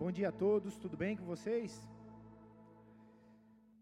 Bom 0.00 0.12
dia 0.12 0.28
a 0.28 0.32
todos, 0.32 0.76
tudo 0.76 0.96
bem 0.96 1.16
com 1.16 1.24
vocês? 1.24 1.72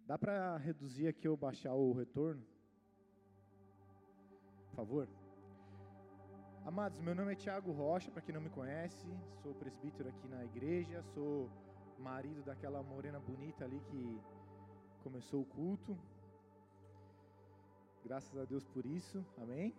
Dá 0.07 0.17
para 0.17 0.57
reduzir 0.57 1.09
aqui 1.09 1.29
ou 1.29 1.37
baixar 1.37 1.75
o 1.75 1.93
retorno? 1.93 2.43
Por 4.71 4.77
favor. 4.77 5.09
Amados, 6.65 7.01
meu 7.01 7.15
nome 7.15 7.33
é 7.33 7.35
Tiago 7.35 7.71
Rocha, 7.71 8.11
para 8.11 8.23
quem 8.23 8.35
não 8.35 8.41
me 8.41 8.49
conhece, 8.49 9.07
sou 9.43 9.55
presbítero 9.55 10.09
aqui 10.09 10.27
na 10.27 10.43
igreja, 10.43 11.03
sou 11.13 11.51
marido 11.99 12.43
daquela 12.43 12.83
morena 12.83 13.21
bonita 13.21 13.67
ali 13.67 13.79
que 13.91 14.19
começou 15.03 15.43
o 15.43 15.45
culto. 15.45 15.99
Graças 18.03 18.35
a 18.39 18.47
Deus 18.47 18.65
por 18.65 18.87
isso, 18.87 19.23
amém? 19.37 19.75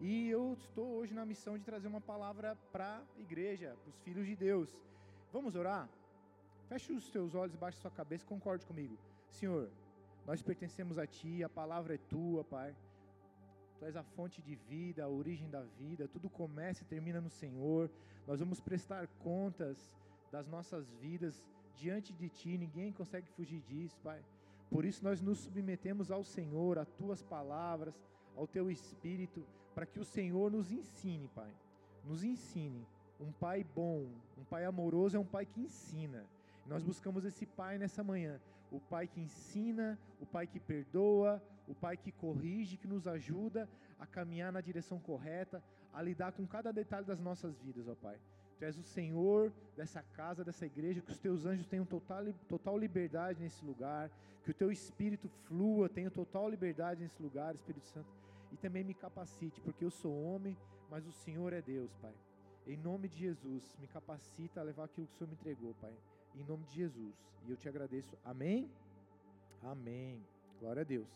E 0.00 0.28
eu 0.28 0.52
estou 0.52 0.86
hoje 0.98 1.12
na 1.12 1.26
missão 1.26 1.58
de 1.58 1.64
trazer 1.64 1.88
uma 1.88 2.00
palavra 2.00 2.54
para 2.70 2.98
a 2.98 3.20
igreja, 3.20 3.76
para 3.82 3.90
os 3.90 3.98
filhos 4.02 4.24
de 4.24 4.36
Deus. 4.36 4.87
Vamos 5.32 5.54
orar? 5.54 5.88
Feche 6.68 6.92
os 6.92 7.08
teus 7.10 7.34
olhos, 7.34 7.56
baixe 7.56 7.78
sua 7.78 7.90
cabeça 7.90 8.26
concorde 8.26 8.66
comigo. 8.66 8.96
Senhor, 9.30 9.70
nós 10.26 10.42
pertencemos 10.42 10.98
a 10.98 11.06
Ti, 11.06 11.42
a 11.42 11.48
palavra 11.48 11.94
é 11.94 11.98
Tua, 11.98 12.44
Pai. 12.44 12.74
Tu 13.78 13.84
és 13.84 13.96
a 13.96 14.02
fonte 14.02 14.42
de 14.42 14.54
vida, 14.54 15.04
a 15.04 15.08
origem 15.08 15.48
da 15.48 15.62
vida, 15.62 16.08
tudo 16.08 16.28
começa 16.28 16.82
e 16.82 16.86
termina 16.86 17.20
no 17.20 17.30
Senhor. 17.30 17.90
Nós 18.26 18.40
vamos 18.40 18.60
prestar 18.60 19.06
contas 19.18 19.96
das 20.30 20.46
nossas 20.46 20.90
vidas 20.94 21.42
diante 21.76 22.12
de 22.12 22.28
Ti, 22.28 22.58
ninguém 22.58 22.92
consegue 22.92 23.28
fugir 23.30 23.60
disso, 23.62 23.98
Pai. 24.02 24.22
Por 24.70 24.84
isso 24.84 25.02
nós 25.02 25.20
nos 25.20 25.38
submetemos 25.38 26.10
ao 26.10 26.24
Senhor, 26.24 26.78
a 26.78 26.84
Tuas 26.84 27.22
palavras, 27.22 27.94
ao 28.36 28.46
Teu 28.46 28.70
Espírito, 28.70 29.46
para 29.74 29.86
que 29.86 30.00
o 30.00 30.04
Senhor 30.04 30.50
nos 30.50 30.70
ensine, 30.70 31.28
Pai. 31.28 31.50
Nos 32.04 32.22
ensine. 32.24 32.86
Um 33.20 33.32
pai 33.32 33.64
bom, 33.74 34.06
um 34.36 34.44
pai 34.44 34.64
amoroso 34.64 35.16
é 35.16 35.20
um 35.20 35.24
pai 35.24 35.44
que 35.44 35.60
ensina. 35.60 36.24
Nós 36.66 36.82
buscamos 36.82 37.24
esse 37.24 37.46
pai 37.46 37.78
nessa 37.78 38.04
manhã. 38.04 38.40
O 38.70 38.78
pai 38.78 39.08
que 39.08 39.20
ensina, 39.20 39.98
o 40.20 40.26
pai 40.26 40.46
que 40.46 40.60
perdoa, 40.60 41.42
o 41.66 41.74
pai 41.74 41.96
que 41.96 42.12
corrige, 42.12 42.76
que 42.76 42.86
nos 42.86 43.06
ajuda 43.06 43.68
a 43.98 44.06
caminhar 44.06 44.52
na 44.52 44.60
direção 44.60 44.98
correta, 44.98 45.62
a 45.92 46.02
lidar 46.02 46.32
com 46.32 46.46
cada 46.46 46.72
detalhe 46.72 47.06
das 47.06 47.18
nossas 47.18 47.58
vidas, 47.58 47.88
ó 47.88 47.94
Pai. 47.94 48.18
Tu 48.58 48.64
és 48.64 48.76
o 48.76 48.82
Senhor 48.82 49.52
dessa 49.76 50.02
casa, 50.02 50.44
dessa 50.44 50.66
igreja, 50.66 51.00
que 51.00 51.10
os 51.10 51.18
teus 51.18 51.46
anjos 51.46 51.66
tenham 51.66 51.86
total, 51.86 52.24
total 52.48 52.76
liberdade 52.76 53.40
nesse 53.40 53.64
lugar, 53.64 54.10
que 54.44 54.50
o 54.50 54.54
teu 54.54 54.70
espírito 54.70 55.28
flua, 55.46 55.88
tenha 55.88 56.10
total 56.10 56.48
liberdade 56.48 57.00
nesse 57.00 57.22
lugar, 57.22 57.54
Espírito 57.54 57.86
Santo 57.86 58.08
e 58.52 58.56
também 58.56 58.84
me 58.84 58.94
capacite, 58.94 59.60
porque 59.60 59.84
eu 59.84 59.90
sou 59.90 60.12
homem, 60.24 60.56
mas 60.90 61.06
o 61.06 61.12
Senhor 61.12 61.52
é 61.52 61.60
Deus, 61.60 61.94
Pai. 61.96 62.14
Em 62.72 62.76
nome 62.76 63.08
de 63.08 63.16
Jesus, 63.16 63.74
me 63.80 63.86
capacita 63.86 64.60
a 64.60 64.62
levar 64.62 64.84
aquilo 64.84 65.06
que 65.06 65.14
o 65.14 65.16
Senhor 65.16 65.30
me 65.30 65.36
entregou, 65.36 65.72
Pai. 65.80 65.94
Em 66.34 66.44
nome 66.44 66.64
de 66.66 66.74
Jesus. 66.74 67.14
E 67.46 67.50
eu 67.50 67.56
te 67.56 67.66
agradeço. 67.66 68.14
Amém? 68.22 68.70
Amém. 69.62 70.22
Glória 70.60 70.82
a 70.82 70.84
Deus. 70.84 71.08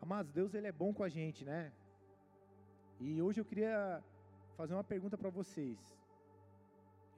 Amados, 0.00 0.32
Deus 0.32 0.54
ele 0.54 0.68
é 0.68 0.72
bom 0.72 0.94
com 0.94 1.04
a 1.04 1.10
gente, 1.10 1.44
né? 1.44 1.70
E 2.98 3.20
hoje 3.20 3.42
eu 3.42 3.44
queria 3.44 4.02
fazer 4.56 4.72
uma 4.72 4.82
pergunta 4.82 5.18
para 5.18 5.28
vocês. 5.28 5.78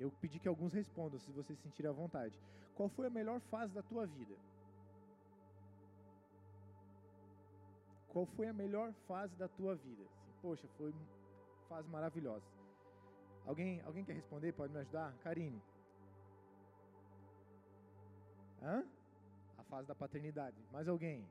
Eu 0.01 0.11
pedi 0.21 0.41
que 0.41 0.49
alguns 0.49 0.73
respondam, 0.73 1.21
se 1.21 1.31
vocês 1.31 1.57
se 1.57 1.63
sentirem 1.63 1.89
à 1.89 1.95
vontade. 1.95 2.37
Qual 2.75 2.89
foi 2.89 3.07
a 3.07 3.11
melhor 3.11 3.39
fase 3.43 3.73
da 3.73 3.83
tua 3.83 4.07
vida? 4.07 4.35
Qual 8.09 8.27
foi 8.27 8.49
a 8.49 8.53
melhor 8.53 8.93
fase 9.07 9.37
da 9.37 9.47
tua 9.47 9.77
vida? 9.77 10.05
Poxa, 10.43 10.69
foi 10.77 10.93
fase 11.69 11.89
maravilhosa. 11.89 12.45
Alguém, 13.47 13.81
alguém 13.83 14.05
quer 14.05 14.15
responder? 14.15 14.53
Pode 14.53 14.73
me 14.73 14.81
ajudar? 14.81 15.17
Karine. 15.19 15.63
Hã? 18.61 18.85
A 19.57 19.65
fase 19.65 19.89
da 19.89 19.95
paternidade. 19.95 20.61
Mais 20.71 20.89
alguém? 20.89 21.27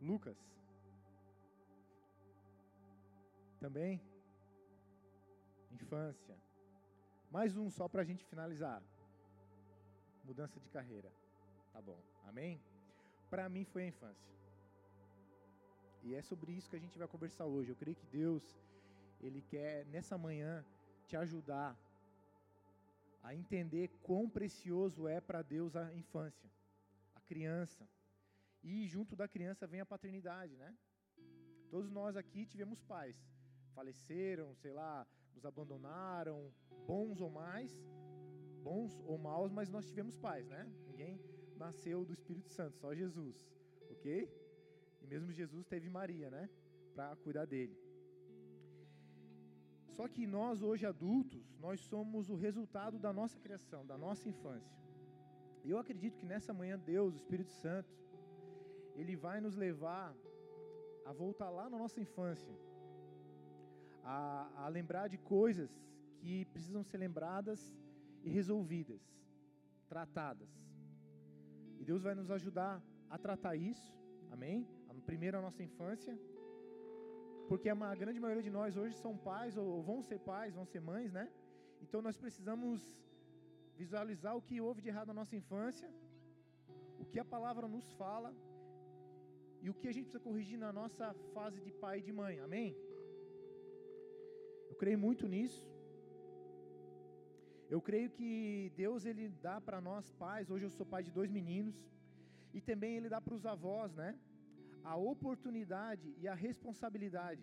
Lucas. 0.00 0.36
Também? 3.58 4.00
Infância. 5.72 6.36
Mais 7.30 7.56
um 7.56 7.70
só 7.70 7.88
para 7.88 8.02
a 8.02 8.04
gente 8.04 8.24
finalizar. 8.26 8.82
Mudança 10.24 10.60
de 10.60 10.68
carreira. 10.68 11.10
Tá 11.72 11.80
bom. 11.82 11.98
Amém? 12.26 12.60
para 13.30 13.48
mim 13.48 13.64
foi 13.64 13.84
a 13.84 13.86
infância. 13.86 14.28
E 16.02 16.14
é 16.14 16.22
sobre 16.22 16.52
isso 16.52 16.68
que 16.70 16.76
a 16.76 16.80
gente 16.80 16.98
vai 16.98 17.06
conversar 17.08 17.46
hoje. 17.46 17.70
Eu 17.70 17.76
creio 17.76 17.96
que 17.96 18.06
Deus, 18.06 18.42
Ele 19.20 19.42
quer, 19.42 19.84
nessa 19.86 20.16
manhã, 20.16 20.64
te 21.06 21.16
ajudar 21.16 21.76
a 23.22 23.34
entender 23.34 23.88
quão 24.02 24.28
precioso 24.28 25.06
é 25.06 25.20
para 25.20 25.42
Deus 25.42 25.76
a 25.76 25.94
infância, 25.94 26.50
a 27.14 27.20
criança. 27.20 27.86
E 28.62 28.86
junto 28.86 29.14
da 29.14 29.28
criança 29.28 29.66
vem 29.66 29.80
a 29.80 29.86
paternidade, 29.86 30.56
né? 30.56 30.74
Todos 31.70 31.90
nós 31.90 32.16
aqui 32.16 32.46
tivemos 32.46 32.82
pais, 32.82 33.16
faleceram, 33.74 34.54
sei 34.56 34.72
lá, 34.72 35.06
nos 35.34 35.44
abandonaram, 35.44 36.52
bons 36.86 37.20
ou 37.20 37.30
mais, 37.30 37.72
bons 38.62 38.98
ou 39.06 39.16
maus, 39.18 39.52
mas 39.52 39.68
nós 39.68 39.86
tivemos 39.86 40.16
pais, 40.16 40.46
né? 40.48 40.70
Ninguém 40.86 41.20
nasceu 41.56 42.04
do 42.04 42.12
Espírito 42.12 42.50
Santo, 42.50 42.78
só 42.78 42.94
Jesus, 42.94 43.36
ok? 43.90 44.28
E 45.00 45.06
mesmo 45.06 45.32
Jesus 45.32 45.66
teve 45.66 45.88
Maria, 45.88 46.30
né? 46.30 46.48
Para 46.94 47.16
cuidar 47.16 47.46
dele. 47.46 47.76
Só 49.88 50.06
que 50.08 50.26
nós, 50.26 50.62
hoje 50.62 50.86
adultos, 50.86 51.44
nós 51.58 51.80
somos 51.80 52.30
o 52.30 52.36
resultado 52.36 52.98
da 52.98 53.12
nossa 53.12 53.38
criação, 53.38 53.84
da 53.84 53.98
nossa 53.98 54.28
infância. 54.28 54.78
E 55.64 55.70
eu 55.70 55.78
acredito 55.78 56.16
que 56.16 56.26
nessa 56.26 56.52
manhã 56.52 56.78
Deus, 56.78 57.14
o 57.14 57.16
Espírito 57.16 57.50
Santo, 57.50 57.92
ele 58.94 59.16
vai 59.16 59.40
nos 59.40 59.56
levar 59.56 60.14
a 61.04 61.12
voltar 61.12 61.50
lá 61.50 61.68
na 61.68 61.78
nossa 61.78 62.00
infância, 62.00 62.54
a, 64.02 64.64
a 64.64 64.68
lembrar 64.68 65.08
de 65.08 65.18
coisas 65.18 65.70
que 66.18 66.44
precisam 66.46 66.82
ser 66.82 66.98
lembradas 66.98 67.74
e 68.22 68.30
resolvidas, 68.30 69.02
tratadas. 69.88 70.48
E 71.78 71.84
Deus 71.84 72.02
vai 72.02 72.14
nos 72.14 72.30
ajudar 72.30 72.82
a 73.08 73.18
tratar 73.18 73.56
isso, 73.56 73.92
amém? 74.30 74.66
Primeiro 75.00 75.38
a 75.38 75.42
nossa 75.46 75.62
infância, 75.62 76.14
porque 77.48 77.68
a 77.68 77.94
grande 78.02 78.20
maioria 78.24 78.42
de 78.42 78.50
nós 78.58 78.76
hoje 78.76 78.94
são 78.96 79.12
pais, 79.16 79.56
ou 79.56 79.82
vão 79.82 80.00
ser 80.02 80.18
pais, 80.20 80.54
vão 80.54 80.66
ser 80.72 80.80
mães, 80.80 81.12
né? 81.12 81.24
Então 81.84 82.00
nós 82.00 82.16
precisamos 82.16 82.78
visualizar 83.76 84.36
o 84.36 84.42
que 84.42 84.60
houve 84.60 84.82
de 84.82 84.88
errado 84.88 85.08
na 85.08 85.18
nossa 85.20 85.34
infância, 85.40 85.88
o 87.02 87.04
que 87.10 87.18
a 87.18 87.24
palavra 87.24 87.66
nos 87.66 87.86
fala 88.02 88.30
e 89.62 89.68
o 89.70 89.74
que 89.74 89.88
a 89.88 89.92
gente 89.92 90.04
precisa 90.04 90.26
corrigir 90.28 90.58
na 90.58 90.72
nossa 90.72 91.06
fase 91.34 91.60
de 91.66 91.72
pai 91.72 91.98
e 91.98 92.02
de 92.08 92.12
mãe, 92.12 92.38
amém? 92.40 92.76
Eu 94.70 94.76
creio 94.82 94.98
muito 94.98 95.26
nisso. 95.26 95.62
Eu 97.74 97.80
creio 97.88 98.10
que 98.10 98.72
Deus 98.76 99.04
ele 99.10 99.28
dá 99.28 99.60
para 99.60 99.80
nós 99.80 100.10
pais, 100.22 100.50
hoje 100.50 100.64
eu 100.66 100.70
sou 100.70 100.86
pai 100.94 101.02
de 101.08 101.12
dois 101.18 101.30
meninos, 101.30 101.76
e 102.52 102.60
também 102.60 102.96
ele 102.96 103.08
dá 103.08 103.20
para 103.20 103.34
os 103.34 103.46
avós, 103.46 103.94
né? 103.94 104.10
A 104.82 104.96
oportunidade 104.96 106.14
e 106.18 106.26
a 106.26 106.34
responsabilidade 106.34 107.42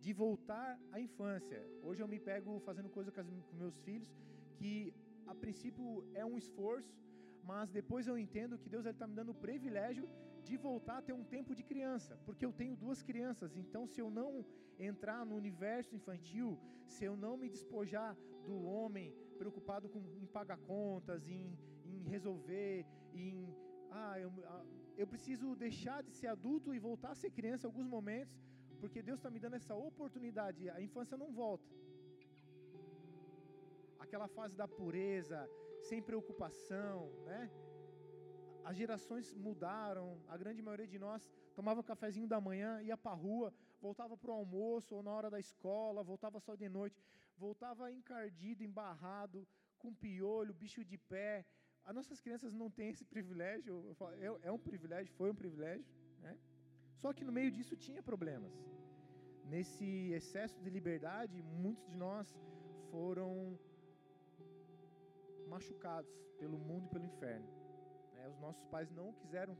de 0.00 0.12
voltar 0.12 0.78
à 0.92 1.00
infância. 1.00 1.60
Hoje 1.82 2.02
eu 2.02 2.08
me 2.08 2.18
pego 2.18 2.60
fazendo 2.60 2.88
coisa 2.88 3.10
com, 3.10 3.22
meus 3.52 3.78
filhos 3.80 4.12
que 4.56 4.94
a 5.26 5.34
princípio 5.34 6.04
é 6.14 6.24
um 6.24 6.38
esforço, 6.38 6.96
mas 7.42 7.70
depois 7.70 8.06
eu 8.06 8.16
entendo 8.18 8.58
que 8.58 8.68
Deus 8.68 8.86
está 8.86 9.06
me 9.06 9.14
dando 9.14 9.32
o 9.32 9.34
privilégio 9.34 10.08
de 10.44 10.56
voltar 10.56 10.98
a 10.98 11.02
ter 11.02 11.12
um 11.12 11.24
tempo 11.24 11.54
de 11.54 11.64
criança, 11.64 12.16
porque 12.24 12.46
eu 12.46 12.52
tenho 12.52 12.76
duas 12.76 13.02
crianças, 13.02 13.56
então 13.56 13.84
se 13.86 14.00
eu 14.00 14.08
não 14.08 14.46
entrar 14.78 15.26
no 15.26 15.34
universo 15.34 15.94
infantil, 15.94 16.58
se 16.86 17.04
eu 17.04 17.16
não 17.16 17.36
me 17.36 17.48
despojar 17.48 18.16
do 18.44 18.62
homem 18.64 19.12
preocupado 19.36 19.88
com, 19.88 19.98
em 20.22 20.26
pagar 20.26 20.58
contas, 20.58 21.26
em, 21.28 21.58
em 21.84 22.04
resolver, 22.08 22.86
em. 23.12 23.54
Ah, 23.90 24.18
eu, 24.20 24.32
ah, 24.44 24.64
eu 24.96 25.06
preciso 25.12 25.54
deixar 25.54 26.02
de 26.02 26.12
ser 26.18 26.28
adulto 26.28 26.74
e 26.74 26.78
voltar 26.78 27.10
a 27.12 27.20
ser 27.22 27.30
criança 27.38 27.66
em 27.66 27.70
alguns 27.70 27.88
momentos, 27.96 28.36
porque 28.80 29.02
Deus 29.02 29.18
está 29.18 29.30
me 29.30 29.40
dando 29.44 29.56
essa 29.60 29.74
oportunidade. 29.74 30.70
A 30.70 30.80
infância 30.80 31.16
não 31.16 31.30
volta. 31.32 31.68
Aquela 33.98 34.28
fase 34.28 34.56
da 34.56 34.68
pureza, 34.68 35.38
sem 35.88 36.00
preocupação, 36.02 37.10
né? 37.24 37.50
As 38.64 38.76
gerações 38.76 39.32
mudaram, 39.46 40.06
a 40.26 40.36
grande 40.36 40.60
maioria 40.60 40.88
de 40.94 40.98
nós 40.98 41.30
tomava 41.54 41.80
um 41.80 41.88
cafezinho 41.92 42.28
da 42.34 42.40
manhã, 42.40 42.82
ia 42.82 42.96
para 42.96 43.12
a 43.12 43.20
rua, 43.26 43.54
voltava 43.80 44.16
para 44.16 44.30
o 44.30 44.34
almoço 44.34 44.94
ou 44.96 45.02
na 45.02 45.12
hora 45.12 45.30
da 45.30 45.38
escola, 45.38 46.02
voltava 46.02 46.40
só 46.40 46.54
de 46.56 46.68
noite 46.68 47.00
voltava 47.36 47.92
encardido, 47.92 48.64
embarrado, 48.64 49.46
com 49.78 49.94
piolho, 49.94 50.54
bicho 50.54 50.84
de 50.84 50.98
pé. 50.98 51.44
As 51.88 51.94
nossas 51.94 52.20
crianças 52.20 52.52
não 52.52 52.68
têm 52.68 52.90
esse 52.90 53.04
privilégio, 53.04 53.72
é, 54.18 54.48
é 54.48 54.52
um 54.52 54.58
privilégio, 54.58 55.12
foi 55.14 55.30
um 55.30 55.38
privilégio, 55.42 55.86
né? 56.20 56.36
Só 57.02 57.12
que 57.12 57.24
no 57.24 57.32
meio 57.38 57.50
disso 57.56 57.76
tinha 57.76 58.02
problemas. 58.02 58.52
nesse 59.48 60.12
excesso 60.12 60.60
de 60.60 60.70
liberdade, 60.70 61.42
muitos 61.42 61.86
de 61.86 61.96
nós 61.96 62.26
foram 62.90 63.58
machucados 65.48 66.10
pelo 66.38 66.58
mundo 66.58 66.86
e 66.86 66.88
pelo 66.88 67.04
inferno. 67.04 67.48
Né? 68.14 68.28
Os 68.28 68.38
nossos 68.40 68.64
pais 68.66 68.90
não 68.90 69.12
quiseram, 69.12 69.56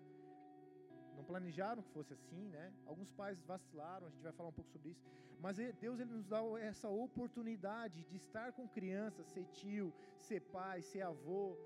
não 1.16 1.24
planejaram 1.24 1.82
que 1.82 1.90
fosse 1.90 2.12
assim, 2.12 2.48
né? 2.48 2.72
Alguns 2.84 3.10
pais 3.12 3.40
vacilaram, 3.42 4.06
a 4.06 4.10
gente 4.10 4.22
vai 4.22 4.32
falar 4.32 4.48
um 4.48 4.52
pouco 4.52 4.70
sobre 4.70 4.90
isso. 4.90 5.04
Mas 5.40 5.58
Deus 5.80 6.00
ele 6.00 6.12
nos 6.12 6.26
dá 6.26 6.40
essa 6.60 6.88
oportunidade 6.88 8.02
de 8.04 8.16
estar 8.16 8.52
com 8.52 8.66
crianças, 8.68 9.26
ser 9.28 9.46
tio, 9.46 9.92
ser 10.16 10.40
pai, 10.40 10.82
ser 10.82 11.02
avô 11.02 11.56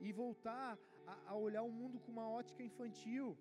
e 0.00 0.12
voltar 0.12 0.78
a, 1.06 1.14
a 1.32 1.34
olhar 1.46 1.62
o 1.62 1.72
mundo 1.80 2.00
com 2.00 2.12
uma 2.16 2.28
ótica 2.40 2.62
infantil. 2.62 3.36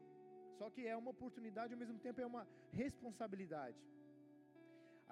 Só 0.57 0.69
que 0.69 0.81
é 0.85 0.95
uma 0.95 1.11
oportunidade, 1.11 1.73
ao 1.73 1.79
mesmo 1.83 1.99
tempo 2.05 2.19
é 2.21 2.25
uma 2.33 2.45
responsabilidade. 2.83 3.79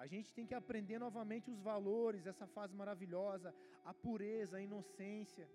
A 0.02 0.06
gente 0.12 0.32
tem 0.36 0.46
que 0.46 0.54
aprender 0.54 0.98
novamente 1.06 1.50
os 1.54 1.60
valores 1.70 2.22
dessa 2.22 2.46
fase 2.46 2.74
maravilhosa, 2.82 3.54
a 3.84 3.92
pureza, 3.92 4.56
a 4.58 4.62
inocência. 4.68 5.46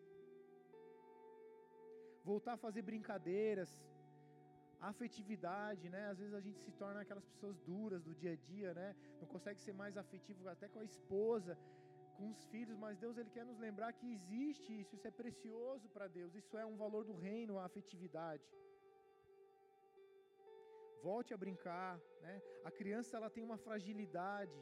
Voltar 2.32 2.54
a 2.54 2.64
fazer 2.66 2.82
brincadeiras, 2.82 3.70
a 4.82 4.90
afetividade, 4.90 5.90
né? 5.90 6.02
Às 6.08 6.18
vezes 6.22 6.34
a 6.34 6.42
gente 6.42 6.60
se 6.66 6.72
torna 6.72 7.02
aquelas 7.02 7.26
pessoas 7.34 7.58
duras 7.70 8.04
do 8.04 8.14
dia 8.14 8.34
a 8.34 8.36
dia, 8.36 8.74
né? 8.74 8.90
Não 9.22 9.28
consegue 9.28 9.62
ser 9.62 9.74
mais 9.74 9.96
afetivo 9.96 10.50
até 10.50 10.68
com 10.68 10.80
a 10.80 10.84
esposa, 10.84 11.58
com 12.18 12.26
os 12.34 12.42
filhos, 12.52 12.78
mas 12.84 13.00
Deus 13.04 13.18
ele 13.18 13.32
quer 13.36 13.46
nos 13.50 13.60
lembrar 13.66 13.92
que 14.00 14.08
existe 14.18 14.70
isso, 14.82 14.96
isso 14.96 15.08
é 15.12 15.14
precioso 15.22 15.88
para 15.96 16.08
Deus, 16.18 16.36
isso 16.42 16.58
é 16.64 16.66
um 16.66 16.78
valor 16.84 17.04
do 17.10 17.16
reino, 17.28 17.60
a 17.60 17.66
afetividade. 17.66 18.46
Volte 21.10 21.34
a 21.34 21.38
brincar, 21.46 21.94
né? 22.26 22.36
A 22.70 22.72
criança 22.80 23.18
ela 23.18 23.30
tem 23.36 23.44
uma 23.50 23.58
fragilidade, 23.66 24.60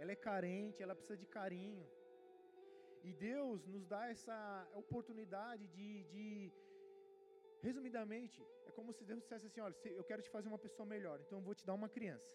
ela 0.00 0.12
é 0.16 0.18
carente, 0.28 0.82
ela 0.82 0.96
precisa 0.98 1.16
de 1.22 1.28
carinho. 1.38 1.86
E 3.08 3.12
Deus 3.12 3.66
nos 3.74 3.84
dá 3.86 4.02
essa 4.14 4.36
oportunidade 4.82 5.64
de, 5.76 5.90
de 6.12 6.52
resumidamente, 7.66 8.38
é 8.68 8.70
como 8.78 8.92
se 8.92 9.04
Deus 9.10 9.20
dissesse 9.22 9.46
assim: 9.46 9.60
olha, 9.60 9.76
eu 10.00 10.04
quero 10.04 10.22
te 10.26 10.30
fazer 10.36 10.48
uma 10.48 10.62
pessoa 10.66 10.86
melhor, 10.94 11.18
então 11.20 11.38
eu 11.38 11.44
vou 11.48 11.54
te 11.54 11.64
dar 11.64 11.74
uma 11.74 11.88
criança. 11.96 12.28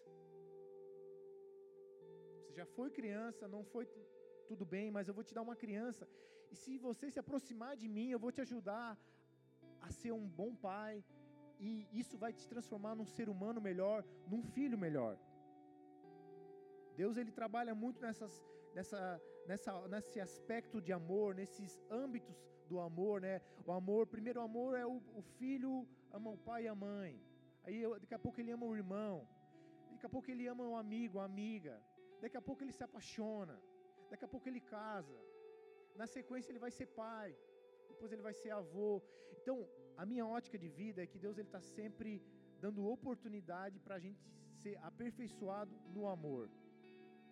Já 2.58 2.66
foi 2.76 2.88
criança, 2.90 3.48
não 3.54 3.62
foi 3.72 3.84
tudo 4.48 4.64
bem, 4.74 4.90
mas 4.96 5.08
eu 5.08 5.14
vou 5.18 5.24
te 5.28 5.34
dar 5.36 5.42
uma 5.48 5.56
criança. 5.56 6.08
E 6.52 6.56
se 6.62 6.72
você 6.86 7.10
se 7.10 7.18
aproximar 7.18 7.74
de 7.82 7.88
mim, 7.96 8.08
eu 8.10 8.18
vou 8.24 8.32
te 8.36 8.40
ajudar 8.46 8.88
a 9.80 9.90
ser 9.90 10.12
um 10.12 10.26
bom 10.40 10.54
pai, 10.54 11.04
e 11.58 11.70
isso 11.92 12.16
vai 12.18 12.32
te 12.32 12.46
transformar 12.52 12.94
num 12.94 13.06
ser 13.16 13.28
humano 13.28 13.60
melhor, 13.60 14.04
num 14.32 14.42
filho 14.42 14.76
melhor. 14.76 15.16
Deus 16.96 17.16
ele 17.16 17.32
trabalha 17.40 17.74
muito 17.74 18.00
nessas, 18.00 18.32
nessa, 18.74 19.00
nessa, 19.46 19.88
nesse 19.88 20.20
aspecto 20.20 20.80
de 20.80 20.92
amor, 20.92 21.34
nesses 21.34 21.80
âmbitos 21.90 22.36
do 22.68 22.80
amor, 22.80 23.20
né? 23.20 23.40
O 23.66 23.72
amor, 23.72 24.06
primeiro 24.06 24.40
amor 24.40 24.76
é 24.76 24.84
o, 24.84 24.96
o 25.14 25.22
filho 25.38 25.86
ama 26.12 26.30
o 26.30 26.38
pai 26.38 26.64
e 26.64 26.68
a 26.68 26.74
mãe. 26.74 27.20
Aí 27.64 27.82
daqui 28.00 28.14
a 28.14 28.18
pouco 28.18 28.40
ele 28.40 28.50
ama 28.50 28.66
o 28.66 28.76
irmão. 28.76 29.26
Daqui 29.92 30.06
a 30.06 30.08
pouco 30.08 30.30
ele 30.30 30.46
ama 30.46 30.64
o 30.64 30.76
amigo, 30.76 31.18
a 31.18 31.24
amiga. 31.24 31.80
Daqui 32.22 32.36
a 32.40 32.44
pouco 32.48 32.62
ele 32.64 32.74
se 32.78 32.84
apaixona. 32.88 33.56
Daqui 34.10 34.24
a 34.24 34.32
pouco 34.34 34.48
ele 34.48 34.60
casa. 34.76 35.18
Na 36.00 36.06
sequência 36.16 36.50
ele 36.52 36.64
vai 36.66 36.72
ser 36.78 36.86
pai. 37.02 37.30
Depois 37.92 38.12
ele 38.12 38.24
vai 38.28 38.34
ser 38.42 38.50
avô. 38.50 38.90
Então, 39.38 39.56
a 40.02 40.04
minha 40.10 40.26
ótica 40.26 40.58
de 40.64 40.68
vida 40.68 41.02
é 41.02 41.06
que 41.12 41.18
Deus 41.18 41.38
está 41.38 41.60
sempre 41.60 42.10
dando 42.64 42.86
oportunidade 42.96 43.78
para 43.84 43.96
a 43.96 44.02
gente 44.06 44.22
ser 44.62 44.74
aperfeiçoado 44.90 45.74
no 45.94 46.06
amor, 46.06 46.48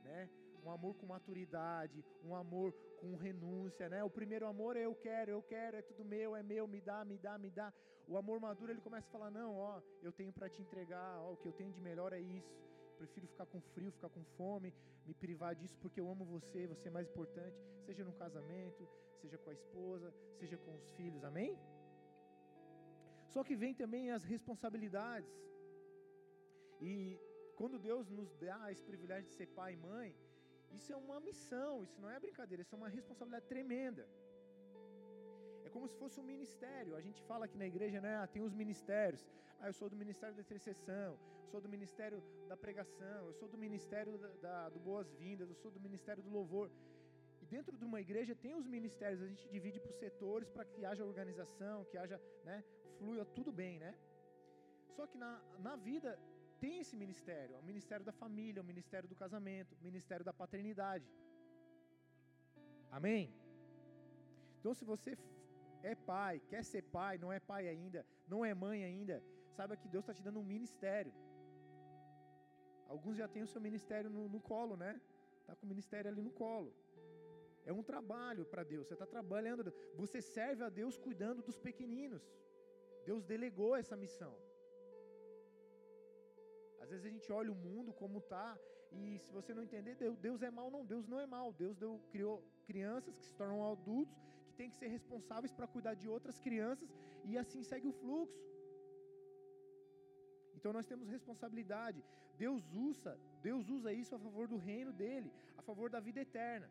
né? 0.04 0.28
Um 0.64 0.70
amor 0.70 0.94
com 0.98 1.06
maturidade, 1.06 2.04
um 2.22 2.34
amor 2.34 2.72
com 3.00 3.14
renúncia, 3.14 3.88
né? 3.88 4.02
O 4.04 4.10
primeiro 4.10 4.46
amor 4.46 4.76
é 4.76 4.84
eu 4.84 4.94
quero, 4.94 5.31
eu 5.31 5.43
quero, 5.43 5.76
é 5.76 5.82
tudo 5.82 6.04
meu, 6.04 6.36
é 6.36 6.43
meu, 6.43 6.66
me 6.75 6.81
dá, 6.81 7.04
me 7.04 7.16
dá, 7.26 7.38
me 7.38 7.50
dá. 7.50 7.72
O 8.06 8.16
amor 8.22 8.40
maduro 8.40 8.72
ele 8.72 8.81
começa 8.81 9.08
a 9.08 9.12
falar 9.12 9.31
não, 9.31 9.56
ó, 9.56 9.81
eu 10.02 10.12
tenho 10.12 10.32
para 10.32 10.50
te 10.50 10.60
entregar, 10.60 11.12
ó, 11.20 11.32
o 11.32 11.36
que 11.36 11.46
eu 11.46 11.52
tenho 11.52 11.72
de 11.72 11.81
melhor 11.81 12.12
é 12.12 12.20
isso. 12.20 12.58
Prefiro 13.00 13.26
ficar 13.35 13.47
com 13.52 13.61
frio, 13.75 13.91
ficar 13.99 14.11
com 14.17 14.23
fome, 14.38 14.70
me 15.08 15.14
privar 15.23 15.52
disso 15.61 15.76
porque 15.82 16.00
eu 16.02 16.08
amo 16.14 16.25
você, 16.37 16.61
você 16.73 16.88
é 16.88 16.94
mais 16.97 17.08
importante, 17.12 17.58
seja 17.87 18.02
no 18.08 18.14
casamento, 18.23 18.82
seja 19.20 19.38
com 19.43 19.50
a 19.52 19.56
esposa, 19.61 20.08
seja 20.38 20.56
com 20.64 20.73
os 20.79 20.87
filhos. 20.97 21.25
Amém? 21.31 21.52
Só 23.35 23.43
que 23.47 23.56
vem 23.62 23.73
também 23.82 24.05
as 24.17 24.25
responsabilidades. 24.35 25.35
E 26.91 26.93
quando 27.58 27.79
Deus 27.79 28.11
nos 28.19 28.31
dá 28.47 28.61
esse 28.73 28.85
privilégio 28.91 29.29
de 29.31 29.37
ser 29.38 29.46
pai 29.58 29.73
e 29.75 29.82
mãe, 29.91 30.08
isso 30.79 30.93
é 30.93 30.96
uma 30.96 31.19
missão, 31.29 31.82
isso 31.87 31.99
não 32.03 32.11
é 32.11 32.19
brincadeira, 32.26 32.62
isso 32.62 32.75
é 32.75 32.79
uma 32.82 32.93
responsabilidade 32.99 33.46
tremenda. 33.55 34.05
É 35.70 35.72
como 35.72 35.88
se 35.90 35.96
fosse 36.02 36.17
um 36.22 36.28
ministério. 36.34 36.96
A 37.00 37.02
gente 37.06 37.20
fala 37.31 37.44
aqui 37.46 37.56
na 37.62 37.67
igreja, 37.72 37.99
né? 38.06 38.12
Ah, 38.20 38.26
tem 38.34 38.43
os 38.49 38.55
ministérios. 38.62 39.22
Ah, 39.61 39.69
eu 39.70 39.75
sou 39.81 39.88
do 39.93 39.96
ministério 40.02 40.34
da 40.38 40.43
intercessão, 40.46 41.11
sou 41.50 41.61
do 41.64 41.69
ministério 41.75 42.19
da 42.50 42.56
pregação, 42.64 43.20
eu 43.28 43.34
sou 43.40 43.49
do 43.52 43.58
ministério 43.67 44.12
da, 44.22 44.31
da 44.44 44.56
do 44.75 44.81
boas-vindas, 44.88 45.49
eu 45.49 45.58
sou 45.62 45.70
do 45.76 45.81
ministério 45.87 46.22
do 46.26 46.31
louvor. 46.38 46.69
E 47.43 47.46
dentro 47.55 47.76
de 47.81 47.84
uma 47.90 48.00
igreja 48.06 48.34
tem 48.44 48.55
os 48.61 48.67
ministérios, 48.76 49.22
a 49.22 49.28
gente 49.32 49.46
divide 49.56 49.78
por 49.84 49.93
setores 50.05 50.49
para 50.55 50.64
que 50.64 50.84
haja 50.90 51.05
organização, 51.12 51.76
que 51.90 51.96
haja, 52.02 52.19
né? 52.49 52.58
Flua 52.99 53.25
tudo 53.38 53.52
bem, 53.62 53.78
né? 53.84 53.94
Só 54.96 55.06
que 55.06 55.17
na, 55.25 55.32
na 55.67 55.76
vida 55.76 56.19
tem 56.64 56.81
esse 56.82 56.96
ministério, 57.05 57.56
o 57.62 57.67
ministério 57.72 58.05
da 58.11 58.14
família, 58.25 58.61
o 58.61 58.70
ministério 58.72 59.08
do 59.12 59.20
casamento, 59.25 59.76
o 59.81 59.84
ministério 59.88 60.25
da 60.31 60.34
paternidade. 60.43 61.08
Amém? 62.99 63.22
Então, 64.58 64.75
se 64.75 64.84
você 64.84 65.12
é 65.82 65.94
pai, 65.94 66.41
quer 66.49 66.62
ser 66.65 66.82
pai, 66.82 67.19
não 67.19 67.32
é 67.32 67.41
pai 67.41 67.69
ainda, 67.69 68.06
não 68.29 68.44
é 68.44 68.53
mãe 68.55 68.85
ainda, 68.85 69.23
saiba 69.56 69.77
que 69.77 69.88
Deus 69.88 70.03
está 70.03 70.15
te 70.15 70.23
dando 70.23 70.41
um 70.41 70.44
ministério. 70.44 71.12
Alguns 72.88 73.17
já 73.17 73.29
têm 73.29 73.43
o 73.43 73.47
seu 73.47 73.61
ministério 73.61 74.11
no, 74.11 74.29
no 74.29 74.41
colo, 74.41 74.77
né? 74.77 75.00
Está 75.41 75.55
com 75.55 75.65
o 75.65 75.69
ministério 75.69 76.11
ali 76.11 76.21
no 76.21 76.32
colo. 76.32 76.73
É 77.65 77.73
um 77.73 77.82
trabalho 77.82 78.44
para 78.44 78.62
Deus, 78.65 78.87
você 78.87 78.94
está 78.94 79.06
trabalhando, 79.06 79.73
você 79.94 80.21
serve 80.21 80.62
a 80.65 80.69
Deus 80.69 80.97
cuidando 80.97 81.43
dos 81.43 81.59
pequeninos. 81.59 82.23
Deus 83.05 83.25
delegou 83.25 83.77
essa 83.77 83.97
missão. 83.97 84.35
Às 86.81 86.91
vezes 86.91 87.06
a 87.06 87.11
gente 87.11 87.31
olha 87.31 87.53
o 87.53 87.55
mundo 87.55 87.93
como 87.93 88.19
está, 88.19 88.59
e 88.93 89.19
se 89.19 89.31
você 89.32 89.55
não 89.55 89.62
entender, 89.62 89.94
Deus, 89.94 90.17
Deus 90.19 90.43
é 90.43 90.50
mal, 90.50 90.71
não, 90.71 90.85
Deus 90.85 91.06
não 91.06 91.21
é 91.21 91.27
mal. 91.27 91.53
Deus 91.53 91.77
deu, 91.77 92.01
criou 92.10 92.43
crianças 92.67 93.15
que 93.17 93.25
se 93.25 93.34
tornam 93.34 93.70
adultos, 93.70 94.17
têm 94.60 94.72
que 94.72 94.81
ser 94.82 94.90
responsáveis 94.98 95.52
para 95.58 95.72
cuidar 95.74 95.94
de 96.02 96.08
outras 96.14 96.38
crianças, 96.46 96.90
e 97.31 97.38
assim 97.43 97.62
segue 97.70 97.88
o 97.93 97.98
fluxo. 98.00 98.40
Então 100.56 100.72
nós 100.76 100.88
temos 100.90 101.14
responsabilidade. 101.17 102.00
Deus 102.44 102.62
usa, 102.88 103.12
Deus 103.48 103.64
usa 103.76 103.90
isso 104.02 104.14
a 104.14 104.20
favor 104.26 104.46
do 104.52 104.58
reino 104.70 104.93
dele, 105.00 105.31
a 105.60 105.62
favor 105.69 105.88
da 105.94 106.00
vida 106.08 106.20
eterna. 106.26 106.69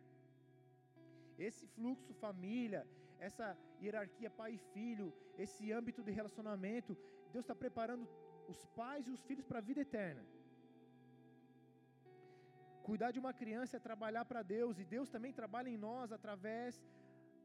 Esse 1.47 1.65
fluxo 1.75 2.13
família, 2.25 2.81
essa 3.27 3.47
hierarquia 3.81 4.31
pai 4.39 4.51
e 4.55 4.63
filho, 4.73 5.07
esse 5.43 5.71
âmbito 5.79 6.01
de 6.07 6.11
relacionamento, 6.19 6.93
Deus 7.33 7.45
está 7.45 7.55
preparando 7.63 8.05
os 8.53 8.61
pais 8.79 9.07
e 9.07 9.11
os 9.15 9.23
filhos 9.29 9.47
para 9.49 9.59
a 9.61 9.67
vida 9.69 9.81
eterna. 9.87 10.23
Cuidar 12.87 13.11
de 13.15 13.19
uma 13.23 13.33
criança 13.41 13.77
é 13.77 13.87
trabalhar 13.89 14.25
para 14.29 14.41
Deus, 14.55 14.79
e 14.81 14.85
Deus 14.95 15.09
também 15.15 15.33
trabalha 15.39 15.69
em 15.73 15.79
nós 15.87 16.11
através 16.17 16.81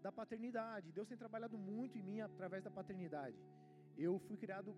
da 0.04 0.12
paternidade. 0.20 0.92
Deus 0.98 1.08
tem 1.10 1.22
trabalhado 1.22 1.56
muito 1.70 1.96
em 1.98 2.04
mim 2.08 2.20
através 2.28 2.62
da 2.66 2.72
paternidade. 2.78 3.38
Eu 4.06 4.12
fui 4.26 4.36
criado 4.42 4.70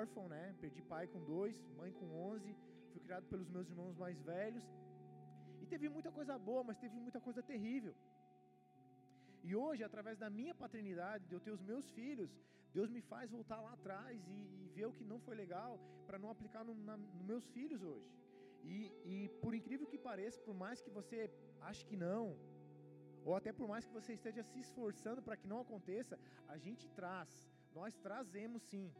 órfão, 0.00 0.24
né? 0.34 0.44
Perdi 0.62 0.82
pai 0.92 1.04
com 1.12 1.20
dois, 1.34 1.54
mãe 1.80 1.92
com 1.98 2.06
onze. 2.30 2.52
Fui 2.92 3.00
criado 3.06 3.26
pelos 3.32 3.48
meus 3.54 3.68
irmãos 3.72 3.96
mais 4.04 4.18
velhos. 4.32 4.64
E 5.62 5.66
teve 5.72 5.88
muita 5.96 6.10
coisa 6.18 6.34
boa, 6.50 6.62
mas 6.68 6.82
teve 6.84 6.98
muita 7.06 7.20
coisa 7.26 7.42
terrível. 7.52 7.94
E 9.48 9.50
hoje, 9.62 9.82
através 9.88 10.16
da 10.22 10.30
minha 10.38 10.54
paternidade, 10.62 11.26
de 11.28 11.34
eu 11.36 11.42
ter 11.46 11.52
os 11.58 11.64
meus 11.70 11.86
filhos, 11.98 12.30
Deus 12.76 12.88
me 12.96 13.02
faz 13.10 13.30
voltar 13.38 13.60
lá 13.66 13.72
atrás 13.78 14.16
e, 14.36 14.38
e 14.60 14.70
ver 14.76 14.86
o 14.90 14.94
que 14.98 15.04
não 15.12 15.18
foi 15.26 15.34
legal 15.44 15.72
para 16.06 16.18
não 16.22 16.30
aplicar 16.34 16.62
nos 16.68 16.78
no 17.18 17.24
meus 17.32 17.44
filhos 17.56 17.82
hoje. 17.90 18.10
E, 18.62 18.76
e 19.12 19.16
por 19.42 19.52
incrível 19.58 19.86
que 19.92 19.98
pareça, 20.08 20.40
por 20.48 20.56
mais 20.64 20.80
que 20.84 20.90
você 20.98 21.18
ache 21.68 21.84
que 21.90 21.96
não, 21.96 22.24
ou 23.24 23.34
até 23.34 23.52
por 23.52 23.66
mais 23.66 23.84
que 23.86 23.92
você 23.92 24.12
esteja 24.12 24.42
se 24.42 24.58
esforçando 24.60 25.22
para 25.22 25.36
que 25.36 25.48
não 25.52 25.60
aconteça, 25.60 26.18
a 26.46 26.56
gente 26.58 26.88
traz, 26.90 27.30
nós 27.74 27.96
trazemos 28.06 28.62
sim 28.62 28.92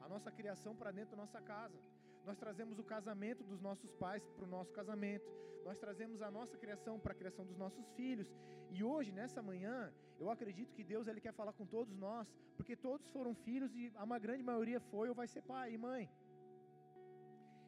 a 0.00 0.08
nossa 0.08 0.30
criação 0.30 0.74
para 0.76 0.90
dentro 0.90 1.12
da 1.16 1.22
nossa 1.22 1.40
casa. 1.40 1.78
Nós 2.24 2.38
trazemos 2.38 2.78
o 2.78 2.84
casamento 2.84 3.42
dos 3.50 3.60
nossos 3.60 3.90
pais 4.02 4.24
para 4.34 4.44
o 4.44 4.52
nosso 4.56 4.72
casamento. 4.72 5.28
Nós 5.64 5.78
trazemos 5.78 6.20
a 6.22 6.30
nossa 6.30 6.56
criação 6.56 6.94
para 7.00 7.12
a 7.12 7.20
criação 7.20 7.44
dos 7.44 7.56
nossos 7.56 7.86
filhos. 7.98 8.28
E 8.70 8.84
hoje, 8.84 9.10
nessa 9.12 9.42
manhã, 9.42 9.92
eu 10.20 10.30
acredito 10.30 10.74
que 10.74 10.84
Deus 10.84 11.06
ele 11.06 11.20
quer 11.20 11.32
falar 11.32 11.52
com 11.52 11.66
todos 11.66 11.96
nós, 11.96 12.26
porque 12.56 12.76
todos 12.76 13.08
foram 13.16 13.34
filhos 13.34 13.74
e 13.74 13.92
a 13.94 14.04
uma 14.04 14.18
grande 14.18 14.42
maioria 14.42 14.80
foi 14.92 15.08
ou 15.08 15.14
vai 15.14 15.28
ser 15.34 15.42
pai 15.42 15.72
e 15.72 15.78
mãe. 15.78 16.10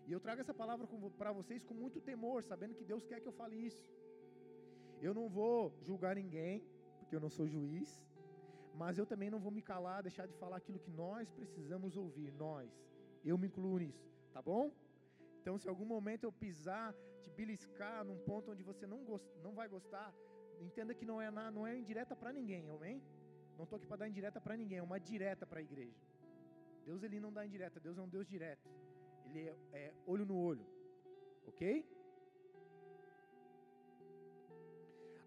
E 0.06 0.12
eu 0.12 0.20
trago 0.20 0.40
essa 0.40 0.54
palavra 0.62 0.86
para 1.16 1.32
vocês 1.32 1.64
com 1.64 1.74
muito 1.74 2.00
temor, 2.00 2.42
sabendo 2.42 2.74
que 2.74 2.84
Deus 2.84 3.06
quer 3.06 3.20
que 3.20 3.28
eu 3.28 3.32
fale 3.32 3.56
isso. 3.68 3.84
Eu 5.00 5.14
não 5.14 5.28
vou 5.28 5.74
julgar 5.82 6.14
ninguém, 6.14 6.62
porque 6.98 7.16
eu 7.16 7.20
não 7.20 7.30
sou 7.30 7.46
juiz, 7.48 7.88
mas 8.74 8.98
eu 8.98 9.06
também 9.06 9.30
não 9.30 9.40
vou 9.40 9.50
me 9.50 9.62
calar, 9.62 10.02
deixar 10.02 10.26
de 10.26 10.34
falar 10.34 10.56
aquilo 10.58 10.78
que 10.78 10.90
nós 10.90 11.30
precisamos 11.30 11.96
ouvir, 11.96 12.32
nós. 12.32 12.70
Eu 13.24 13.36
me 13.38 13.46
incluo 13.46 13.78
nisso, 13.78 14.06
tá 14.32 14.42
bom? 14.42 14.70
Então, 15.40 15.58
se 15.58 15.68
algum 15.68 15.84
momento 15.84 16.24
eu 16.24 16.32
pisar, 16.32 16.94
te 17.22 17.30
beliscar 17.30 18.04
num 18.04 18.18
ponto 18.18 18.50
onde 18.52 18.62
você 18.62 18.86
não, 18.86 19.02
gost, 19.04 19.26
não 19.42 19.54
vai 19.54 19.68
gostar, 19.68 20.14
entenda 20.60 20.94
que 20.94 21.04
não 21.04 21.20
é, 21.20 21.30
na, 21.30 21.50
não 21.50 21.66
é 21.66 21.76
indireta 21.76 22.14
para 22.14 22.32
ninguém, 22.32 22.68
amém? 22.68 23.02
Não 23.56 23.64
estou 23.64 23.76
aqui 23.76 23.86
para 23.86 23.98
dar 23.98 24.08
indireta 24.08 24.40
para 24.40 24.56
ninguém, 24.56 24.78
é 24.78 24.82
uma 24.82 25.00
direta 25.00 25.46
para 25.46 25.60
a 25.60 25.62
igreja. 25.62 26.00
Deus 26.84 27.02
ele 27.02 27.20
não 27.20 27.32
dá 27.32 27.44
indireta, 27.46 27.80
Deus 27.80 27.96
é 27.98 28.02
um 28.02 28.08
Deus 28.08 28.26
direto. 28.26 28.68
Ele 29.26 29.48
é, 29.48 29.56
é 29.72 29.94
olho 30.06 30.26
no 30.26 30.36
olho, 30.36 30.66
ok? 31.46 31.86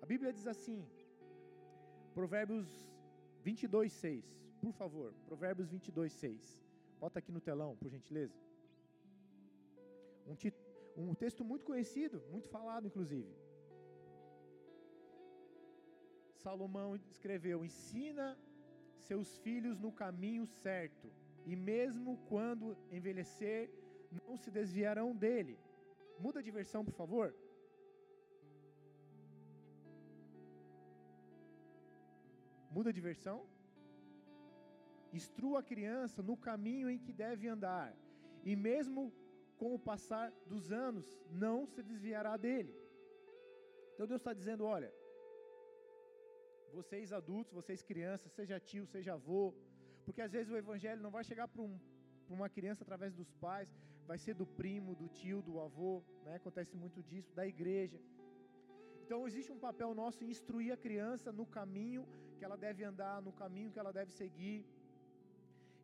A 0.04 0.06
Bíblia 0.06 0.34
diz 0.38 0.48
assim, 0.48 0.86
Provérbios 2.14 2.68
22, 3.42 3.90
6. 3.94 4.26
Por 4.60 4.74
favor, 4.80 5.14
Provérbios 5.26 5.70
22, 5.70 6.12
6. 6.12 6.62
Bota 7.00 7.20
aqui 7.20 7.32
no 7.32 7.40
telão, 7.40 7.78
por 7.78 7.90
gentileza. 7.90 8.38
Um, 10.28 10.36
um 11.12 11.16
texto 11.16 11.46
muito 11.46 11.64
conhecido, 11.64 12.22
muito 12.30 12.50
falado, 12.50 12.86
inclusive. 12.86 13.34
Salomão 16.44 16.98
escreveu: 16.98 17.64
Ensina 17.64 18.38
seus 19.08 19.38
filhos 19.38 19.80
no 19.80 19.94
caminho 20.04 20.46
certo, 20.46 21.08
e 21.46 21.56
mesmo 21.56 22.18
quando 22.28 22.76
envelhecer, 22.92 23.72
não 24.12 24.36
se 24.36 24.52
desviarão 24.52 25.16
dele. 25.16 25.58
Muda 26.20 26.44
de 26.44 26.52
versão, 26.52 26.84
por 26.84 26.94
favor. 26.94 27.34
Muda 32.76 32.92
de 32.98 33.02
versão. 33.10 33.38
Instrua 35.20 35.60
a 35.60 35.68
criança 35.72 36.22
no 36.30 36.36
caminho 36.48 36.90
em 36.90 37.00
que 37.06 37.14
deve 37.26 37.48
andar, 37.48 37.96
e 38.44 38.56
mesmo 38.56 39.02
com 39.60 39.70
o 39.76 39.80
passar 39.90 40.28
dos 40.52 40.72
anos, 40.72 41.08
não 41.30 41.58
se 41.74 41.82
desviará 41.90 42.36
dele. 42.46 42.74
Então 43.94 44.08
Deus 44.08 44.22
está 44.22 44.34
dizendo: 44.34 44.64
olha, 44.66 44.92
vocês 46.74 47.14
adultos, 47.14 47.54
vocês 47.54 47.84
crianças, 47.84 48.32
seja 48.32 48.60
tio, 48.60 48.86
seja 48.88 49.14
avô, 49.14 49.54
porque 50.06 50.22
às 50.22 50.32
vezes 50.32 50.52
o 50.52 50.58
evangelho 50.58 51.02
não 51.02 51.12
vai 51.12 51.24
chegar 51.24 51.48
para 51.48 51.62
um, 51.62 51.80
uma 52.28 52.50
criança 52.50 52.84
através 52.84 53.14
dos 53.14 53.32
pais, 53.46 53.70
vai 54.08 54.18
ser 54.18 54.34
do 54.34 54.46
primo, 54.46 54.96
do 54.96 55.08
tio, 55.08 55.42
do 55.42 55.60
avô, 55.60 56.04
né? 56.26 56.36
acontece 56.36 56.76
muito 56.76 57.02
disso, 57.04 57.32
da 57.34 57.46
igreja. 57.46 58.00
Então 59.04 59.20
existe 59.30 59.52
um 59.56 59.62
papel 59.68 59.90
nosso 60.02 60.20
em 60.24 60.30
instruir 60.36 60.72
a 60.76 60.78
criança 60.86 61.32
no 61.40 61.46
caminho 61.58 62.04
que 62.38 62.46
ela 62.48 62.58
deve 62.66 62.84
andar, 62.92 63.18
no 63.28 63.34
caminho 63.42 63.72
que 63.74 63.80
ela 63.84 63.94
deve 64.00 64.12
seguir. 64.22 64.60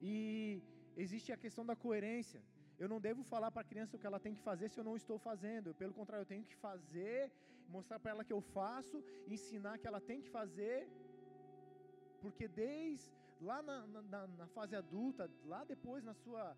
E 0.01 0.61
existe 1.03 1.31
a 1.33 1.37
questão 1.43 1.65
da 1.71 1.75
coerência. 1.75 2.41
Eu 2.81 2.87
não 2.93 2.99
devo 3.07 3.21
falar 3.33 3.49
para 3.51 3.63
a 3.65 3.69
criança 3.71 3.95
o 3.95 3.99
que 4.01 4.07
ela 4.09 4.21
tem 4.25 4.33
que 4.37 4.43
fazer 4.49 4.69
se 4.69 4.79
eu 4.79 4.85
não 4.89 4.95
estou 5.01 5.17
fazendo. 5.29 5.75
Pelo 5.81 5.93
contrário, 5.99 6.23
eu 6.23 6.31
tenho 6.33 6.45
que 6.51 6.55
fazer, 6.67 7.31
mostrar 7.77 7.99
para 7.99 8.11
ela 8.11 8.23
que 8.27 8.35
eu 8.37 8.41
faço, 8.57 9.03
ensinar 9.35 9.77
que 9.79 9.87
ela 9.91 10.01
tem 10.09 10.21
que 10.21 10.29
fazer. 10.29 10.77
Porque 12.21 12.47
desde 12.47 13.11
lá 13.49 13.61
na, 13.61 13.77
na, 14.13 14.21
na 14.27 14.47
fase 14.47 14.75
adulta, 14.75 15.29
lá 15.45 15.63
depois 15.73 16.03
na 16.09 16.13
sua 16.13 16.55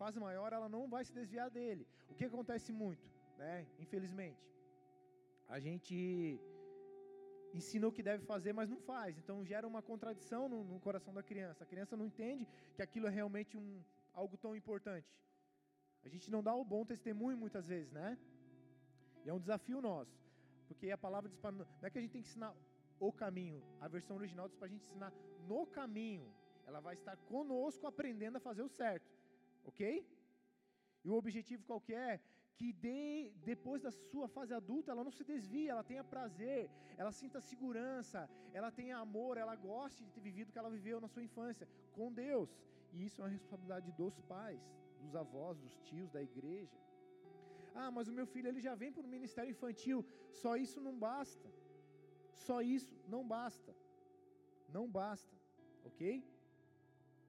fase 0.00 0.18
maior, 0.18 0.52
ela 0.52 0.68
não 0.68 0.88
vai 0.88 1.04
se 1.04 1.12
desviar 1.12 1.48
dele. 1.50 1.86
O 2.10 2.14
que 2.14 2.24
acontece 2.24 2.72
muito, 2.72 3.06
né? 3.38 3.66
Infelizmente, 3.78 4.42
a 5.48 5.58
gente 5.58 6.40
ensina 7.52 7.86
o 7.86 7.92
que 7.92 8.02
deve 8.02 8.24
fazer, 8.24 8.52
mas 8.52 8.68
não 8.68 8.80
faz. 8.80 9.16
Então 9.18 9.44
gera 9.44 9.66
uma 9.66 9.82
contradição 9.82 10.48
no, 10.48 10.64
no 10.64 10.80
coração 10.80 11.14
da 11.14 11.22
criança. 11.22 11.64
A 11.64 11.66
criança 11.66 11.96
não 11.96 12.06
entende 12.06 12.46
que 12.74 12.82
aquilo 12.82 13.06
é 13.06 13.10
realmente 13.10 13.56
um, 13.56 13.82
algo 14.12 14.36
tão 14.36 14.56
importante. 14.56 15.08
A 16.04 16.08
gente 16.08 16.30
não 16.30 16.42
dá 16.42 16.54
o 16.54 16.64
bom 16.64 16.84
testemunho 16.84 17.36
muitas 17.36 17.66
vezes, 17.66 17.92
né? 17.92 18.18
E 19.24 19.30
é 19.30 19.32
um 19.32 19.38
desafio 19.38 19.80
nosso. 19.80 20.14
Porque 20.68 20.90
a 20.90 20.98
palavra 20.98 21.30
diz 21.30 21.38
para. 21.38 21.52
Não 21.52 21.66
é 21.82 21.90
que 21.90 21.98
a 21.98 22.00
gente 22.00 22.12
tem 22.12 22.22
que 22.22 22.28
ensinar 22.28 22.54
o 22.98 23.12
caminho. 23.12 23.62
A 23.80 23.88
versão 23.88 24.16
original 24.16 24.48
diz 24.48 24.56
para 24.56 24.66
a 24.66 24.70
gente 24.70 24.84
ensinar 24.84 25.12
no 25.46 25.66
caminho. 25.66 26.32
Ela 26.66 26.80
vai 26.80 26.94
estar 26.94 27.16
conosco 27.16 27.86
aprendendo 27.86 28.36
a 28.36 28.40
fazer 28.40 28.62
o 28.62 28.68
certo. 28.68 29.10
Ok? 29.64 30.06
E 31.04 31.08
o 31.08 31.14
objetivo 31.14 31.64
qual 31.64 31.80
que 31.80 31.94
é? 31.94 32.20
Que 32.58 32.72
de, 32.72 33.32
depois 33.50 33.82
da 33.82 33.90
sua 33.90 34.28
fase 34.28 34.52
adulta, 34.54 34.92
ela 34.92 35.04
não 35.06 35.10
se 35.10 35.24
desvie, 35.24 35.68
ela 35.68 35.82
tenha 35.82 36.04
prazer, 36.04 36.70
ela 36.96 37.12
sinta 37.20 37.40
segurança, 37.40 38.28
ela 38.52 38.70
tenha 38.70 38.96
amor, 38.98 39.36
ela 39.36 39.56
goste 39.56 40.04
de 40.04 40.10
ter 40.12 40.20
vivido 40.20 40.48
o 40.48 40.52
que 40.52 40.58
ela 40.62 40.70
viveu 40.70 41.00
na 41.00 41.08
sua 41.08 41.24
infância 41.28 41.66
com 41.92 42.12
Deus. 42.12 42.50
E 42.92 43.04
isso 43.06 43.20
é 43.20 43.24
uma 43.24 43.30
responsabilidade 43.36 43.90
dos 43.92 44.20
pais 44.20 44.62
dos 45.04 45.14
avós, 45.24 45.58
dos 45.64 45.74
tios, 45.86 46.10
da 46.16 46.22
igreja. 46.30 46.78
Ah, 47.74 47.90
mas 47.96 48.08
o 48.08 48.16
meu 48.18 48.26
filho 48.32 48.48
ele 48.48 48.60
já 48.68 48.74
vem 48.82 48.92
para 48.92 49.06
o 49.06 49.14
ministério 49.16 49.50
infantil. 49.56 49.98
Só 50.42 50.52
isso 50.64 50.80
não 50.80 50.94
basta. 51.08 51.48
Só 52.46 52.56
isso 52.76 52.94
não 53.14 53.22
basta. 53.36 53.74
Não 54.76 54.84
basta. 55.00 55.34
Ok? 55.84 56.24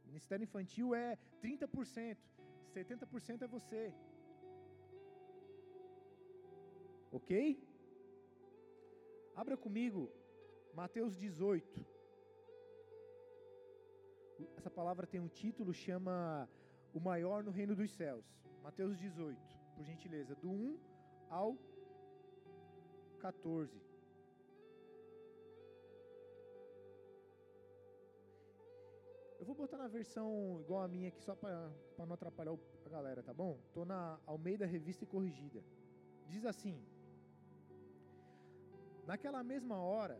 Ministério 0.05 0.44
infantil 0.44 0.94
é 0.96 1.17
30%. 1.44 2.17
70% 2.74 3.41
é 3.41 3.48
você. 3.48 3.84
Ok? 7.17 7.31
Abra 9.34 9.55
comigo 9.55 10.12
Mateus 10.74 11.15
18. 11.15 11.86
Essa 14.57 14.69
palavra 14.69 15.07
tem 15.07 15.22
um 15.22 15.29
título, 15.29 15.74
chama 15.74 16.50
o 16.93 17.00
maior 17.00 17.41
no 17.41 17.51
reino 17.51 17.74
dos 17.74 17.89
céus. 17.91 18.25
Mateus 18.62 18.98
18, 18.98 19.39
por 19.75 19.86
gentileza, 19.86 20.36
do 20.36 20.50
1 20.51 20.77
ao 21.29 21.57
14. 23.19 23.81
Eu 29.39 29.45
vou 29.45 29.55
botar 29.55 29.77
na 29.77 29.88
versão 29.88 30.60
igual 30.60 30.81
a 30.81 30.88
minha 30.89 31.07
aqui, 31.07 31.22
só 31.22 31.34
para 31.34 31.72
não 31.98 32.13
atrapalhar 32.13 32.57
a 32.86 32.89
galera, 32.89 33.24
tá 33.24 33.34
bom? 33.34 33.57
Estou 33.67 33.86
na 33.86 34.19
Almeida 34.25 34.65
Revista 34.65 35.05
e 35.05 35.07
Corrigida. 35.07 35.63
Diz 36.27 36.45
assim: 36.45 36.84
Naquela 39.05 39.43
mesma 39.43 39.77
hora, 39.77 40.17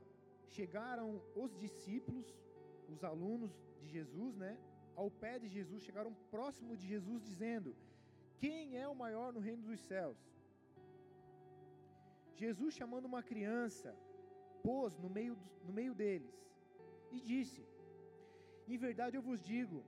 chegaram 0.48 1.22
os 1.36 1.52
discípulos, 1.64 2.28
os 2.94 3.04
alunos 3.04 3.52
de 3.80 3.88
Jesus, 3.88 4.36
né? 4.36 4.58
ao 4.96 5.10
pé 5.12 5.34
de 5.44 5.48
Jesus, 5.48 5.84
chegaram 5.84 6.14
próximo 6.36 6.78
de 6.78 6.88
Jesus, 6.94 7.22
dizendo: 7.24 7.76
Quem 8.38 8.78
é 8.78 8.88
o 8.88 8.96
maior 9.04 9.34
no 9.34 9.40
reino 9.40 9.64
dos 9.64 9.82
céus? 9.82 10.18
Jesus, 12.36 12.74
chamando 12.80 13.06
uma 13.06 13.24
criança, 13.24 13.96
pôs 14.64 14.98
no 14.98 15.10
meio, 15.10 15.38
no 15.68 15.74
meio 15.74 15.94
deles 15.94 16.36
e 17.12 17.20
disse: 17.32 17.62
Em 18.68 18.78
verdade 18.78 19.18
eu 19.18 19.22
vos 19.30 19.42
digo, 19.54 19.84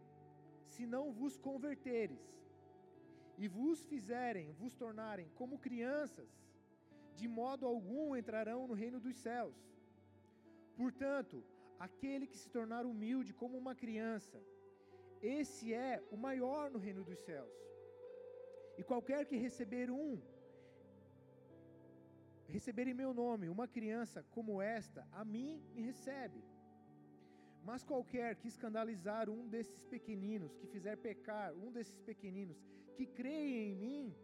se 0.73 0.85
não 0.85 1.05
vos 1.11 1.37
converteres 1.37 2.23
e 3.37 3.47
vos 3.47 3.85
fizerem, 3.85 4.53
vos 4.61 4.73
tornarem 4.83 5.27
como 5.35 5.63
crianças, 5.67 6.29
de 7.19 7.27
modo 7.39 7.65
algum 7.73 8.15
entrarão 8.21 8.61
no 8.69 8.75
reino 8.83 8.99
dos 9.05 9.15
céus. 9.27 9.57
Portanto, 10.81 11.37
aquele 11.87 12.25
que 12.31 12.37
se 12.43 12.49
tornar 12.57 12.83
humilde 12.91 13.37
como 13.41 13.55
uma 13.63 13.75
criança, 13.83 14.37
esse 15.21 15.73
é 15.73 15.93
o 16.15 16.17
maior 16.27 16.65
no 16.73 16.79
reino 16.87 17.03
dos 17.09 17.19
céus. 17.29 17.55
E 18.79 18.83
qualquer 18.91 19.21
que 19.29 19.37
receber 19.47 19.87
um, 19.89 20.11
receber 22.55 22.87
em 22.87 22.99
meu 23.01 23.13
nome 23.23 23.49
uma 23.55 23.67
criança 23.67 24.23
como 24.35 24.61
esta, 24.61 25.01
a 25.11 25.23
mim 25.25 25.51
me 25.73 25.81
recebe. 25.81 26.41
Mas 27.67 27.83
qualquer 27.83 28.35
que 28.35 28.47
escandalizar 28.47 29.29
um 29.29 29.41
desses 29.53 29.83
pequeninos, 29.93 30.55
que 30.59 30.67
fizer 30.67 30.95
pecar 31.07 31.53
um 31.63 31.71
desses 31.77 31.99
pequeninos, 32.09 32.61
que 32.95 33.05
creem 33.05 33.71
em 33.71 33.75
mim, 33.75 34.15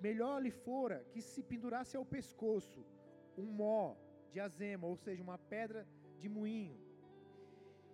melhor 0.00 0.42
lhe 0.42 0.50
fora 0.50 1.04
que 1.12 1.20
se 1.20 1.42
pendurasse 1.42 1.96
ao 1.96 2.04
pescoço 2.04 2.84
um 3.36 3.44
mó 3.44 3.96
de 4.32 4.40
azema, 4.40 4.86
ou 4.86 4.96
seja, 4.96 5.22
uma 5.22 5.38
pedra 5.38 5.86
de 6.20 6.28
moinho, 6.28 6.78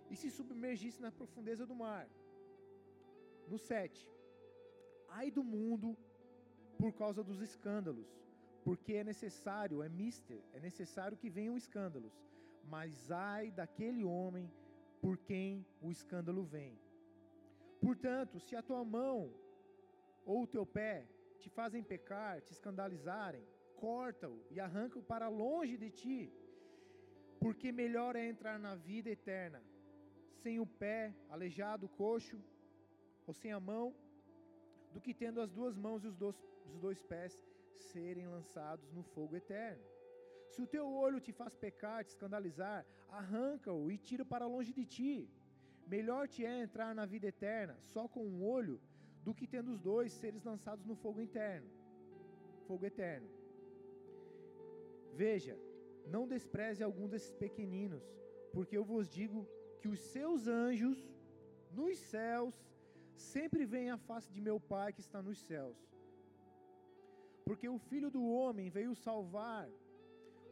e 0.09 0.15
se 0.15 0.29
submergisse 0.29 1.01
na 1.01 1.11
profundeza 1.11 1.65
do 1.65 1.75
mar. 1.75 2.07
No 3.47 3.57
7. 3.57 4.09
Ai 5.09 5.29
do 5.31 5.43
mundo 5.43 5.97
por 6.77 6.93
causa 6.93 7.23
dos 7.23 7.39
escândalos, 7.41 8.09
porque 8.63 8.93
é 8.93 9.03
necessário, 9.03 9.83
é 9.83 9.89
mister, 9.89 10.41
é 10.53 10.59
necessário 10.59 11.17
que 11.17 11.29
venham 11.29 11.57
escândalos, 11.57 12.13
mas 12.63 13.11
ai 13.11 13.51
daquele 13.51 14.03
homem 14.03 14.51
por 15.01 15.17
quem 15.17 15.65
o 15.81 15.91
escândalo 15.91 16.43
vem. 16.43 16.79
Portanto, 17.81 18.39
se 18.39 18.55
a 18.55 18.61
tua 18.61 18.83
mão 18.85 19.33
ou 20.25 20.43
o 20.43 20.47
teu 20.47 20.65
pé 20.65 21.05
te 21.43 21.49
fazem 21.59 21.83
pecar, 21.93 22.33
te 22.45 22.53
escandalizarem, 22.57 23.43
corta-o 23.85 24.39
e 24.53 24.59
arranca-o 24.67 25.07
para 25.11 25.27
longe 25.43 25.75
de 25.83 25.89
ti, 26.01 26.19
porque 27.43 27.77
melhor 27.83 28.15
é 28.15 28.25
entrar 28.33 28.57
na 28.65 28.73
vida 28.89 29.09
eterna 29.17 29.61
sem 30.41 30.55
o 30.59 30.67
pé, 30.83 31.01
aleijado, 31.33 31.87
coxo, 32.01 32.37
ou 33.27 33.33
sem 33.41 33.51
a 33.57 33.59
mão, 33.71 33.85
do 34.93 35.01
que 35.03 35.13
tendo 35.13 35.39
as 35.45 35.51
duas 35.57 35.75
mãos 35.85 36.03
e 36.03 36.07
os 36.11 36.17
dois, 36.23 36.37
os 36.71 36.77
dois 36.85 37.01
pés 37.11 37.33
serem 37.91 38.27
lançados 38.35 38.91
no 38.97 39.03
fogo 39.13 39.35
eterno. 39.41 39.83
Se 40.51 40.61
o 40.61 40.67
teu 40.67 40.87
olho 41.05 41.19
te 41.25 41.31
faz 41.39 41.53
pecar, 41.65 42.03
te 42.03 42.11
escandalizar, 42.15 42.85
arranca-o 43.09 43.91
e 43.91 43.97
tira 43.97 44.25
para 44.33 44.51
longe 44.55 44.73
de 44.79 44.85
ti. 44.85 45.29
Melhor 45.95 46.27
te 46.33 46.45
é 46.45 46.55
entrar 46.65 46.93
na 46.99 47.05
vida 47.13 47.27
eterna 47.27 47.75
só 47.93 48.07
com 48.07 48.23
um 48.33 48.43
olho, 48.57 48.79
do 49.25 49.33
que 49.33 49.47
tendo 49.47 49.71
os 49.71 49.79
dois 49.79 50.11
seres 50.21 50.43
lançados 50.43 50.85
no 50.85 50.95
fogo 50.95 51.21
interno. 51.21 51.69
Fogo 52.67 52.85
eterno. 52.85 53.29
Veja, 55.13 55.55
não 56.15 56.27
despreze 56.27 56.81
algum 56.83 57.07
desses 57.07 57.33
pequeninos, 57.45 58.03
porque 58.51 58.77
eu 58.77 58.83
vos 58.83 59.07
digo 59.09 59.47
que 59.79 59.87
os 59.87 59.99
seus 59.99 60.47
anjos 60.47 60.97
nos 61.71 61.97
céus 61.97 62.55
sempre 63.15 63.65
veem 63.73 63.91
a 63.91 63.97
face 63.97 64.31
de 64.31 64.41
meu 64.41 64.59
Pai 64.59 64.91
que 64.93 65.01
está 65.01 65.21
nos 65.21 65.39
céus. 65.49 65.77
Porque 67.45 67.67
o 67.67 67.77
Filho 67.77 68.09
do 68.09 68.23
homem 68.25 68.69
veio 68.69 68.95
salvar 68.95 69.69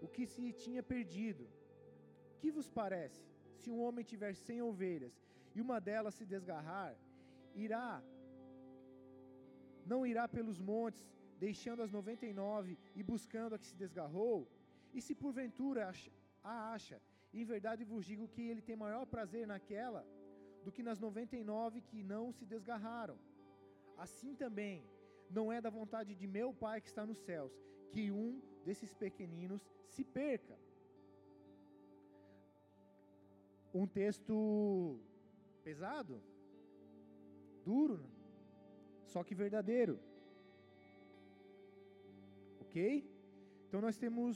o 0.01 0.07
que 0.07 0.25
se 0.25 0.51
tinha 0.63 0.83
perdido. 0.83 1.47
Que 2.39 2.51
vos 2.51 2.69
parece? 2.69 3.23
Se 3.55 3.69
um 3.69 3.79
homem 3.81 4.03
tiver 4.03 4.33
cem 4.35 4.61
ovelhas 4.61 5.15
e 5.55 5.61
uma 5.61 5.79
delas 5.79 6.15
se 6.15 6.25
desgarrar, 6.25 6.95
irá, 7.55 8.03
não 9.91 9.99
irá 10.11 10.25
pelos 10.37 10.59
montes, 10.71 11.05
deixando 11.45 11.83
as 11.85 11.91
noventa 11.97 12.25
e 12.31 12.33
nove 12.43 12.73
e 12.99 13.03
buscando 13.11 13.55
a 13.55 13.59
que 13.61 13.69
se 13.71 13.77
desgarrou? 13.83 14.37
E 14.95 15.01
se 15.05 15.13
porventura 15.23 15.81
a 16.51 16.73
acha, 16.75 16.97
em 17.39 17.45
verdade 17.53 17.89
vos 17.91 18.05
digo 18.11 18.27
que 18.33 18.43
ele 18.51 18.63
tem 18.67 18.75
maior 18.85 19.05
prazer 19.15 19.45
naquela 19.53 20.03
do 20.63 20.71
que 20.75 20.83
nas 20.89 20.99
noventa 21.05 21.35
e 21.41 21.43
nove 21.43 21.81
que 21.89 21.99
não 22.13 22.25
se 22.37 22.45
desgarraram. 22.53 23.17
Assim 24.05 24.33
também, 24.43 24.77
não 25.37 25.45
é 25.55 25.59
da 25.65 25.71
vontade 25.79 26.13
de 26.21 26.27
meu 26.27 26.49
Pai 26.63 26.77
que 26.81 26.91
está 26.91 27.05
nos 27.05 27.19
céus, 27.27 27.53
que 27.91 28.03
um 28.11 28.41
desses 28.65 28.93
pequeninos 29.03 29.63
se 29.93 30.03
perca. 30.03 30.57
Um 33.73 33.87
texto 33.87 34.35
pesado, 35.63 36.15
duro, 37.65 37.99
só 39.11 39.19
que 39.27 39.35
verdadeiro. 39.43 39.95
Ok? 42.63 42.77
Então 43.65 43.79
nós 43.85 43.97
temos 44.03 44.35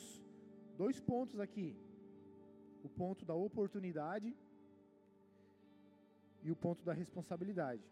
dois 0.82 1.00
pontos 1.12 1.40
aqui: 1.46 1.68
o 2.88 2.90
ponto 3.02 3.24
da 3.30 3.36
oportunidade 3.48 4.30
e 6.44 6.52
o 6.56 6.58
ponto 6.66 6.84
da 6.90 6.94
responsabilidade. 6.94 7.86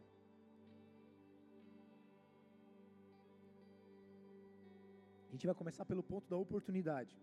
A 5.30 5.32
gente 5.36 5.48
vai 5.50 5.56
começar 5.62 5.86
pelo 5.92 6.04
ponto 6.12 6.28
da 6.34 6.38
oportunidade. 6.46 7.14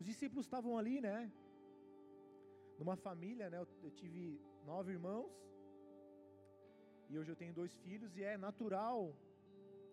Os 0.00 0.06
discípulos 0.10 0.46
estavam 0.46 0.72
ali, 0.76 0.96
né? 1.00 1.30
Numa 2.80 2.96
família, 2.96 3.48
né? 3.52 3.58
Eu, 3.60 3.90
tive 4.00 4.22
nove 4.70 4.90
irmãos 4.96 5.30
e 7.12 7.18
hoje 7.18 7.30
eu 7.30 7.36
tenho 7.40 7.52
dois 7.58 7.72
filhos 7.84 8.16
e 8.18 8.22
é 8.22 8.34
natural 8.44 9.14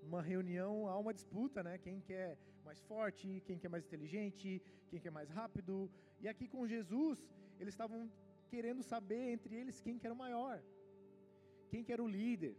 numa 0.01 0.21
reunião 0.21 0.87
há 0.87 0.97
uma 0.97 1.13
disputa, 1.17 1.61
né? 1.67 1.73
Quem 1.85 1.97
quer 2.09 2.37
mais 2.67 2.79
forte, 2.91 3.43
quem 3.47 3.57
quer 3.61 3.71
mais 3.73 3.85
inteligente, 3.87 4.61
quem 4.89 5.01
quer 5.03 5.11
mais 5.11 5.29
rápido. 5.39 5.91
E 6.21 6.29
aqui 6.31 6.47
com 6.53 6.69
Jesus, 6.75 7.17
eles 7.59 7.73
estavam 7.73 7.99
querendo 8.51 8.81
saber 8.93 9.25
entre 9.35 9.53
eles 9.61 9.81
quem 9.81 9.97
que 9.99 10.07
era 10.07 10.13
o 10.13 10.23
maior, 10.25 10.63
quem 11.69 11.83
que 11.83 11.91
era 11.91 12.01
o 12.07 12.07
líder, 12.07 12.55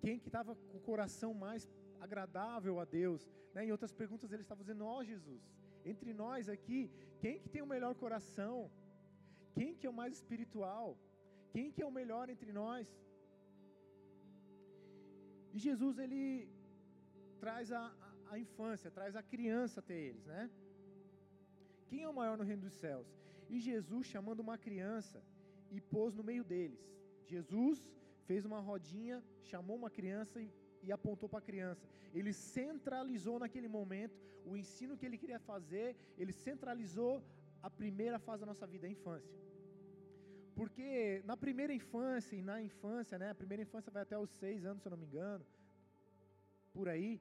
quem 0.00 0.18
que 0.18 0.30
estava 0.32 0.54
com 0.70 0.78
o 0.78 0.86
coração 0.90 1.34
mais 1.34 1.70
agradável 2.00 2.80
a 2.80 2.86
Deus. 2.86 3.28
Né? 3.52 3.66
Em 3.66 3.72
outras 3.72 3.92
perguntas 3.92 4.32
ele 4.32 4.46
estava 4.48 4.62
dizendo, 4.62 4.86
ó 4.86 4.98
oh, 4.98 5.04
Jesus, 5.04 5.42
entre 5.84 6.14
nós 6.14 6.48
aqui, 6.48 6.90
quem 7.20 7.38
que 7.38 7.50
tem 7.50 7.60
o 7.60 7.72
melhor 7.76 7.94
coração? 7.94 8.70
Quem 9.52 9.74
que 9.74 9.86
é 9.86 9.90
o 9.90 9.98
mais 10.02 10.14
espiritual? 10.14 10.96
Quem 11.52 11.70
que 11.70 11.82
é 11.82 11.86
o 11.86 11.96
melhor 12.00 12.30
entre 12.30 12.52
nós? 12.52 12.88
E 15.54 15.58
Jesus, 15.66 15.98
ele 16.04 16.22
traz 17.42 17.70
a, 17.72 17.84
a, 18.06 18.34
a 18.34 18.38
infância, 18.44 18.90
traz 18.98 19.14
a 19.16 19.22
criança 19.22 19.80
até 19.80 19.96
eles, 20.08 20.24
né? 20.32 20.42
Quem 21.88 22.02
é 22.02 22.08
o 22.08 22.18
maior 22.20 22.36
no 22.40 22.44
reino 22.50 22.62
dos 22.62 22.76
céus? 22.84 23.06
E 23.48 23.60
Jesus, 23.68 24.04
chamando 24.14 24.40
uma 24.40 24.58
criança, 24.66 25.18
e 25.70 25.80
pôs 25.80 26.14
no 26.14 26.24
meio 26.30 26.44
deles. 26.52 26.82
Jesus 27.32 27.78
fez 28.28 28.44
uma 28.44 28.60
rodinha, 28.60 29.16
chamou 29.50 29.76
uma 29.76 29.90
criança 29.98 30.40
e 30.40 30.48
e 30.86 30.92
apontou 30.92 31.28
para 31.28 31.40
a 31.42 31.48
criança. 31.50 31.82
Ele 32.12 32.32
centralizou 32.32 33.38
naquele 33.44 33.68
momento 33.76 34.16
o 34.44 34.56
ensino 34.62 34.96
que 34.96 35.06
ele 35.06 35.18
queria 35.22 35.40
fazer, 35.50 35.96
ele 36.18 36.32
centralizou 36.32 37.12
a 37.62 37.70
primeira 37.70 38.18
fase 38.18 38.40
da 38.42 38.46
nossa 38.52 38.66
vida, 38.66 38.86
a 38.86 38.90
infância. 38.96 39.34
Porque 40.58 41.22
na 41.30 41.36
primeira 41.44 41.72
infância 41.80 42.34
e 42.36 42.42
na 42.50 42.56
infância, 42.68 43.18
né, 43.22 43.30
a 43.30 43.40
primeira 43.42 43.62
infância 43.66 43.90
vai 43.96 44.02
até 44.02 44.16
os 44.18 44.30
seis 44.30 44.64
anos, 44.64 44.82
se 44.82 44.88
eu 44.88 44.94
não 44.94 44.98
me 45.02 45.06
engano, 45.06 45.44
por 46.72 46.88
aí, 46.88 47.20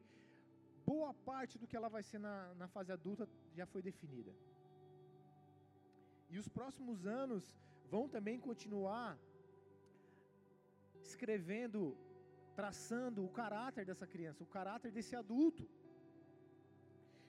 boa 0.86 1.14
parte 1.30 1.58
do 1.58 1.68
que 1.68 1.78
ela 1.80 1.90
vai 1.96 2.04
ser 2.04 2.20
na, 2.20 2.54
na 2.62 2.68
fase 2.68 2.92
adulta 2.92 3.28
já 3.58 3.66
foi 3.66 3.82
definida. 3.82 4.34
E 6.30 6.38
os 6.38 6.48
próximos 6.48 7.06
anos 7.06 7.44
vão 7.94 8.08
também 8.16 8.40
continuar 8.40 9.10
escrevendo 11.04 11.82
traçando 12.56 13.20
o 13.26 13.30
caráter 13.42 13.84
dessa 13.90 14.08
criança, 14.14 14.44
o 14.44 14.52
caráter 14.58 14.92
desse 14.92 15.16
adulto. 15.16 15.64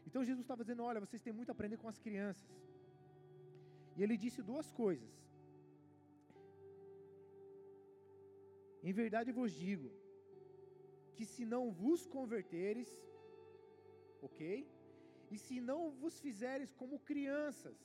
Então 0.07 0.25
Jesus 0.25 0.45
estava 0.45 0.64
dizendo: 0.64 0.83
Olha, 0.83 1.01
vocês 1.01 1.23
têm 1.23 1.33
muito 1.33 1.51
a 1.51 1.55
aprender 1.57 1.79
com 1.83 1.88
as 1.88 1.99
crianças. 1.99 2.51
E 3.97 4.03
ele 4.03 4.17
disse 4.25 4.43
duas 4.43 4.71
coisas. 4.71 5.23
Em 8.88 8.92
verdade 9.03 9.37
vos 9.38 9.53
digo, 9.66 9.88
que 11.16 11.25
se 11.33 11.44
não 11.53 11.62
vos 11.83 12.01
converteres, 12.16 12.90
ok? 14.27 14.40
E 15.33 15.38
se 15.44 15.57
não 15.70 15.81
vos 16.01 16.16
fizeres 16.25 16.70
como 16.81 17.05
crianças, 17.11 17.77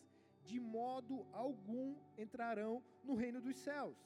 de 0.50 0.60
modo 0.60 1.16
algum 1.44 1.88
entrarão 2.26 2.74
no 3.08 3.16
reino 3.22 3.40
dos 3.48 3.58
céus. 3.68 3.98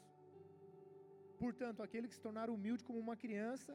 Portanto, 1.44 1.82
aquele 1.82 2.08
que 2.08 2.18
se 2.20 2.26
tornar 2.28 2.50
humilde 2.56 2.86
como 2.88 3.00
uma 3.00 3.18
criança, 3.24 3.74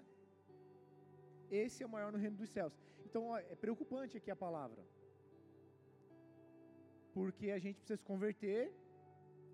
esse 1.51 1.83
é 1.83 1.87
o 1.87 1.95
maior 1.97 2.13
no 2.13 2.21
reino 2.25 2.37
dos 2.43 2.51
céus. 2.57 2.75
Então, 3.07 3.23
ó, 3.33 3.39
é 3.39 3.57
preocupante 3.65 4.17
aqui 4.19 4.31
a 4.31 4.43
palavra. 4.47 4.83
Porque 7.17 7.51
a 7.51 7.59
gente 7.59 7.79
precisa 7.81 7.97
se 7.97 8.09
converter, 8.13 8.63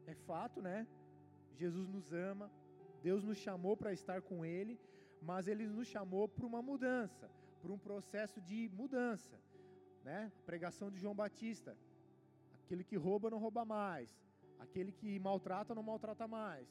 é 0.06 0.14
fato, 0.28 0.60
né? 0.60 0.86
Jesus 1.62 1.88
nos 1.88 2.12
ama, 2.12 2.50
Deus 3.06 3.22
nos 3.28 3.38
chamou 3.46 3.74
para 3.76 3.92
estar 3.92 4.18
com 4.28 4.44
Ele, 4.56 4.74
mas 5.20 5.46
Ele 5.46 5.66
nos 5.66 5.88
chamou 5.94 6.26
para 6.26 6.46
uma 6.50 6.62
mudança, 6.70 7.30
para 7.60 7.72
um 7.76 7.78
processo 7.88 8.40
de 8.40 8.60
mudança, 8.80 9.36
né? 10.08 10.32
A 10.40 10.42
pregação 10.50 10.90
de 10.90 10.98
João 11.02 11.14
Batista: 11.22 11.76
aquele 12.58 12.84
que 12.90 12.96
rouba 12.96 13.30
não 13.34 13.38
rouba 13.46 13.62
mais, 13.64 14.08
aquele 14.58 14.92
que 15.00 15.18
maltrata 15.18 15.74
não 15.74 15.82
maltrata 15.82 16.26
mais, 16.26 16.66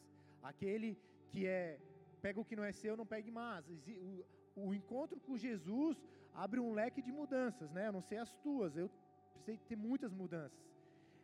aquele 0.52 0.98
que 1.30 1.46
é 1.46 1.80
pega 2.26 2.40
o 2.40 2.46
que 2.50 2.56
não 2.56 2.64
é 2.64 2.72
seu, 2.72 2.96
não 2.98 3.06
pegue 3.06 3.30
mais. 3.30 3.64
O, 3.70 4.26
o 4.56 4.74
encontro 4.74 5.20
com 5.20 5.38
Jesus 5.38 5.96
abre 6.34 6.60
um 6.60 6.74
leque 6.74 7.02
de 7.08 7.12
mudanças, 7.12 7.70
né? 7.72 7.88
Eu 7.90 7.94
não 7.98 8.02
sei 8.02 8.18
as 8.18 8.34
tuas, 8.46 8.76
eu 8.76 8.90
precisei 9.34 9.58
ter 9.70 9.76
muitas 9.76 10.12
mudanças. 10.22 10.64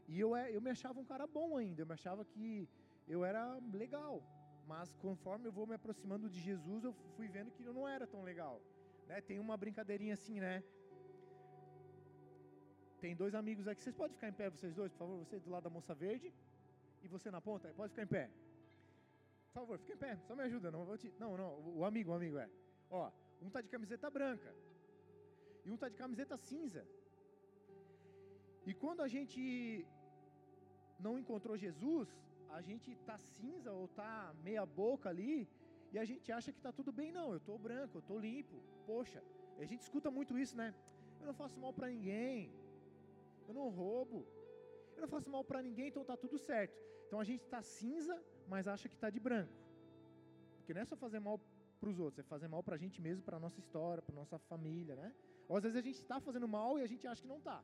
E 0.08 0.20
eu, 0.20 0.36
é, 0.36 0.44
eu 0.56 0.62
me 0.62 0.72
achava 0.72 1.00
um 1.00 1.06
cara 1.14 1.26
bom 1.26 1.58
ainda, 1.58 1.82
eu 1.82 1.88
me 1.92 1.94
achava 1.94 2.26
que 2.26 2.68
eu 3.08 3.24
era 3.24 3.44
legal. 3.74 4.16
Mas 4.72 4.88
conforme 5.06 5.46
eu 5.48 5.54
vou 5.58 5.66
me 5.70 5.76
aproximando 5.80 6.26
de 6.34 6.40
Jesus, 6.48 6.84
eu 6.84 6.94
fui 7.16 7.28
vendo 7.36 7.50
que 7.56 7.64
não 7.78 7.88
era 7.96 8.06
tão 8.14 8.22
legal. 8.32 8.56
Né? 9.08 9.20
Tem 9.30 9.38
uma 9.46 9.56
brincadeirinha 9.64 10.14
assim, 10.14 10.40
né? 10.46 10.64
Tem 13.02 13.16
dois 13.22 13.34
amigos 13.42 13.68
aqui, 13.68 13.82
vocês 13.82 13.96
podem 14.02 14.16
ficar 14.18 14.30
em 14.30 14.38
pé, 14.42 14.50
vocês 14.50 14.76
dois, 14.80 14.92
por 14.92 15.00
favor? 15.00 15.18
Você 15.24 15.40
do 15.40 15.50
lado 15.50 15.64
da 15.64 15.72
moça 15.78 15.94
verde 15.96 16.32
e 17.04 17.08
você 17.08 17.32
na 17.32 17.42
ponta, 17.42 17.74
pode 17.80 17.92
ficar 17.94 18.04
em 18.04 18.14
pé. 18.18 18.30
Por 19.48 19.54
favor, 19.60 19.80
fique 19.80 19.94
em 19.94 20.02
pé, 20.06 20.12
só 20.28 20.36
me 20.36 20.44
ajuda. 20.44 20.70
Não, 20.70 20.86
vou 20.86 20.98
te... 20.98 21.12
não, 21.18 21.32
não, 21.42 21.52
o 21.80 21.84
amigo, 21.84 22.12
o 22.12 22.16
amigo 22.20 22.38
é. 22.38 22.48
Ó, 22.92 23.12
um 23.42 23.50
tá 23.50 23.62
de 23.62 23.70
camiseta 23.70 24.08
branca 24.18 24.54
e 25.66 25.72
um 25.72 25.78
tá 25.78 25.90
de 25.90 25.98
camiseta 26.04 26.38
cinza. 26.38 26.86
E 28.68 28.74
quando 28.74 29.02
a 29.02 29.08
gente 29.08 29.42
não 31.00 31.18
encontrou 31.18 31.58
Jesus, 31.58 32.08
a 32.58 32.62
gente 32.62 32.96
tá 33.08 33.18
cinza 33.18 33.72
ou 33.72 33.88
tá 33.88 34.34
meia 34.44 34.66
boca 34.66 35.10
ali 35.10 35.48
E 35.92 35.98
a 35.98 36.06
gente 36.06 36.32
acha 36.32 36.52
que 36.52 36.60
está 36.60 36.72
tudo 36.72 36.92
bem, 36.92 37.12
não, 37.12 37.32
eu 37.32 37.38
estou 37.38 37.58
branco, 37.58 37.98
eu 37.98 38.00
estou 38.00 38.20
limpo. 38.20 38.58
Poxa, 38.86 39.24
a 39.58 39.66
gente 39.66 39.82
escuta 39.82 40.10
muito 40.12 40.38
isso, 40.38 40.56
né? 40.56 40.74
Eu 41.20 41.26
não 41.28 41.34
faço 41.34 41.60
mal 41.60 41.74
para 41.74 41.88
ninguém, 41.88 42.54
eu 43.48 43.54
não 43.54 43.70
roubo, 43.70 44.26
eu 44.96 45.02
não 45.02 45.08
faço 45.08 45.30
mal 45.30 45.44
para 45.44 45.62
ninguém, 45.62 45.88
então 45.88 46.04
está 46.04 46.16
tudo 46.16 46.38
certo. 46.38 46.78
Então 47.08 47.20
a 47.20 47.24
gente 47.24 47.44
está 47.44 47.62
cinza, 47.62 48.16
mas 48.48 48.68
acha 48.68 48.88
que 48.88 48.96
está 48.96 49.10
de 49.10 49.20
branco. 49.20 49.52
Porque 50.58 50.74
não 50.74 50.82
é 50.82 50.86
só 50.86 50.96
fazer 50.96 51.20
mal 51.20 51.40
para 51.80 51.90
os 51.90 52.00
outros, 52.00 52.20
é 52.20 52.24
fazer 52.24 52.48
mal 52.48 52.62
para 52.62 52.76
a 52.76 52.78
gente 52.78 53.02
mesmo, 53.02 53.24
para 53.24 53.40
nossa 53.40 53.60
história, 53.60 54.02
para 54.02 54.16
nossa 54.16 54.38
família, 54.38 54.96
né? 54.96 55.14
Ou 55.48 55.58
às 55.58 55.64
vezes 55.64 55.78
a 55.78 55.82
gente 55.82 55.96
está 55.96 56.20
fazendo 56.20 56.48
mal 56.48 56.78
e 56.78 56.84
a 56.84 56.88
gente 56.88 57.08
acha 57.08 57.22
que 57.24 57.28
não 57.28 57.40
está. 57.40 57.64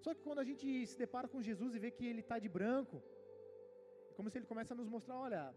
Só 0.00 0.14
que 0.14 0.22
quando 0.22 0.38
a 0.38 0.44
gente 0.44 0.86
se 0.86 0.96
depara 0.96 1.28
com 1.28 1.42
Jesus 1.42 1.74
e 1.74 1.78
vê 1.78 1.90
que 1.90 2.06
ele 2.06 2.20
está 2.20 2.38
de 2.38 2.48
branco, 2.48 3.02
é 4.10 4.14
como 4.14 4.28
se 4.30 4.38
ele 4.38 4.46
começa 4.46 4.74
a 4.74 4.76
nos 4.76 4.88
mostrar, 4.88 5.16
olha, 5.16 5.54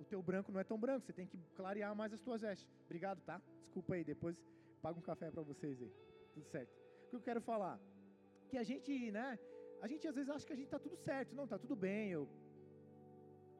o 0.00 0.04
teu 0.04 0.22
branco 0.22 0.52
não 0.52 0.60
é 0.60 0.64
tão 0.64 0.78
branco, 0.78 1.06
você 1.06 1.12
tem 1.12 1.26
que 1.26 1.38
clarear 1.54 1.94
mais 1.94 2.12
as 2.12 2.20
tuas 2.20 2.40
vestes. 2.42 2.68
Obrigado, 2.84 3.20
tá? 3.22 3.40
Desculpa 3.62 3.94
aí, 3.94 4.04
depois 4.04 4.36
pago 4.82 4.98
um 4.98 5.02
café 5.02 5.30
para 5.30 5.42
vocês 5.42 5.80
aí. 5.82 5.92
Tudo 6.34 6.46
certo. 6.46 6.72
O 7.06 7.10
que 7.10 7.16
eu 7.16 7.20
quero 7.20 7.40
falar? 7.40 7.80
Que 8.48 8.56
a 8.56 8.62
gente, 8.62 9.10
né? 9.10 9.38
A 9.80 9.86
gente 9.86 10.06
às 10.06 10.14
vezes 10.14 10.30
acha 10.30 10.46
que 10.46 10.52
a 10.52 10.56
gente 10.56 10.66
está 10.66 10.78
tudo 10.78 10.96
certo. 10.96 11.34
Não, 11.34 11.44
está 11.44 11.58
tudo 11.58 11.76
bem, 11.76 12.10
eu 12.10 12.28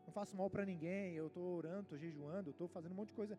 não 0.06 0.12
faço 0.12 0.36
mal 0.36 0.48
para 0.50 0.64
ninguém, 0.64 1.14
eu 1.14 1.26
estou 1.28 1.56
orando, 1.56 1.82
estou 1.82 1.98
jejuando, 1.98 2.50
estou 2.50 2.68
fazendo 2.68 2.92
um 2.92 2.96
monte 2.96 3.08
de 3.08 3.14
coisa 3.14 3.38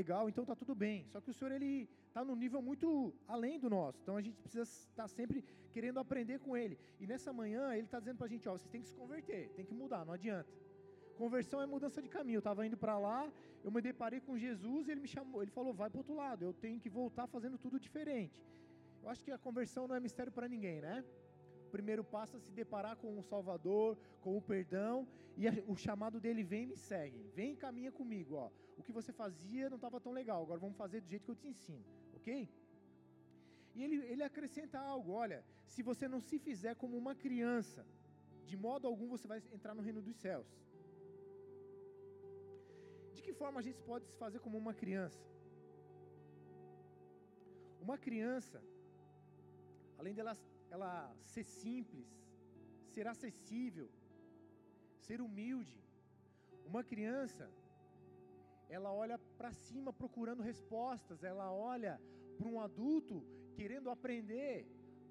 legal, 0.00 0.28
então 0.28 0.42
está 0.44 0.54
tudo 0.62 0.74
bem. 0.84 0.98
Só 1.12 1.18
que 1.20 1.30
o 1.30 1.34
Senhor 1.38 1.52
ele 1.56 1.88
está 2.08 2.22
num 2.28 2.38
nível 2.44 2.60
muito 2.68 2.86
além 3.26 3.58
do 3.64 3.68
nosso. 3.76 3.98
Então 4.02 4.16
a 4.16 4.22
gente 4.26 4.38
precisa 4.44 4.64
estar 4.64 5.08
sempre 5.08 5.38
querendo 5.74 5.98
aprender 6.04 6.38
com 6.44 6.56
Ele. 6.62 6.78
E 7.00 7.06
nessa 7.10 7.32
manhã 7.40 7.62
Ele 7.74 7.88
está 7.88 7.98
dizendo 7.98 8.18
para 8.18 8.28
a 8.28 8.32
gente, 8.34 8.48
ó, 8.48 8.52
vocês 8.56 8.70
têm 8.74 8.82
que 8.84 8.88
se 8.92 8.98
converter, 9.02 9.42
tem 9.56 9.66
que 9.70 9.74
mudar, 9.82 10.04
não 10.08 10.14
adianta. 10.18 10.48
Conversão 11.22 11.60
é 11.62 11.66
mudança 11.74 12.00
de 12.06 12.10
caminho. 12.16 12.38
Eu 12.38 12.44
estava 12.46 12.66
indo 12.68 12.78
para 12.84 12.96
lá, 12.98 13.20
eu 13.64 13.70
me 13.70 13.80
deparei 13.90 14.20
com 14.20 14.38
Jesus, 14.46 14.86
e 14.86 14.90
ele 14.92 15.02
me 15.06 15.10
chamou, 15.16 15.42
ele 15.42 15.50
falou, 15.58 15.72
vai 15.82 15.88
para 15.90 16.00
outro 16.04 16.14
lado. 16.14 16.44
Eu 16.44 16.54
tenho 16.64 16.78
que 16.84 16.90
voltar 17.00 17.26
fazendo 17.26 17.58
tudo 17.58 17.80
diferente. 17.86 18.38
Eu 19.02 19.08
acho 19.12 19.22
que 19.24 19.30
a 19.30 19.38
conversão 19.46 19.86
não 19.88 19.96
é 19.96 20.00
mistério 20.00 20.32
para 20.32 20.48
ninguém, 20.54 20.80
né? 20.80 21.04
O 21.66 21.70
primeiro 21.76 22.04
passo 22.04 22.36
é 22.36 22.40
se 22.40 22.52
deparar 22.52 22.96
com 22.96 23.18
o 23.18 23.22
Salvador, 23.22 23.98
com 24.20 24.36
o 24.36 24.42
perdão, 24.42 25.06
e 25.36 25.46
o 25.66 25.76
chamado 25.76 26.18
dele 26.24 26.42
vem 26.52 26.62
e 26.64 26.66
me 26.66 26.76
segue, 26.76 27.22
vem 27.34 27.52
e 27.52 27.56
caminha 27.56 27.92
comigo, 27.92 28.34
ó. 28.36 28.48
O 28.78 28.82
que 28.82 28.92
você 28.98 29.12
fazia 29.12 29.68
não 29.68 29.76
estava 29.76 30.00
tão 30.00 30.12
legal, 30.12 30.42
agora 30.42 30.60
vamos 30.66 30.76
fazer 30.76 31.00
do 31.00 31.08
jeito 31.08 31.24
que 31.24 31.30
eu 31.30 31.40
te 31.42 31.48
ensino, 31.48 31.84
ok? 32.14 32.48
E 33.74 33.82
ele, 33.84 33.96
ele 34.12 34.22
acrescenta 34.22 34.78
algo, 34.78 35.12
olha, 35.12 35.44
se 35.72 35.82
você 35.82 36.06
não 36.08 36.20
se 36.20 36.38
fizer 36.38 36.74
como 36.82 36.96
uma 36.96 37.14
criança, 37.14 37.84
de 38.50 38.56
modo 38.56 38.86
algum 38.86 39.08
você 39.08 39.26
vai 39.32 39.38
entrar 39.52 39.74
no 39.74 39.82
reino 39.82 40.00
dos 40.00 40.16
céus. 40.16 40.46
De 43.14 43.20
que 43.22 43.32
forma 43.32 43.60
a 43.60 43.66
gente 43.68 43.80
pode 43.90 44.06
se 44.06 44.16
fazer 44.24 44.38
como 44.38 44.56
uma 44.56 44.72
criança? 44.72 45.22
Uma 47.86 47.98
criança, 47.98 48.62
além 49.98 50.14
dela 50.14 50.34
ela 50.70 51.14
ser 51.22 51.44
simples, 51.44 52.06
ser 52.92 53.06
acessível, 53.06 53.88
ser 55.00 55.20
humilde, 55.20 55.78
uma 56.64 56.82
criança, 56.82 57.50
ela 58.68 58.92
olha 58.92 59.18
para 59.38 59.52
cima 59.52 59.92
procurando 59.92 60.42
respostas, 60.42 61.22
ela 61.22 61.52
olha 61.52 62.00
para 62.36 62.48
um 62.48 62.60
adulto 62.60 63.24
querendo 63.54 63.90
aprender, 63.90 64.66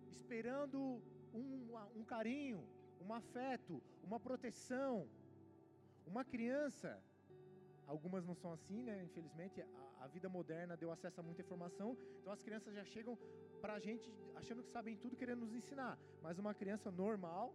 esperando 0.09 1.01
um, 1.33 1.75
um 1.95 2.03
carinho, 2.03 2.67
um 3.01 3.13
afeto, 3.13 3.81
uma 4.03 4.19
proteção. 4.19 5.07
Uma 6.05 6.23
criança, 6.23 7.01
algumas 7.87 8.25
não 8.25 8.35
são 8.35 8.51
assim, 8.51 8.81
né? 8.83 9.03
Infelizmente, 9.03 9.61
a, 9.61 10.03
a 10.05 10.07
vida 10.07 10.29
moderna 10.29 10.77
deu 10.77 10.91
acesso 10.91 11.19
a 11.19 11.23
muita 11.23 11.41
informação, 11.41 11.97
então 12.19 12.31
as 12.33 12.41
crianças 12.41 12.73
já 12.73 12.83
chegam 12.83 13.17
para 13.61 13.73
a 13.73 13.79
gente 13.79 14.13
achando 14.35 14.63
que 14.63 14.69
sabem 14.69 14.95
tudo, 14.95 15.15
querendo 15.15 15.39
nos 15.41 15.53
ensinar. 15.53 15.97
Mas 16.21 16.37
uma 16.37 16.53
criança 16.53 16.91
normal, 16.91 17.53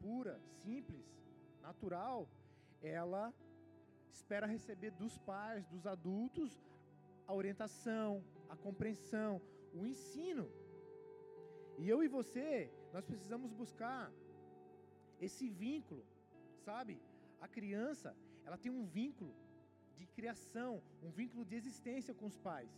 pura, 0.00 0.40
simples, 0.62 1.06
natural, 1.60 2.28
ela 2.82 3.32
espera 4.12 4.46
receber 4.46 4.90
dos 4.90 5.18
pais, 5.18 5.66
dos 5.66 5.86
adultos, 5.86 6.60
a 7.26 7.34
orientação, 7.34 8.24
a 8.48 8.56
compreensão, 8.56 9.40
o 9.74 9.86
ensino. 9.86 10.50
E 11.78 11.88
eu 11.88 12.02
e 12.02 12.08
você, 12.08 12.70
nós 12.92 13.04
precisamos 13.04 13.52
buscar 13.52 14.12
esse 15.20 15.48
vínculo, 15.48 16.04
sabe? 16.64 17.00
A 17.40 17.48
criança, 17.48 18.16
ela 18.50 18.58
tem 18.58 18.72
um 18.78 18.84
vínculo 18.84 19.32
de 19.96 20.06
criação, 20.06 20.82
um 21.06 21.10
vínculo 21.18 21.44
de 21.44 21.54
existência 21.54 22.12
com 22.12 22.26
os 22.26 22.36
pais. 22.36 22.70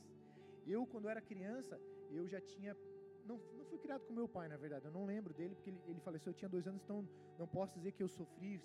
Eu, 0.67 0.87
quando 0.87 1.09
era 1.09 1.21
criança, 1.31 1.81
eu 2.11 2.25
já 2.29 2.41
tinha. 2.41 2.77
Não, 3.25 3.37
não 3.57 3.65
fui 3.71 3.79
criado 3.79 4.03
com 4.07 4.13
meu 4.13 4.29
pai, 4.29 4.49
na 4.49 4.59
verdade. 4.65 4.85
Eu 4.85 4.93
não 4.93 5.07
lembro 5.07 5.33
dele, 5.33 5.55
porque 5.55 5.71
ele, 5.71 5.81
ele 5.87 6.01
faleceu, 6.01 6.31
eu 6.31 6.37
tinha 6.41 6.49
dois 6.57 6.67
anos, 6.67 6.83
então 6.83 7.09
não 7.39 7.47
posso 7.47 7.73
dizer 7.79 7.93
que 7.93 8.03
eu 8.03 8.09
sofri, 8.09 8.63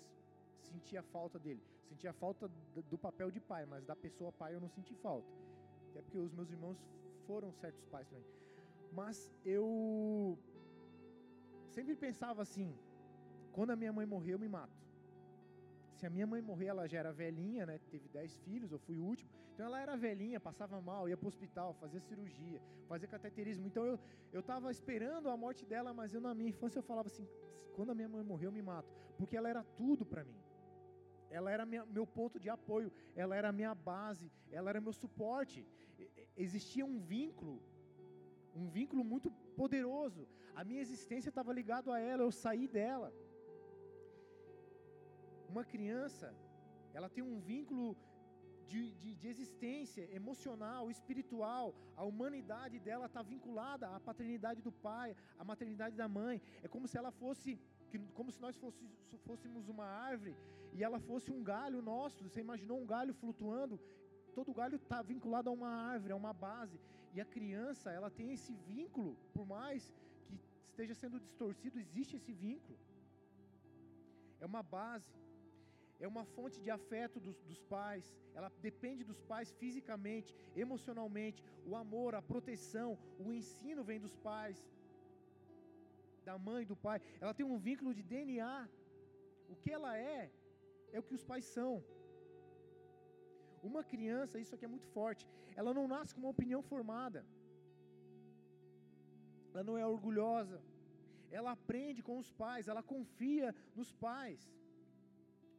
sentia 0.60 1.02
falta 1.02 1.38
dele. 1.38 1.62
Sentia 1.88 2.12
falta 2.12 2.46
do 2.90 2.98
papel 2.98 3.30
de 3.30 3.40
pai, 3.40 3.64
mas 3.64 3.86
da 3.86 3.96
pessoa 3.96 4.30
pai 4.30 4.54
eu 4.54 4.60
não 4.60 4.68
senti 4.68 4.94
falta. 4.94 5.32
Até 5.90 6.02
porque 6.02 6.18
os 6.18 6.34
meus 6.34 6.50
irmãos 6.50 6.76
foram 7.26 7.50
certos 7.54 7.86
pais 7.86 8.06
para 8.06 8.18
mim. 8.18 8.26
Mas 8.92 9.32
eu 9.46 10.38
sempre 11.70 11.96
pensava 11.96 12.42
assim: 12.42 12.76
quando 13.52 13.70
a 13.70 13.76
minha 13.76 13.94
mãe 13.94 14.04
morrer, 14.04 14.34
eu 14.34 14.38
me 14.38 14.48
mato. 14.58 14.87
Se 15.98 16.06
a 16.06 16.10
minha 16.16 16.28
mãe 16.32 16.40
morrer, 16.40 16.68
ela 16.72 16.84
já 16.92 16.98
era 17.02 17.12
velhinha, 17.12 17.64
né? 17.66 17.76
Teve 17.92 18.08
dez 18.16 18.32
filhos, 18.44 18.70
eu 18.74 18.80
fui 18.86 18.96
o 18.98 19.04
último. 19.12 19.30
Então 19.52 19.66
ela 19.68 19.80
era 19.84 19.96
velhinha, 19.96 20.38
passava 20.48 20.80
mal, 20.80 21.08
ia 21.08 21.16
para 21.16 21.28
o 21.28 21.32
hospital, 21.32 21.70
fazia 21.80 22.00
cirurgia, 22.08 22.60
fazia 22.90 23.08
cateterismo. 23.14 23.66
Então 23.70 23.84
eu 23.90 23.96
eu 24.36 24.42
estava 24.44 24.70
esperando 24.76 25.28
a 25.34 25.36
morte 25.44 25.64
dela, 25.72 25.92
mas 26.00 26.14
eu 26.14 26.20
na 26.26 26.34
minha 26.38 26.50
infância 26.54 26.78
eu 26.78 26.88
falava 26.90 27.08
assim: 27.12 27.26
quando 27.76 27.90
a 27.90 27.96
minha 27.98 28.10
mãe 28.14 28.22
morrer, 28.32 28.46
eu 28.46 28.52
me 28.58 28.62
mato, 28.70 28.92
porque 29.18 29.36
ela 29.36 29.48
era 29.54 29.62
tudo 29.80 30.04
para 30.12 30.24
mim. 30.28 30.38
Ela 31.38 31.50
era 31.54 31.64
minha, 31.70 31.84
meu 31.98 32.06
ponto 32.18 32.38
de 32.44 32.48
apoio, 32.48 32.90
ela 33.22 33.34
era 33.40 33.50
minha 33.60 33.74
base, 33.74 34.30
ela 34.58 34.70
era 34.72 34.80
meu 34.86 34.94
suporte. 35.02 35.66
Existia 36.36 36.84
um 36.92 36.98
vínculo, 37.14 37.56
um 38.54 38.68
vínculo 38.78 39.02
muito 39.12 39.30
poderoso. 39.60 40.22
A 40.54 40.62
minha 40.68 40.80
existência 40.86 41.30
estava 41.30 41.52
ligada 41.52 41.92
a 41.92 42.00
ela, 42.00 42.22
eu 42.22 42.32
saí 42.44 42.66
dela. 42.78 43.12
Uma 45.48 45.64
criança, 45.64 46.34
ela 46.92 47.08
tem 47.08 47.24
um 47.24 47.38
vínculo 47.40 47.96
de, 48.70 48.80
de, 49.00 49.10
de, 49.20 49.26
existência 49.34 50.04
emocional, 50.14 50.90
espiritual, 50.90 51.74
a 51.96 52.04
humanidade 52.10 52.78
dela 52.78 53.06
está 53.06 53.22
vinculada 53.22 53.88
à 53.88 53.98
paternidade 54.08 54.60
do 54.66 54.70
pai, 54.70 55.16
à 55.38 55.44
maternidade 55.52 55.96
da 55.96 56.06
mãe. 56.06 56.40
É 56.62 56.68
como 56.68 56.86
se 56.86 56.98
ela 57.00 57.10
fosse, 57.10 57.58
como 58.14 58.30
se 58.30 58.40
nós 58.40 58.56
fosse, 58.56 58.84
fôssemos 59.28 59.68
uma 59.68 59.86
árvore 60.10 60.36
e 60.74 60.84
ela 60.84 61.00
fosse 61.00 61.30
um 61.36 61.42
galho 61.42 61.80
nosso. 61.80 62.22
Você 62.26 62.40
imaginou 62.40 62.78
um 62.80 62.86
galho 62.94 63.14
flutuando? 63.14 63.80
Todo 64.34 64.58
galho 64.60 64.76
está 64.76 65.00
vinculado 65.02 65.48
a 65.48 65.52
uma 65.52 65.70
árvore, 65.92 66.12
a 66.12 66.16
uma 66.16 66.34
base. 66.34 66.78
E 67.14 67.20
a 67.20 67.24
criança, 67.24 67.90
ela 67.90 68.10
tem 68.10 68.32
esse 68.32 68.52
vínculo, 68.72 69.16
por 69.32 69.46
mais 69.46 69.90
que 70.26 70.36
esteja 70.70 70.94
sendo 70.94 71.18
distorcido, 71.18 71.78
existe 71.78 72.16
esse 72.16 72.32
vínculo. 72.32 72.78
É 74.40 74.46
uma 74.46 74.62
base 74.62 75.10
é 76.00 76.06
uma 76.06 76.24
fonte 76.34 76.58
de 76.64 76.70
afeto 76.70 77.18
dos, 77.26 77.36
dos, 77.50 77.60
pais, 77.74 78.04
ela 78.34 78.50
depende 78.68 79.02
dos 79.10 79.20
pais 79.30 79.50
fisicamente, 79.60 80.34
emocionalmente, 80.64 81.42
o 81.66 81.74
amor, 81.74 82.14
a 82.14 82.22
proteção, 82.22 82.90
o 83.18 83.32
ensino 83.32 83.82
vem 83.82 84.00
dos 84.06 84.16
pais, 84.28 84.56
da 86.24 86.36
mãe, 86.48 86.64
do 86.72 86.76
pai, 86.76 87.00
ela 87.20 87.34
tem 87.34 87.46
um 87.46 87.58
vínculo 87.68 87.92
de 87.98 88.02
DNA, 88.02 88.68
o 89.48 89.56
que 89.56 89.70
ela 89.78 89.92
é, 89.98 90.30
é 90.92 90.98
o 90.98 91.06
que 91.08 91.14
os 91.18 91.24
pais 91.24 91.44
são. 91.56 91.72
Uma 93.70 93.82
criança, 93.92 94.38
isso 94.38 94.54
aqui 94.54 94.66
é 94.66 94.74
muito 94.76 94.88
forte, 94.98 95.26
ela 95.56 95.74
não 95.78 95.88
nasce 95.94 96.14
com 96.14 96.20
uma 96.20 96.34
opinião 96.36 96.62
formada, 96.62 97.20
ela 99.52 99.64
não 99.64 99.76
é 99.76 99.84
orgulhosa, 99.94 100.60
ela 101.30 101.50
aprende 101.58 102.02
com 102.08 102.16
os 102.18 102.30
pais, 102.32 102.68
ela 102.68 102.82
confia 102.94 103.54
nos 103.74 103.92
pais. 104.06 104.40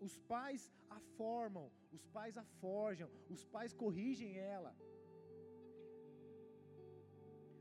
Os 0.07 0.17
pais 0.33 0.61
a 0.89 0.99
formam, 1.17 1.69
os 1.91 2.03
pais 2.15 2.37
a 2.37 2.43
forjam, 2.61 3.09
os 3.29 3.43
pais 3.45 3.73
corrigem 3.73 4.37
ela. 4.37 4.73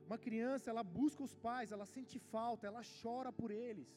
Uma 0.07 0.19
criança, 0.27 0.71
ela 0.71 0.83
busca 0.83 1.23
os 1.23 1.35
pais, 1.35 1.71
ela 1.71 1.85
sente 1.85 2.19
falta, 2.19 2.67
ela 2.67 2.83
chora 3.03 3.31
por 3.41 3.51
eles. 3.51 3.91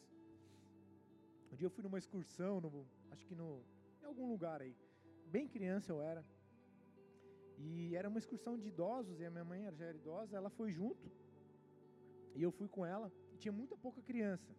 Um 1.51 1.55
dia 1.55 1.67
eu 1.67 1.69
fui 1.75 1.83
numa 1.83 1.99
excursão, 2.03 2.59
no, 2.59 2.85
acho 3.11 3.25
que 3.25 3.35
no, 3.35 3.63
em 4.01 4.05
algum 4.05 4.27
lugar 4.27 4.61
aí. 4.61 4.75
Bem 5.35 5.47
criança 5.47 5.91
eu 5.93 6.01
era. 6.01 6.25
E 7.57 7.95
era 7.95 8.09
uma 8.09 8.19
excursão 8.19 8.57
de 8.57 8.67
idosos, 8.67 9.19
e 9.19 9.25
a 9.25 9.29
minha 9.29 9.45
mãe 9.45 9.61
já 9.79 9.85
era 9.85 9.97
idosa, 9.97 10.35
ela 10.35 10.49
foi 10.49 10.71
junto. 10.71 11.09
E 12.35 12.41
eu 12.41 12.51
fui 12.51 12.67
com 12.67 12.85
ela, 12.85 13.11
e 13.33 13.37
tinha 13.37 13.51
muita 13.51 13.77
pouca 13.77 14.01
criança. 14.01 14.51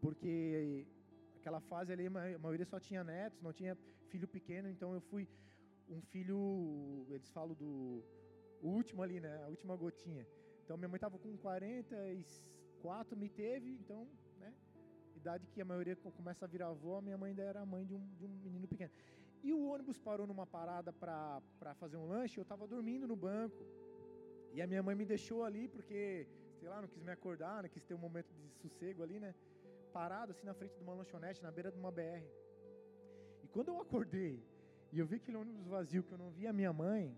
Porque 0.00 0.86
aquela 1.42 1.60
fase 1.60 1.92
ali, 1.92 2.06
a 2.06 2.38
maioria 2.46 2.64
só 2.72 2.78
tinha 2.78 3.02
netos, 3.02 3.42
não 3.46 3.52
tinha 3.52 3.76
filho 4.10 4.28
pequeno, 4.36 4.68
então 4.74 4.94
eu 4.94 5.00
fui 5.10 5.28
um 5.88 6.00
filho, 6.12 6.38
eles 7.10 7.30
falam 7.38 7.54
do 7.62 8.02
último 8.62 9.02
ali, 9.02 9.18
né? 9.20 9.32
A 9.44 9.48
última 9.48 9.74
gotinha. 9.76 10.24
Então 10.64 10.76
minha 10.76 10.88
mãe 10.88 10.96
estava 10.96 11.18
com 11.18 11.36
44, 11.36 13.16
me 13.22 13.28
teve, 13.28 13.70
então, 13.80 14.06
né? 14.38 14.54
Idade 15.16 15.48
que 15.48 15.60
a 15.60 15.64
maioria 15.64 15.96
começa 15.96 16.44
a 16.44 16.48
virar 16.48 16.68
avó, 16.68 17.00
minha 17.00 17.18
mãe 17.18 17.30
ainda 17.30 17.42
era 17.42 17.66
mãe 17.66 17.84
de 17.84 17.94
um, 17.94 18.04
de 18.18 18.24
um 18.24 18.34
menino 18.46 18.68
pequeno. 18.68 18.92
E 19.42 19.52
o 19.52 19.60
ônibus 19.72 19.98
parou 19.98 20.26
numa 20.26 20.46
parada 20.46 20.92
para 20.92 21.74
fazer 21.82 21.96
um 21.96 22.06
lanche, 22.06 22.38
eu 22.38 22.42
estava 22.42 22.66
dormindo 22.74 23.08
no 23.08 23.16
banco. 23.16 23.62
E 24.54 24.62
a 24.62 24.66
minha 24.66 24.82
mãe 24.82 24.94
me 24.94 25.04
deixou 25.04 25.42
ali 25.44 25.66
porque, 25.66 26.28
sei 26.60 26.68
lá, 26.68 26.80
não 26.80 26.88
quis 26.88 27.02
me 27.02 27.10
acordar, 27.10 27.62
não 27.64 27.68
quis 27.68 27.84
ter 27.84 27.94
um 27.94 28.04
momento 28.06 28.32
de 28.32 28.48
sossego 28.62 29.02
ali, 29.02 29.18
né? 29.18 29.34
Parado 29.92 30.32
assim 30.32 30.46
na 30.46 30.54
frente 30.54 30.74
de 30.76 30.82
uma 30.82 30.94
lanchonete, 30.94 31.42
na 31.42 31.50
beira 31.50 31.70
de 31.70 31.78
uma 31.78 31.90
BR. 31.90 32.24
E 33.42 33.48
quando 33.48 33.68
eu 33.68 33.80
acordei 33.80 34.42
e 34.92 34.98
eu 34.98 35.06
vi 35.06 35.16
aquele 35.16 35.36
ônibus 35.36 35.66
vazio 35.66 36.02
que 36.02 36.12
eu 36.12 36.18
não 36.18 36.30
via 36.30 36.50
a 36.50 36.52
minha 36.52 36.72
mãe, 36.72 37.16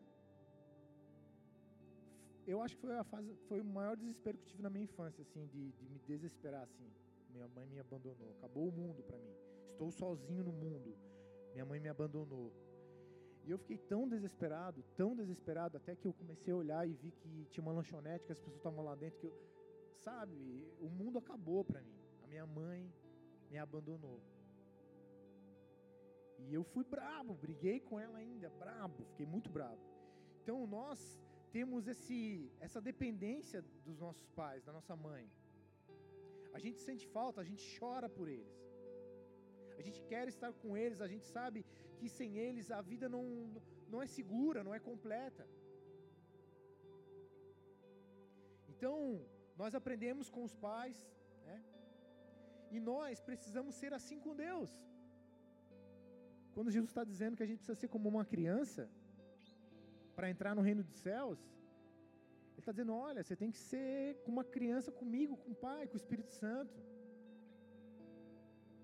eu 2.47 2.61
acho 2.63 2.75
que 2.77 2.83
foi 2.83 2.97
a 2.97 3.05
fase, 3.05 3.35
foi 3.49 3.61
o 3.61 3.65
maior 3.65 3.97
desespero 3.97 4.37
que 4.37 4.45
eu 4.45 4.49
tive 4.49 4.63
na 4.63 4.71
minha 4.71 4.85
infância, 4.85 5.23
assim, 5.23 5.47
de, 5.47 5.73
de 5.73 5.89
me 5.89 5.99
desesperar, 6.01 6.63
assim. 6.63 6.91
Minha 7.31 7.49
mãe 7.49 7.67
me 7.67 7.79
abandonou, 7.81 8.31
acabou 8.39 8.69
o 8.69 8.73
mundo 8.73 9.03
para 9.03 9.19
mim. 9.19 9.35
Estou 9.71 9.91
sozinho 9.91 10.45
no 10.45 10.53
mundo. 10.53 10.97
Minha 11.53 11.65
mãe 11.65 11.81
me 11.81 11.89
abandonou. 11.89 12.53
E 13.45 13.51
eu 13.51 13.59
fiquei 13.59 13.77
tão 13.77 14.09
desesperado, 14.09 14.85
tão 14.97 15.15
desesperado, 15.17 15.77
até 15.77 15.95
que 15.97 16.07
eu 16.07 16.13
comecei 16.13 16.53
a 16.53 16.57
olhar 16.57 16.89
e 16.89 16.93
vi 16.93 17.11
que 17.11 17.47
tinha 17.51 17.63
uma 17.63 17.73
lanchonete, 17.73 18.25
que 18.25 18.33
as 18.33 18.39
pessoas 18.39 18.57
estavam 18.57 18.85
lá 18.85 18.95
dentro, 18.95 19.19
que 19.19 19.27
eu, 19.27 19.35
sabe, 20.03 20.35
o 20.81 20.89
mundo 20.89 21.19
acabou 21.19 21.65
para 21.65 21.81
mim. 21.81 22.04
A 22.25 22.27
minha 22.33 22.47
mãe 22.61 22.81
me 23.51 23.59
abandonou. 23.67 24.21
E 26.39 26.53
eu 26.59 26.65
fui 26.73 26.85
brabo, 26.95 27.35
briguei 27.45 27.79
com 27.89 27.99
ela 28.05 28.19
ainda, 28.19 28.49
brabo, 28.63 29.05
fiquei 29.11 29.27
muito 29.35 29.49
bravo. 29.57 29.83
Então 30.41 30.59
nós 30.67 30.99
temos 31.57 31.87
esse, 31.93 32.19
essa 32.67 32.81
dependência 32.91 33.59
dos 33.87 33.99
nossos 34.05 34.29
pais, 34.41 34.65
da 34.69 34.73
nossa 34.79 34.95
mãe. 35.09 35.25
A 36.57 36.59
gente 36.65 36.81
sente 36.89 37.07
falta, 37.17 37.41
a 37.41 37.49
gente 37.51 37.65
chora 37.79 38.09
por 38.17 38.29
eles. 38.29 38.59
A 39.79 39.83
gente 39.87 40.01
quer 40.11 40.27
estar 40.35 40.53
com 40.63 40.77
eles, 40.83 41.01
a 41.01 41.09
gente 41.13 41.27
sabe 41.37 41.65
que 41.99 42.09
sem 42.09 42.39
eles 42.47 42.71
a 42.79 42.81
vida 42.93 43.09
não, 43.09 43.25
não 43.93 44.01
é 44.05 44.07
segura, 44.07 44.65
não 44.67 44.75
é 44.79 44.81
completa. 44.91 45.45
Então, 48.73 48.97
nós 49.57 49.75
aprendemos 49.81 50.29
com 50.35 50.43
os 50.49 50.55
pais? 50.55 50.97
E 52.71 52.81
nós 52.81 53.21
precisamos 53.21 53.75
ser 53.75 53.93
assim 53.93 54.19
com 54.19 54.35
Deus. 54.35 54.71
Quando 56.55 56.71
Jesus 56.71 56.91
está 56.91 57.05
dizendo 57.05 57.37
que 57.37 57.43
a 57.43 57.47
gente 57.47 57.59
precisa 57.59 57.81
ser 57.83 57.89
como 57.89 58.09
uma 58.09 58.25
criança 58.25 58.89
para 60.17 60.31
entrar 60.31 60.55
no 60.55 60.63
reino 60.63 60.83
dos 60.83 60.99
céus, 61.07 61.41
Ele 62.53 62.61
está 62.61 62.73
dizendo: 62.73 62.95
olha, 62.95 63.23
você 63.23 63.37
tem 63.37 63.51
que 63.51 63.59
ser 63.59 64.17
como 64.25 64.37
uma 64.39 64.45
criança 64.45 64.91
comigo, 64.93 65.37
com 65.37 65.51
o 65.53 65.61
Pai, 65.67 65.87
com 65.89 65.95
o 65.95 66.03
Espírito 66.03 66.33
Santo. 66.33 66.77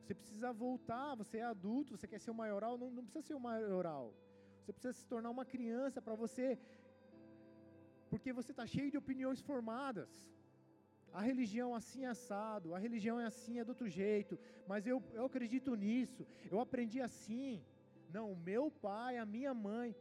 Você 0.02 0.14
precisa 0.14 0.52
voltar, 0.52 1.14
você 1.14 1.38
é 1.38 1.44
adulto, 1.44 1.96
você 1.96 2.08
quer 2.08 2.18
ser 2.18 2.32
o 2.32 2.34
maioral, 2.34 2.76
não, 2.76 2.90
não 2.90 3.04
precisa 3.04 3.26
ser 3.28 3.34
o 3.34 3.44
maioral. 3.48 4.12
Você 4.60 4.72
precisa 4.72 4.92
se 4.92 5.06
tornar 5.06 5.30
uma 5.30 5.44
criança 5.44 6.02
para 6.02 6.16
você, 6.16 6.58
porque 8.10 8.32
você 8.32 8.50
está 8.50 8.66
cheio 8.66 8.90
de 8.90 8.98
opiniões 8.98 9.40
formadas. 9.40 10.10
A 11.12 11.20
religião 11.20 11.74
assim 11.74 12.04
é 12.04 12.08
assado, 12.08 12.74
a 12.74 12.78
religião 12.78 13.18
é 13.20 13.26
assim, 13.26 13.58
é 13.58 13.64
do 13.64 13.70
outro 13.70 13.88
jeito, 13.88 14.38
mas 14.66 14.86
eu, 14.86 15.02
eu 15.12 15.24
acredito 15.24 15.74
nisso, 15.74 16.26
eu 16.50 16.60
aprendi 16.60 17.00
assim. 17.00 17.62
Não, 18.12 18.32
o 18.32 18.36
meu 18.36 18.70
pai, 18.70 19.18
a 19.18 19.26
minha 19.26 19.52
mãe. 19.52 19.94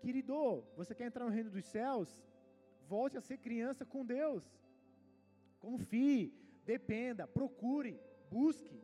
Querido, 0.00 0.64
você 0.76 0.94
quer 0.94 1.06
entrar 1.06 1.24
no 1.24 1.30
reino 1.30 1.50
dos 1.50 1.64
céus? 1.64 2.08
Volte 2.88 3.16
a 3.16 3.20
ser 3.20 3.38
criança 3.38 3.84
com 3.84 4.04
Deus. 4.04 4.44
Confie, 5.60 6.32
dependa, 6.64 7.26
procure 7.26 8.00
busque. 8.30 8.80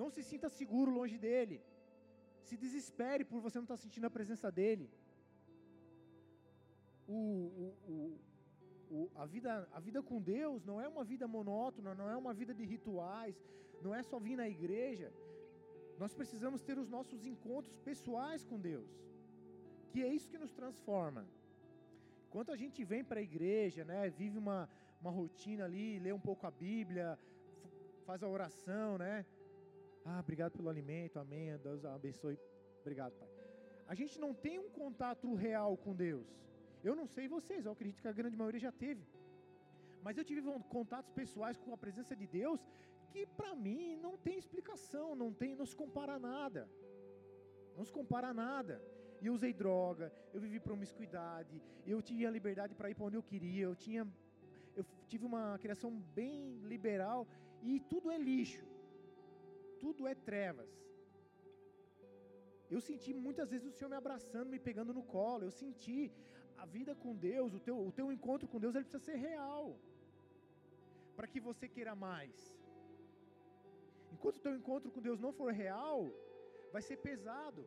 Não 0.00 0.08
se 0.14 0.22
sinta 0.22 0.48
seguro 0.48 0.90
longe 0.98 1.18
dele. 1.18 1.60
Se 2.48 2.56
desespere 2.56 3.24
por 3.24 3.40
você 3.40 3.58
não 3.58 3.64
estar 3.64 3.76
sentindo 3.76 4.06
a 4.06 4.16
presença 4.18 4.50
dele. 4.58 4.88
O, 7.06 7.18
o, 7.94 8.18
a, 9.14 9.26
vida, 9.26 9.68
a 9.72 9.80
vida 9.80 10.02
com 10.02 10.20
Deus 10.20 10.64
não 10.64 10.80
é 10.80 10.88
uma 10.88 11.04
vida 11.04 11.26
monótona, 11.26 11.94
não 11.94 12.08
é 12.08 12.16
uma 12.16 12.32
vida 12.32 12.54
de 12.54 12.64
rituais, 12.64 13.36
não 13.82 13.94
é 13.94 14.02
só 14.02 14.18
vir 14.18 14.36
na 14.36 14.48
igreja. 14.48 15.12
Nós 15.98 16.14
precisamos 16.14 16.62
ter 16.62 16.78
os 16.78 16.88
nossos 16.88 17.24
encontros 17.24 17.76
pessoais 17.88 18.44
com 18.44 18.58
Deus, 18.58 18.88
que 19.90 20.02
é 20.02 20.08
isso 20.08 20.30
que 20.30 20.38
nos 20.38 20.52
transforma. 20.52 21.26
Enquanto 22.28 22.52
a 22.52 22.56
gente 22.56 22.84
vem 22.84 23.02
para 23.02 23.20
a 23.20 23.22
igreja, 23.22 23.84
né, 23.84 24.10
vive 24.10 24.38
uma, 24.38 24.68
uma 25.00 25.10
rotina 25.10 25.64
ali, 25.64 25.98
lê 25.98 26.12
um 26.12 26.20
pouco 26.20 26.46
a 26.46 26.50
Bíblia, 26.50 27.18
faz 28.06 28.22
a 28.22 28.28
oração, 28.28 28.98
né? 28.98 29.24
Ah, 30.04 30.20
obrigado 30.20 30.52
pelo 30.52 30.68
alimento, 30.68 31.18
amém. 31.18 31.56
Deus 31.58 31.84
abençoe. 31.84 32.38
Obrigado, 32.80 33.12
Pai. 33.14 33.28
A 33.86 33.94
gente 33.94 34.18
não 34.18 34.32
tem 34.34 34.58
um 34.58 34.70
contato 34.70 35.34
real 35.34 35.76
com 35.76 35.94
Deus. 35.94 36.26
Eu 36.82 36.94
não 36.94 37.06
sei 37.06 37.26
vocês, 37.28 37.64
eu 37.64 37.72
acredito 37.72 38.02
que 38.02 38.08
a 38.08 38.18
grande 38.20 38.36
maioria 38.36 38.60
já 38.60 38.72
teve. 38.72 39.04
Mas 40.02 40.16
eu 40.16 40.24
tive 40.24 40.42
contatos 40.68 41.10
pessoais 41.10 41.56
com 41.58 41.72
a 41.74 41.78
presença 41.84 42.14
de 42.14 42.26
Deus 42.26 42.60
que 43.10 43.26
para 43.26 43.54
mim 43.54 43.96
não 43.96 44.16
tem 44.16 44.38
explicação, 44.38 45.14
não 45.14 45.32
tem, 45.32 45.54
não 45.54 45.66
se 45.66 45.76
compara 45.76 46.14
a 46.14 46.18
nada. 46.18 46.68
Não 47.76 47.84
se 47.84 47.92
compara 47.92 48.28
a 48.28 48.34
nada. 48.34 48.82
E 49.20 49.26
eu 49.26 49.34
usei 49.34 49.52
droga, 49.52 50.12
eu 50.32 50.40
vivi 50.40 50.60
promiscuidade, 50.60 51.60
eu 51.86 52.00
tinha 52.00 52.30
liberdade 52.30 52.74
para 52.74 52.90
ir 52.90 52.94
para 52.94 53.06
onde 53.06 53.16
eu 53.16 53.22
queria, 53.22 53.64
eu 53.64 53.74
tinha 53.74 54.06
eu 54.78 54.84
tive 55.08 55.24
uma 55.24 55.58
criação 55.58 55.90
bem 56.18 56.60
liberal 56.72 57.26
e 57.62 57.80
tudo 57.92 58.12
é 58.12 58.18
lixo, 58.30 58.64
tudo 59.80 60.06
é 60.06 60.14
trevas. 60.14 60.70
Eu 62.70 62.80
senti 62.80 63.12
muitas 63.26 63.50
vezes 63.50 63.66
o 63.66 63.72
Senhor 63.76 63.90
me 63.90 63.96
abraçando, 63.96 64.48
me 64.54 64.60
pegando 64.68 64.92
no 64.92 65.02
colo. 65.02 65.42
Eu 65.44 65.50
senti 65.50 66.12
a 66.62 66.66
vida 66.76 66.92
com 67.02 67.14
Deus, 67.30 67.54
o 67.58 67.60
teu, 67.66 67.76
o 67.88 67.92
teu 67.98 68.06
encontro 68.16 68.48
com 68.52 68.60
Deus, 68.64 68.74
ele 68.74 68.84
precisa 68.84 69.10
ser 69.10 69.18
real. 69.28 69.66
Para 71.16 71.28
que 71.32 71.40
você 71.48 71.66
queira 71.68 71.94
mais. 71.94 72.36
Enquanto 74.14 74.36
o 74.38 74.44
teu 74.46 74.54
encontro 74.60 74.90
com 74.90 75.00
Deus 75.08 75.20
não 75.24 75.32
for 75.40 75.52
real, 75.64 75.98
vai 76.74 76.82
ser 76.88 76.96
pesado. 77.08 77.64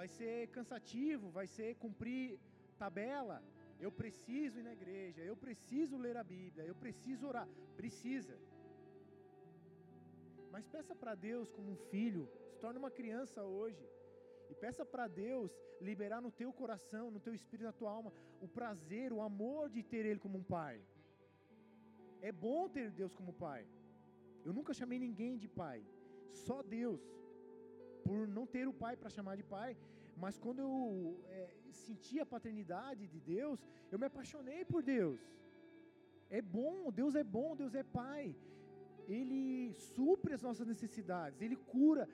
Vai 0.00 0.08
ser 0.18 0.48
cansativo, 0.56 1.30
vai 1.38 1.46
ser 1.46 1.68
cumprir 1.84 2.38
tabela. 2.82 3.38
Eu 3.84 3.90
preciso 4.00 4.58
ir 4.60 4.64
na 4.68 4.74
igreja, 4.78 5.20
eu 5.22 5.36
preciso 5.44 5.96
ler 6.04 6.16
a 6.16 6.24
Bíblia, 6.24 6.64
eu 6.64 6.74
preciso 6.84 7.26
orar. 7.30 7.48
Precisa. 7.80 8.36
Mas 10.52 10.68
peça 10.74 10.94
para 10.94 11.14
Deus 11.14 11.50
como 11.56 11.70
um 11.72 11.80
filho, 11.92 12.24
se 12.50 12.58
torne 12.64 12.78
uma 12.78 12.90
criança 12.98 13.42
hoje. 13.42 13.84
E 14.52 14.54
peça 14.64 14.84
para 14.92 15.06
Deus 15.24 15.50
liberar 15.88 16.20
no 16.26 16.32
teu 16.40 16.50
coração, 16.60 17.04
no 17.10 17.20
teu 17.26 17.34
espírito, 17.38 17.70
na 17.70 17.78
tua 17.80 17.90
alma, 17.98 18.12
o 18.46 18.48
prazer, 18.58 19.08
o 19.12 19.22
amor 19.30 19.64
de 19.74 19.82
ter 19.92 20.04
Ele 20.10 20.24
como 20.24 20.38
um 20.40 20.48
pai. 20.56 20.76
É 22.28 22.32
bom 22.46 22.60
ter 22.76 22.88
Deus 23.00 23.14
como 23.18 23.40
pai. 23.46 23.62
Eu 24.46 24.52
nunca 24.58 24.78
chamei 24.80 24.98
ninguém 25.06 25.34
de 25.44 25.48
pai, 25.62 25.78
só 26.44 26.58
Deus. 26.62 27.02
Por 28.04 28.20
não 28.36 28.44
ter 28.54 28.66
o 28.72 28.78
pai 28.84 28.94
para 29.00 29.14
chamar 29.16 29.36
de 29.40 29.44
pai, 29.56 29.70
mas 30.22 30.38
quando 30.44 30.60
eu 30.66 30.72
é, 31.38 31.42
senti 31.84 32.16
a 32.20 32.26
paternidade 32.34 33.06
de 33.14 33.20
Deus, 33.34 33.58
eu 33.90 33.98
me 33.98 34.06
apaixonei 34.06 34.64
por 34.72 34.82
Deus. 34.82 35.20
É 36.38 36.40
bom, 36.40 36.90
Deus 37.00 37.14
é 37.22 37.24
bom, 37.36 37.56
Deus 37.62 37.74
é 37.74 37.82
Pai. 37.82 38.34
Ele 39.08 39.72
supre 39.94 40.34
as 40.34 40.42
nossas 40.42 40.66
necessidades, 40.66 41.40
Ele 41.40 41.56
cura 41.56 42.08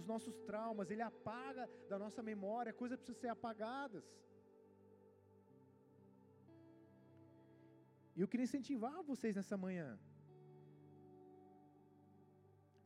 os 0.00 0.06
nossos 0.12 0.36
traumas, 0.48 0.90
Ele 0.90 1.02
apaga 1.02 1.64
da 1.90 1.98
nossa 2.04 2.22
memória 2.30 2.78
coisas 2.82 2.98
precisam 2.98 3.20
ser 3.22 3.32
apagadas. 3.36 4.04
E 8.16 8.20
eu 8.22 8.28
queria 8.30 8.48
incentivar 8.48 8.96
vocês 9.10 9.34
nessa 9.38 9.56
manhã. 9.66 9.88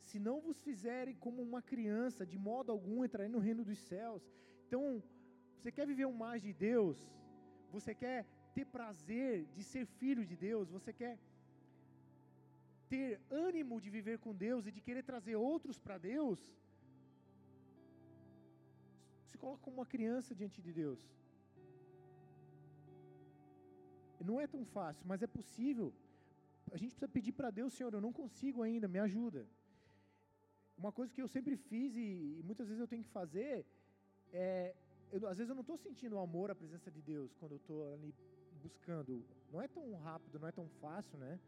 Se 0.08 0.18
não 0.26 0.36
vos 0.46 0.58
fizerem 0.66 1.14
como 1.24 1.40
uma 1.48 1.60
criança, 1.70 2.24
de 2.32 2.38
modo 2.48 2.72
algum 2.72 3.04
entrarem 3.04 3.32
no 3.34 3.44
reino 3.46 3.62
dos 3.70 3.78
céus. 3.90 4.22
Então, 4.66 4.82
você 5.56 5.70
quer 5.76 5.86
viver 5.92 6.06
um 6.06 6.18
mais 6.26 6.40
de 6.46 6.52
Deus? 6.68 6.98
Você 7.76 7.94
quer 8.02 8.20
ter 8.54 8.64
prazer 8.76 9.32
de 9.56 9.62
ser 9.72 9.84
filho 10.00 10.24
de 10.30 10.36
Deus? 10.48 10.70
Você 10.76 10.92
quer 11.00 11.14
ter 12.92 13.20
ânimo 13.30 13.76
de 13.84 13.90
viver 13.96 14.18
com 14.24 14.40
Deus 14.46 14.66
e 14.66 14.72
de 14.76 14.80
querer 14.86 15.04
trazer 15.10 15.36
outros 15.36 15.78
para 15.78 15.98
Deus? 15.98 16.40
Coloca 19.40 19.62
como 19.64 19.76
uma 19.78 19.86
criança 19.94 20.34
diante 20.40 20.60
de 20.66 20.72
Deus. 20.72 21.00
Não 24.30 24.40
é 24.40 24.46
tão 24.54 24.64
fácil, 24.76 25.04
mas 25.10 25.22
é 25.22 25.28
possível. 25.38 25.88
A 26.74 26.76
gente 26.76 26.90
precisa 26.90 27.08
pedir 27.16 27.32
para 27.32 27.50
Deus, 27.58 27.72
Senhor, 27.72 27.92
eu 27.94 28.00
não 28.06 28.12
consigo 28.12 28.62
ainda, 28.62 28.86
me 28.96 29.00
ajuda. 29.08 29.42
uma 30.82 30.92
coisa 30.98 31.12
que 31.14 31.22
eu 31.24 31.28
sempre 31.36 31.54
fiz 31.56 31.96
e, 31.96 32.08
e 32.38 32.42
muitas 32.48 32.66
vezes 32.68 32.80
eu 32.80 32.90
tenho 32.92 33.04
que 33.06 33.14
fazer 33.20 33.54
é, 34.32 34.74
eu, 35.12 35.26
às 35.26 35.38
vezes 35.38 35.48
eu 35.48 35.54
não 35.54 35.62
estou 35.62 35.76
sentindo 35.76 36.16
o 36.16 36.18
amor, 36.18 36.50
a 36.50 36.54
presença 36.54 36.90
de 36.90 37.00
Deus 37.00 37.34
quando 37.34 37.52
eu 37.52 37.58
estou 37.58 37.92
ali 37.94 38.14
buscando. 38.62 39.24
Não 39.52 39.60
é 39.62 39.68
tão 39.68 39.92
rápido, 39.94 40.38
não 40.38 40.48
é 40.48 40.52
tão 40.52 40.68
fácil, 40.80 41.18
né? 41.18 41.38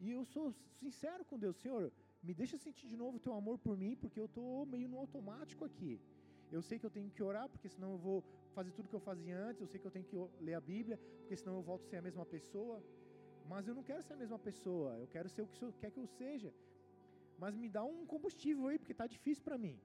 E 0.00 0.10
eu 0.10 0.24
sou 0.24 0.54
sincero 0.80 1.24
com 1.24 1.38
Deus, 1.38 1.56
Senhor, 1.56 1.92
me 2.22 2.34
deixa 2.34 2.56
sentir 2.58 2.88
de 2.88 2.96
novo 2.96 3.16
o 3.16 3.20
teu 3.20 3.34
amor 3.34 3.58
por 3.58 3.76
mim, 3.76 3.96
porque 3.96 4.18
eu 4.18 4.26
estou 4.26 4.64
meio 4.66 4.88
no 4.88 4.98
automático 4.98 5.64
aqui. 5.64 6.00
Eu 6.56 6.62
sei 6.68 6.78
que 6.78 6.86
eu 6.88 6.94
tenho 6.96 7.10
que 7.10 7.22
orar, 7.22 7.48
porque 7.48 7.68
senão 7.74 7.92
eu 7.92 7.98
vou 8.06 8.18
fazer 8.56 8.72
tudo 8.72 8.88
que 8.90 8.98
eu 9.00 9.04
fazia 9.10 9.36
antes. 9.48 9.60
Eu 9.62 9.70
sei 9.72 9.80
que 9.80 9.86
eu 9.86 9.94
tenho 9.96 10.04
que 10.04 10.16
ler 10.46 10.54
a 10.54 10.60
Bíblia, 10.60 10.98
porque 11.20 11.36
senão 11.36 11.54
eu 11.56 11.62
volto 11.62 11.84
a 11.84 11.88
ser 11.90 11.96
a 11.96 12.02
mesma 12.08 12.26
pessoa. 12.26 12.76
Mas 13.52 13.66
eu 13.68 13.74
não 13.74 13.82
quero 13.82 14.02
ser 14.02 14.12
a 14.12 14.20
mesma 14.24 14.38
pessoa. 14.38 14.90
Eu 15.02 15.08
quero 15.14 15.28
ser 15.34 15.42
o 15.42 15.46
que 15.46 15.54
o 15.54 15.58
Senhor 15.60 15.72
quer 15.80 15.90
que 15.90 15.98
eu 15.98 16.06
seja. 16.06 16.52
Mas 17.38 17.56
me 17.62 17.68
dá 17.76 17.82
um 17.82 18.04
combustível 18.06 18.66
aí, 18.68 18.78
porque 18.78 18.92
está 18.92 19.06
difícil 19.06 19.42
para 19.42 19.58
mim. 19.64 19.76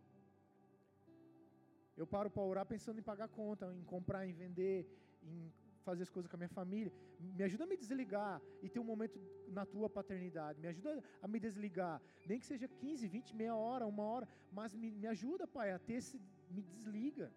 Eu 1.95 2.05
paro 2.05 2.29
para 2.29 2.43
orar 2.43 2.65
pensando 2.65 2.99
em 2.99 3.09
pagar 3.11 3.29
conta, 3.29 3.73
em 3.73 3.83
comprar, 3.83 4.27
em 4.27 4.33
vender, 4.33 4.79
em 5.23 5.51
fazer 5.87 6.03
as 6.07 6.13
coisas 6.15 6.29
com 6.29 6.37
a 6.37 6.41
minha 6.43 6.55
família. 6.59 6.91
Me 7.37 7.43
ajuda 7.47 7.63
a 7.65 7.69
me 7.71 7.77
desligar 7.83 8.35
e 8.63 8.69
ter 8.73 8.79
um 8.83 8.89
momento 8.93 9.17
na 9.57 9.65
tua 9.73 9.89
paternidade. 9.97 10.59
Me 10.63 10.69
ajuda 10.73 10.91
a 11.25 11.27
me 11.33 11.39
desligar. 11.45 11.97
Nem 12.29 12.39
que 12.41 12.47
seja 12.51 12.67
15, 12.67 13.07
20, 13.07 13.35
meia 13.41 13.55
hora, 13.65 13.85
uma 13.93 14.05
hora. 14.11 14.27
Mas 14.59 14.75
me, 14.81 14.89
me 15.01 15.07
ajuda, 15.15 15.47
Pai, 15.57 15.67
a 15.77 15.79
ter 15.87 15.97
esse. 16.01 16.17
Me 16.55 16.61
desliga. 16.75 17.27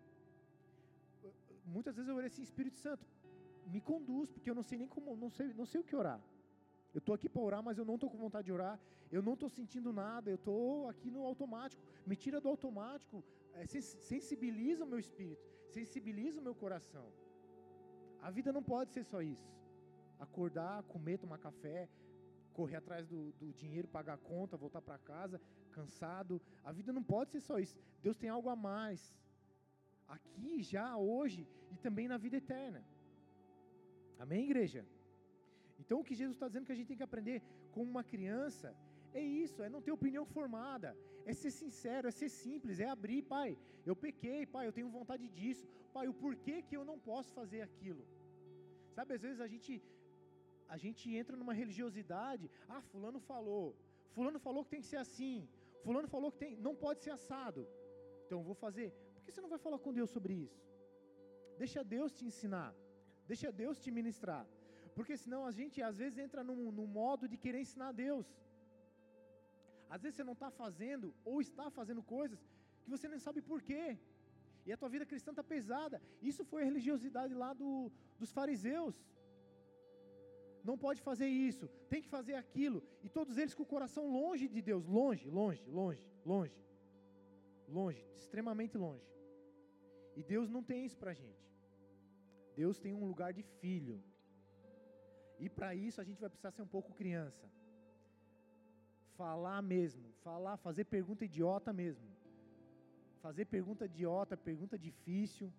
Muitas 1.77 1.95
vezes 1.97 2.09
eu 2.09 2.17
orei 2.21 2.29
assim, 2.33 2.43
Espírito 2.51 2.79
Santo, 2.85 3.05
me 3.75 3.81
conduz, 3.91 4.29
porque 4.35 4.51
eu 4.51 4.57
não 4.61 4.65
sei 4.69 4.77
nem 4.83 4.89
como, 4.95 5.17
não 5.25 5.31
sei, 5.37 5.47
não 5.61 5.67
sei 5.73 5.81
o 5.81 5.85
que 5.89 5.97
orar. 6.03 6.21
Eu 6.95 7.01
estou 7.03 7.15
aqui 7.15 7.29
para 7.29 7.43
orar, 7.49 7.63
mas 7.69 7.79
eu 7.79 7.85
não 7.91 7.97
estou 7.97 8.11
com 8.13 8.19
vontade 8.27 8.47
de 8.47 8.53
orar. 8.59 8.77
Eu 9.17 9.23
não 9.29 9.35
estou 9.35 9.49
sentindo 9.49 9.93
nada. 9.93 10.29
Eu 10.31 10.41
estou 10.41 10.89
aqui 10.89 11.09
no 11.11 11.23
automático. 11.31 11.83
Me 12.07 12.17
tira 12.17 12.41
do 12.41 12.49
automático. 12.49 13.23
É, 13.55 13.65
sensibiliza 13.67 14.85
o 14.85 14.91
meu 14.93 14.99
espírito. 14.99 15.45
Sensibiliza 15.77 16.41
o 16.41 16.45
meu 16.49 16.55
coração. 16.55 17.07
A 18.23 18.31
vida 18.31 18.53
não 18.53 18.63
pode 18.63 18.93
ser 18.93 19.05
só 19.05 19.21
isso. 19.23 19.51
Acordar, 20.19 20.83
comer, 20.85 21.19
tomar 21.19 21.39
café, 21.39 21.89
correr 22.53 22.77
atrás 22.77 23.07
do, 23.07 23.33
do 23.41 23.53
dinheiro, 23.53 23.89
pagar 23.89 24.15
a 24.15 24.25
conta, 24.33 24.57
voltar 24.57 24.83
para 24.83 24.99
casa, 24.99 25.41
cansado. 25.73 26.41
A 26.63 26.73
vida 26.73 26.93
não 26.93 27.03
pode 27.03 27.31
ser 27.31 27.41
só 27.41 27.59
isso. 27.59 27.79
Deus 28.03 28.17
tem 28.17 28.29
algo 28.29 28.49
a 28.49 28.57
mais. 28.57 29.15
Aqui, 30.09 30.63
já, 30.63 30.97
hoje 30.97 31.47
e 31.71 31.77
também 31.77 32.09
na 32.09 32.19
vida 32.19 32.37
eterna. 32.37 32.85
Amém, 34.19 34.45
igreja? 34.45 34.85
Então, 35.79 36.01
o 36.01 36.05
que 36.05 36.15
Jesus 36.15 36.37
está 36.37 36.47
dizendo 36.47 36.67
que 36.67 36.73
a 36.73 36.75
gente 36.75 36.89
tem 36.89 36.97
que 36.97 37.09
aprender 37.11 37.43
como 37.73 37.91
uma 37.91 38.05
criança 38.05 38.77
é 39.15 39.23
isso, 39.23 39.63
é 39.63 39.69
não 39.69 39.81
ter 39.81 39.93
opinião 39.93 40.25
formada, 40.27 40.97
é 41.27 41.33
ser 41.33 41.51
sincero, 41.51 42.09
é 42.09 42.11
ser 42.11 42.29
simples, 42.29 42.81
é 42.81 42.89
abrir, 42.89 43.23
pai, 43.23 43.57
eu 43.85 43.95
pequei, 43.95 44.47
pai, 44.47 44.67
eu 44.67 44.73
tenho 44.73 44.89
vontade 44.89 45.29
disso, 45.29 45.67
pai, 45.93 46.07
o 46.09 46.15
porquê 46.15 46.63
que 46.63 46.77
eu 46.77 46.85
não 46.85 46.99
posso 46.99 47.33
fazer 47.33 47.63
aquilo. 47.63 48.05
Sabe, 48.97 49.15
às 49.15 49.23
vezes 49.23 49.41
a 49.41 49.49
gente 49.55 49.83
a 50.75 50.77
gente 50.77 51.05
entra 51.21 51.37
numa 51.37 51.55
religiosidade, 51.61 52.49
ah, 52.69 52.81
fulano 52.91 53.21
falou, 53.33 53.77
fulano 54.15 54.39
falou 54.39 54.65
que 54.65 54.71
tem 54.75 54.81
que 54.81 54.91
ser 54.93 55.01
assim, 55.07 55.49
fulano 55.85 56.09
falou 56.09 56.31
que 56.33 56.39
tem, 56.39 56.57
não 56.57 56.75
pode 56.85 57.03
ser 57.05 57.11
assado. 57.11 57.67
Então 58.25 58.39
eu 58.39 58.45
vou 58.45 58.55
fazer. 58.55 58.89
Por 59.15 59.25
que 59.25 59.33
você 59.33 59.41
não 59.41 59.49
vai 59.55 59.59
falar 59.59 59.79
com 59.85 59.93
Deus 59.93 60.11
sobre 60.17 60.35
isso? 60.47 60.63
Deixa 61.63 61.83
Deus 61.83 62.13
te 62.19 62.25
ensinar. 62.31 62.71
Deixa 63.31 63.51
Deus 63.63 63.81
te 63.83 63.91
ministrar. 63.91 64.45
Porque 64.95 65.17
senão 65.17 65.41
a 65.45 65.53
gente 65.59 65.83
às 65.83 65.97
vezes 66.03 66.19
entra 66.19 66.43
num, 66.49 66.71
num 66.79 66.87
modo 66.87 67.27
de 67.33 67.37
querer 67.37 67.61
ensinar 67.67 67.89
a 67.89 67.97
Deus. 68.07 68.27
Às 69.94 70.03
vezes 70.03 70.16
você 70.16 70.24
não 70.29 70.37
está 70.38 70.50
fazendo 70.62 71.07
ou 71.31 71.40
está 71.40 71.66
fazendo 71.79 72.03
coisas 72.16 72.40
que 72.83 72.90
você 72.94 73.09
nem 73.09 73.18
sabe 73.26 73.40
por 73.50 73.61
quê. 73.68 73.98
E 74.64 74.72
a 74.72 74.76
tua 74.81 74.88
vida 74.94 75.05
cristã 75.05 75.31
está 75.33 75.42
pesada. 75.42 76.00
Isso 76.31 76.44
foi 76.50 76.62
a 76.62 76.68
religiosidade 76.70 77.35
lá 77.35 77.50
do, 77.53 77.90
dos 78.20 78.31
fariseus. 78.38 78.96
Não 80.62 80.76
pode 80.85 81.00
fazer 81.09 81.26
isso, 81.26 81.66
tem 81.88 82.03
que 82.03 82.09
fazer 82.09 82.35
aquilo. 82.35 82.83
E 83.03 83.09
todos 83.09 83.37
eles 83.37 83.55
com 83.55 83.64
o 83.64 83.72
coração 83.74 84.05
longe 84.18 84.46
de 84.46 84.62
Deus, 84.62 84.87
longe, 84.87 85.29
longe, 85.29 85.64
longe, 85.81 86.05
longe, 86.24 86.59
longe, 87.66 88.03
extremamente 88.16 88.76
longe. 88.76 89.09
E 90.14 90.22
Deus 90.22 90.50
não 90.50 90.62
tem 90.62 90.85
isso 90.85 90.98
para 90.98 91.12
a 91.12 91.14
gente. 91.14 91.48
Deus 92.55 92.79
tem 92.79 92.92
um 92.92 93.07
lugar 93.07 93.33
de 93.33 93.42
filho. 93.42 93.96
E 95.38 95.48
para 95.48 95.74
isso 95.74 96.00
a 96.00 96.05
gente 96.05 96.20
vai 96.20 96.29
precisar 96.29 96.53
ser 96.53 96.62
um 96.62 96.72
pouco 96.76 96.92
criança 96.92 97.50
falar 99.21 99.61
mesmo, 99.61 100.07
falar, 100.25 100.57
fazer 100.67 100.85
pergunta 100.97 101.27
idiota 101.31 101.71
mesmo. 101.83 102.09
Fazer 103.25 103.45
pergunta 103.55 103.85
idiota, 103.85 104.35
pergunta 104.51 104.77
difícil. 104.89 105.53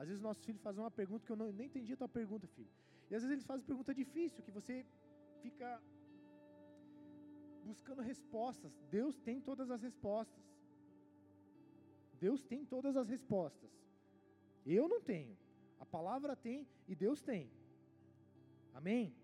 Às 0.00 0.06
vezes 0.08 0.22
nossos 0.26 0.44
filhos 0.46 0.62
fazem 0.66 0.82
uma 0.82 0.94
pergunta 1.00 1.26
que 1.26 1.32
eu 1.34 1.40
não, 1.42 1.48
nem 1.58 1.66
entendi 1.66 1.92
a 1.92 1.98
tua 2.02 2.08
pergunta, 2.08 2.46
filho. 2.56 2.72
E 3.10 3.14
às 3.14 3.20
vezes 3.22 3.32
eles 3.34 3.44
fazem 3.50 3.66
pergunta 3.66 3.92
difícil, 4.02 4.42
que 4.46 4.54
você 4.58 4.76
fica 5.42 5.68
buscando 7.70 8.00
respostas. 8.00 8.72
Deus 8.90 9.18
tem 9.26 9.38
todas 9.48 9.70
as 9.70 9.82
respostas. 9.88 10.44
Deus 12.24 12.42
tem 12.52 12.64
todas 12.64 12.96
as 12.96 13.10
respostas. 13.14 13.70
Eu 14.64 14.88
não 14.88 15.02
tenho. 15.02 15.36
A 15.84 15.84
palavra 15.96 16.34
tem 16.34 16.66
e 16.88 16.94
Deus 17.04 17.20
tem. 17.30 17.50
Amém? 18.72 19.14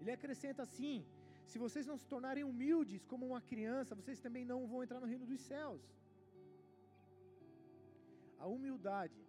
Ele 0.00 0.12
acrescenta 0.18 0.62
assim: 0.64 1.06
se 1.50 1.58
vocês 1.64 1.86
não 1.90 1.96
se 2.00 2.06
tornarem 2.12 2.44
humildes 2.50 3.04
como 3.10 3.26
uma 3.30 3.40
criança, 3.50 3.98
vocês 4.00 4.20
também 4.26 4.44
não 4.50 4.58
vão 4.72 4.82
entrar 4.84 5.00
no 5.00 5.10
reino 5.12 5.26
dos 5.30 5.40
céus. 5.40 5.82
A 8.38 8.46
humildade 8.56 9.20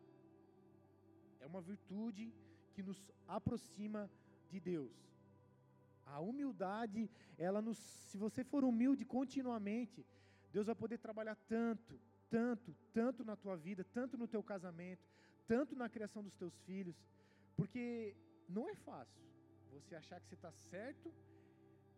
é 1.39 1.47
uma 1.51 1.61
virtude 1.69 2.25
que 2.73 2.83
nos 2.89 2.99
aproxima 3.37 4.01
de 4.51 4.59
Deus. 4.59 4.95
A 6.05 6.19
humildade, 6.19 7.09
ela 7.47 7.61
nos, 7.67 7.79
se 8.09 8.17
você 8.25 8.43
for 8.43 8.63
humilde 8.63 9.03
continuamente, 9.17 10.05
Deus 10.53 10.67
vai 10.67 10.75
poder 10.75 10.99
trabalhar 10.99 11.35
tanto, 11.55 11.99
tanto, 12.29 12.75
tanto 12.93 13.25
na 13.29 13.35
tua 13.35 13.57
vida, 13.67 13.83
tanto 13.97 14.15
no 14.21 14.27
teu 14.27 14.43
casamento, 14.43 15.03
tanto 15.47 15.75
na 15.75 15.89
criação 15.89 16.21
dos 16.21 16.35
teus 16.35 16.55
filhos, 16.67 16.95
porque 17.55 18.15
não 18.47 18.69
é 18.69 18.75
fácil 18.75 19.23
você 19.71 19.95
achar 19.95 20.19
que 20.19 20.27
você 20.27 20.35
está 20.35 20.51
certo 20.51 21.11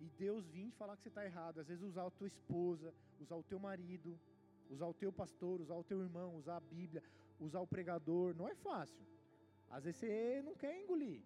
e 0.03 0.09
Deus 0.23 0.45
vir 0.55 0.69
falar 0.79 0.95
que 0.97 1.03
você 1.03 1.11
está 1.13 1.23
errado. 1.25 1.59
Às 1.61 1.67
vezes 1.67 1.83
usar 1.83 2.05
a 2.07 2.11
tua 2.19 2.27
esposa, 2.27 2.93
usar 3.23 3.35
o 3.35 3.43
teu 3.51 3.59
marido, 3.67 4.19
usar 4.69 4.87
o 4.87 4.93
teu 4.93 5.11
pastor, 5.21 5.61
usar 5.61 5.75
o 5.75 5.83
teu 5.83 5.99
irmão, 6.01 6.35
usar 6.35 6.57
a 6.57 6.65
Bíblia, 6.75 7.01
usar 7.39 7.61
o 7.61 7.67
pregador, 7.67 8.35
não 8.35 8.47
é 8.53 8.55
fácil. 8.55 9.05
Às 9.69 9.85
vezes 9.85 9.99
você 9.99 10.41
não 10.47 10.55
quer 10.55 10.73
engolir. 10.81 11.21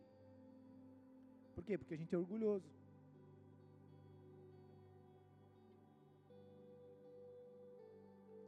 Por 1.55 1.63
quê? 1.63 1.77
Porque 1.77 1.95
a 1.95 1.97
gente 1.97 2.13
é 2.13 2.17
orgulhoso. 2.17 2.69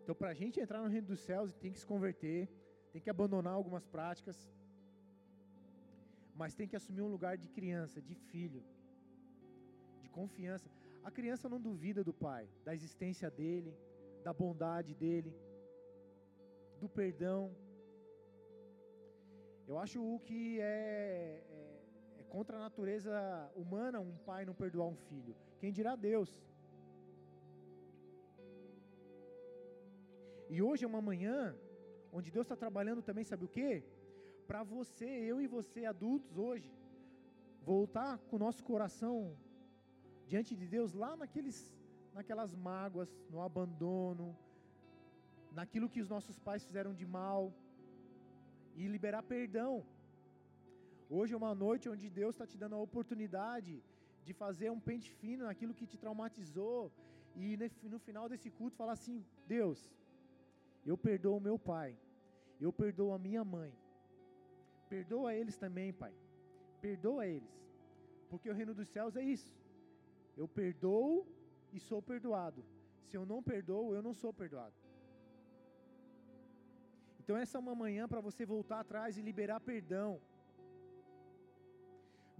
Então, 0.04 0.16
para 0.16 0.30
a 0.30 0.38
gente 0.42 0.60
entrar 0.60 0.82
no 0.82 0.90
reino 0.90 1.08
dos 1.08 1.20
céus, 1.20 1.54
tem 1.64 1.72
que 1.72 1.80
se 1.80 1.86
converter, 1.86 2.50
tem 2.92 3.02
que 3.02 3.10
abandonar 3.10 3.54
algumas 3.54 3.86
práticas, 3.86 4.38
mas 6.36 6.56
tem 6.56 6.68
que 6.68 6.76
assumir 6.76 7.02
um 7.02 7.12
lugar 7.16 7.38
de 7.38 7.48
criança, 7.48 8.02
de 8.02 8.16
filho 8.16 8.64
confiança. 10.10 10.70
A 11.04 11.12
criança 11.12 11.48
não 11.48 11.60
duvida 11.60 12.04
do 12.04 12.14
pai, 12.14 12.48
da 12.66 12.74
existência 12.74 13.30
dele, 13.30 13.74
da 14.24 14.34
bondade 14.34 14.94
dele, 14.94 15.34
do 16.80 16.90
perdão. 16.90 17.56
Eu 19.68 19.78
acho 19.78 20.02
o 20.02 20.20
que 20.20 20.60
é, 20.60 21.44
é, 21.48 22.20
é 22.20 22.24
contra 22.24 22.58
a 22.58 22.60
natureza 22.60 23.14
humana 23.56 24.00
um 24.00 24.18
pai 24.18 24.46
não 24.46 24.54
perdoar 24.54 24.88
um 24.88 24.96
filho. 24.96 25.36
Quem 25.60 25.72
dirá 25.72 25.96
Deus? 25.96 26.32
E 30.50 30.62
hoje 30.62 30.84
é 30.84 30.88
uma 30.88 31.02
manhã 31.02 31.56
onde 32.12 32.32
Deus 32.32 32.46
está 32.46 32.56
trabalhando 32.56 33.02
também, 33.02 33.24
sabe 33.24 33.46
o 33.46 33.48
que? 33.48 33.84
Para 34.48 34.64
você, 34.64 35.06
eu 35.06 35.40
e 35.40 35.48
você, 35.48 35.86
adultos, 35.86 36.38
hoje, 36.38 36.72
voltar 37.62 38.18
com 38.28 38.36
o 38.36 38.40
nosso 38.40 38.64
coração 38.64 39.38
diante 40.32 40.54
de 40.62 40.68
Deus 40.76 40.92
lá 41.04 41.12
naqueles, 41.22 41.58
naquelas 42.18 42.52
mágoas, 42.70 43.10
no 43.34 43.40
abandono, 43.48 44.28
naquilo 45.60 45.92
que 45.94 46.02
os 46.04 46.10
nossos 46.16 46.38
pais 46.48 46.66
fizeram 46.70 46.94
de 47.00 47.06
mal 47.20 47.42
e 48.80 48.88
liberar 48.96 49.24
perdão. 49.36 49.74
Hoje 51.18 51.34
é 51.34 51.38
uma 51.44 51.54
noite 51.66 51.90
onde 51.94 52.08
Deus 52.22 52.34
está 52.36 52.46
te 52.52 52.58
dando 52.64 52.76
a 52.76 52.86
oportunidade 52.88 53.74
de 54.26 54.34
fazer 54.42 54.70
um 54.76 54.82
pente 54.90 55.10
fino 55.22 55.46
naquilo 55.50 55.78
que 55.80 55.88
te 55.92 55.98
traumatizou 56.04 56.92
e 57.36 57.58
no 57.94 58.00
final 58.08 58.26
desse 58.32 58.50
culto 58.60 58.80
falar 58.82 58.96
assim: 59.00 59.18
Deus, 59.56 59.80
eu 60.86 60.98
perdoo 61.08 61.38
o 61.38 61.46
meu 61.48 61.58
pai, 61.72 61.90
eu 62.66 62.72
perdoo 62.82 63.12
a 63.18 63.20
minha 63.28 63.44
mãe, 63.56 63.72
perdoa 64.94 65.34
eles 65.40 65.58
também, 65.64 65.92
pai, 66.04 66.14
perdoa 66.86 67.26
eles, 67.36 67.56
porque 68.30 68.50
o 68.52 68.58
reino 68.60 68.76
dos 68.80 68.90
céus 68.96 69.16
é 69.16 69.24
isso. 69.24 69.59
Eu 70.42 70.48
perdoo 70.60 71.28
e 71.76 71.80
sou 71.90 72.02
perdoado. 72.10 72.62
Se 73.08 73.16
eu 73.18 73.26
não 73.32 73.40
perdoo, 73.52 73.94
eu 73.98 74.02
não 74.08 74.14
sou 74.22 74.32
perdoado. 74.42 74.78
Então 77.20 77.36
essa 77.44 77.58
é 77.58 77.64
uma 77.66 77.76
manhã 77.84 78.04
para 78.12 78.22
você 78.28 78.44
voltar 78.56 78.80
atrás 78.80 79.18
e 79.18 79.22
liberar 79.30 79.60
perdão. 79.72 80.12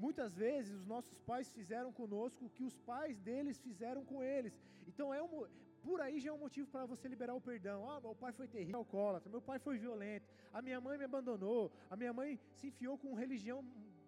Muitas 0.06 0.34
vezes 0.44 0.72
os 0.80 0.86
nossos 0.94 1.18
pais 1.30 1.48
fizeram 1.58 1.92
conosco 2.00 2.46
o 2.46 2.54
que 2.56 2.64
os 2.70 2.78
pais 2.92 3.20
deles 3.30 3.60
fizeram 3.68 4.04
com 4.12 4.24
eles. 4.24 4.54
Então 4.88 5.14
é 5.14 5.22
um, 5.22 5.46
por 5.88 6.00
aí 6.06 6.18
já 6.22 6.30
é 6.30 6.34
um 6.34 6.44
motivo 6.46 6.68
para 6.76 6.86
você 6.86 7.06
liberar 7.14 7.36
o 7.36 7.42
perdão. 7.50 7.80
Ah, 7.92 8.00
meu 8.00 8.16
pai 8.24 8.32
foi 8.40 8.48
terrível, 8.48 8.80
alcoólatra, 8.80 9.30
meu 9.36 9.42
pai 9.50 9.60
foi 9.60 9.78
violento, 9.78 10.28
a 10.54 10.62
minha 10.62 10.80
mãe 10.86 10.98
me 10.98 11.04
abandonou, 11.04 11.72
a 11.90 11.98
minha 12.02 12.14
mãe 12.14 12.40
se 12.58 12.68
enfiou 12.68 12.98
com 12.98 13.22
religião 13.24 13.60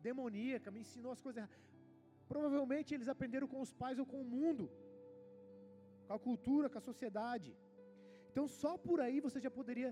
demoníaca, 0.02 0.72
me 0.72 0.80
ensinou 0.80 1.12
as 1.12 1.22
coisas. 1.22 1.48
Provavelmente 2.34 2.94
eles 2.96 3.10
aprenderam 3.14 3.48
com 3.54 3.62
os 3.66 3.74
pais 3.82 4.00
ou 4.02 4.06
com 4.12 4.20
o 4.22 4.30
mundo, 4.36 4.66
com 6.08 6.14
a 6.18 6.24
cultura, 6.28 6.70
com 6.72 6.80
a 6.82 6.90
sociedade. 6.92 7.52
Então 8.30 8.46
só 8.62 8.72
por 8.88 9.00
aí 9.06 9.18
você 9.28 9.40
já 9.46 9.52
poderia 9.60 9.90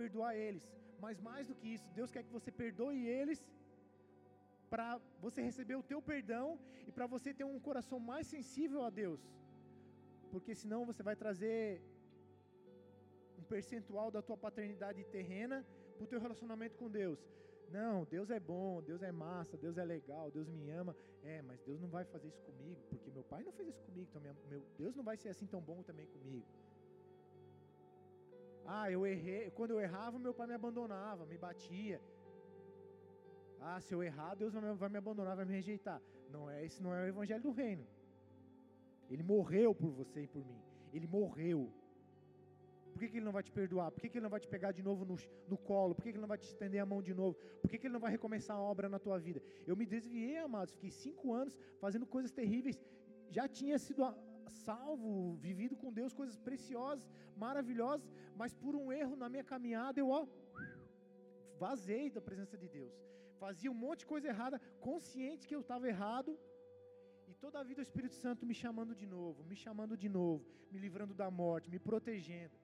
perdoar 0.00 0.32
eles. 0.46 0.64
Mas 1.04 1.20
mais 1.28 1.46
do 1.48 1.56
que 1.58 1.68
isso, 1.76 1.88
Deus 1.98 2.10
quer 2.14 2.24
que 2.26 2.36
você 2.38 2.50
perdoe 2.62 3.06
eles 3.18 3.40
para 4.72 4.86
você 5.24 5.40
receber 5.48 5.76
o 5.76 5.86
teu 5.90 6.00
perdão 6.10 6.46
e 6.88 6.92
para 6.96 7.06
você 7.14 7.32
ter 7.38 7.46
um 7.52 7.60
coração 7.68 7.98
mais 8.10 8.26
sensível 8.34 8.82
a 8.88 8.90
Deus. 9.02 9.20
Porque 10.32 10.54
senão 10.62 10.80
você 10.90 11.02
vai 11.08 11.16
trazer 11.24 11.62
um 13.40 13.44
percentual 13.54 14.10
da 14.16 14.22
tua 14.28 14.38
paternidade 14.46 15.02
terrena 15.16 15.58
para 15.96 16.04
o 16.04 16.10
teu 16.12 16.20
relacionamento 16.26 16.76
com 16.80 16.90
Deus. 17.02 17.20
Não, 17.70 18.04
Deus 18.04 18.30
é 18.30 18.40
bom, 18.40 18.82
Deus 18.82 19.02
é 19.02 19.12
massa, 19.12 19.56
Deus 19.56 19.76
é 19.76 19.84
legal, 19.84 20.30
Deus 20.30 20.48
me 20.48 20.70
ama. 20.70 20.96
É, 21.22 21.42
mas 21.42 21.60
Deus 21.60 21.80
não 21.80 21.88
vai 21.88 22.04
fazer 22.04 22.28
isso 22.28 22.42
comigo, 22.42 22.80
porque 22.88 23.10
meu 23.10 23.24
pai 23.24 23.42
não 23.42 23.52
fez 23.52 23.68
isso 23.68 23.82
comigo, 23.82 24.06
então 24.08 24.22
meu 24.22 24.62
Deus 24.78 24.94
não 24.94 25.04
vai 25.04 25.16
ser 25.16 25.28
assim 25.28 25.46
tão 25.46 25.60
bom 25.60 25.82
também 25.82 26.06
comigo. 26.06 26.46
Ah, 28.64 28.90
eu 28.90 29.06
errei, 29.06 29.50
quando 29.50 29.72
eu 29.72 29.80
errava, 29.80 30.18
meu 30.18 30.34
pai 30.34 30.46
me 30.46 30.54
abandonava, 30.54 31.26
me 31.26 31.38
batia. 31.38 32.00
Ah, 33.60 33.80
se 33.80 33.92
eu 33.94 34.02
errar, 34.02 34.34
Deus 34.34 34.52
vai 34.54 34.88
me 34.88 34.98
abandonar, 34.98 35.36
vai 35.36 35.44
me 35.44 35.54
rejeitar. 35.54 36.00
Não 36.30 36.48
é, 36.48 36.64
esse 36.64 36.82
não 36.82 36.94
é 36.94 37.04
o 37.04 37.08
evangelho 37.08 37.42
do 37.42 37.50
reino. 37.50 37.86
Ele 39.10 39.22
morreu 39.22 39.74
por 39.74 39.90
você 39.90 40.22
e 40.22 40.26
por 40.26 40.44
mim. 40.44 40.60
Ele 40.92 41.06
morreu. 41.06 41.72
Por 42.98 43.04
que, 43.04 43.10
que 43.10 43.18
ele 43.18 43.26
não 43.26 43.36
vai 43.38 43.44
te 43.48 43.52
perdoar? 43.52 43.88
Por 43.92 44.00
que, 44.00 44.08
que 44.08 44.18
ele 44.18 44.26
não 44.26 44.34
vai 44.36 44.40
te 44.44 44.48
pegar 44.54 44.70
de 44.72 44.82
novo 44.82 45.04
no, 45.04 45.16
no 45.50 45.56
colo? 45.56 45.94
Por 45.94 46.02
que, 46.02 46.10
que 46.10 46.16
ele 46.16 46.26
não 46.26 46.32
vai 46.32 46.38
te 46.44 46.48
estender 46.52 46.80
a 46.84 46.86
mão 46.92 47.00
de 47.08 47.14
novo? 47.14 47.34
Por 47.60 47.70
que, 47.70 47.78
que 47.78 47.86
ele 47.86 47.92
não 47.96 48.00
vai 48.04 48.10
recomeçar 48.10 48.56
a 48.56 48.60
obra 48.60 48.88
na 48.94 48.98
tua 48.98 49.18
vida? 49.26 49.40
Eu 49.64 49.76
me 49.80 49.86
desviei, 49.86 50.38
amados. 50.38 50.74
Fiquei 50.74 50.90
cinco 50.90 51.32
anos 51.32 51.56
fazendo 51.84 52.06
coisas 52.14 52.32
terríveis. 52.32 52.76
Já 53.36 53.46
tinha 53.46 53.78
sido 53.78 54.02
salvo, 54.48 55.36
vivido 55.36 55.76
com 55.76 55.92
Deus, 55.92 56.12
coisas 56.12 56.36
preciosas, 56.48 57.08
maravilhosas, 57.36 58.10
mas 58.34 58.52
por 58.52 58.74
um 58.74 58.90
erro 58.90 59.14
na 59.14 59.28
minha 59.28 59.44
caminhada 59.44 60.00
eu 60.00 60.08
ó, 60.08 60.26
vazei 61.56 62.10
da 62.10 62.20
presença 62.20 62.58
de 62.58 62.68
Deus. 62.78 62.96
Fazia 63.38 63.70
um 63.70 63.80
monte 63.86 64.00
de 64.00 64.06
coisa 64.06 64.26
errada, 64.26 64.60
consciente 64.80 65.46
que 65.46 65.54
eu 65.54 65.60
estava 65.60 65.86
errado, 65.86 66.36
e 67.28 67.34
toda 67.34 67.60
a 67.60 67.62
vida 67.62 67.80
o 67.80 67.88
Espírito 67.88 68.16
Santo 68.16 68.44
me 68.44 68.54
chamando 68.54 68.92
de 68.92 69.06
novo, 69.06 69.44
me 69.44 69.54
chamando 69.54 69.96
de 69.96 70.08
novo, 70.08 70.44
me 70.72 70.80
livrando 70.80 71.14
da 71.14 71.30
morte, 71.30 71.70
me 71.70 71.78
protegendo. 71.78 72.56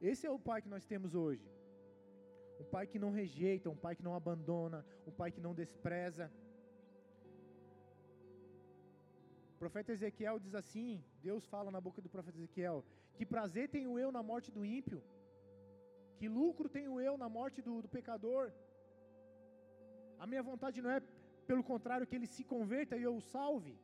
Esse 0.00 0.26
é 0.26 0.30
o 0.30 0.38
pai 0.38 0.62
que 0.62 0.68
nós 0.74 0.84
temos 0.92 1.14
hoje. 1.14 1.46
Um 2.60 2.64
pai 2.74 2.86
que 2.86 2.98
não 2.98 3.10
rejeita, 3.10 3.68
um 3.74 3.80
pai 3.84 3.94
que 3.96 4.06
não 4.06 4.14
abandona, 4.14 4.84
um 5.06 5.12
pai 5.20 5.30
que 5.30 5.40
não 5.46 5.54
despreza. 5.54 6.30
O 9.54 9.58
profeta 9.62 9.92
Ezequiel 9.92 10.38
diz 10.38 10.54
assim: 10.54 11.04
Deus 11.22 11.46
fala 11.54 11.70
na 11.70 11.80
boca 11.86 12.00
do 12.00 12.08
profeta 12.08 12.38
Ezequiel: 12.38 12.78
Que 13.16 13.26
prazer 13.34 13.68
tenho 13.68 13.98
eu 13.98 14.10
na 14.10 14.22
morte 14.22 14.50
do 14.50 14.64
ímpio? 14.64 15.02
Que 16.18 16.28
lucro 16.28 16.68
tenho 16.68 17.00
eu 17.00 17.14
na 17.22 17.28
morte 17.28 17.60
do, 17.66 17.74
do 17.82 17.88
pecador? 17.88 18.52
A 20.18 20.26
minha 20.26 20.42
vontade 20.42 20.82
não 20.82 20.90
é, 20.96 21.00
pelo 21.50 21.64
contrário, 21.72 22.06
que 22.06 22.16
ele 22.16 22.26
se 22.26 22.42
converta 22.44 22.96
e 22.96 23.02
eu 23.02 23.14
o 23.16 23.26
salve. 23.34 23.74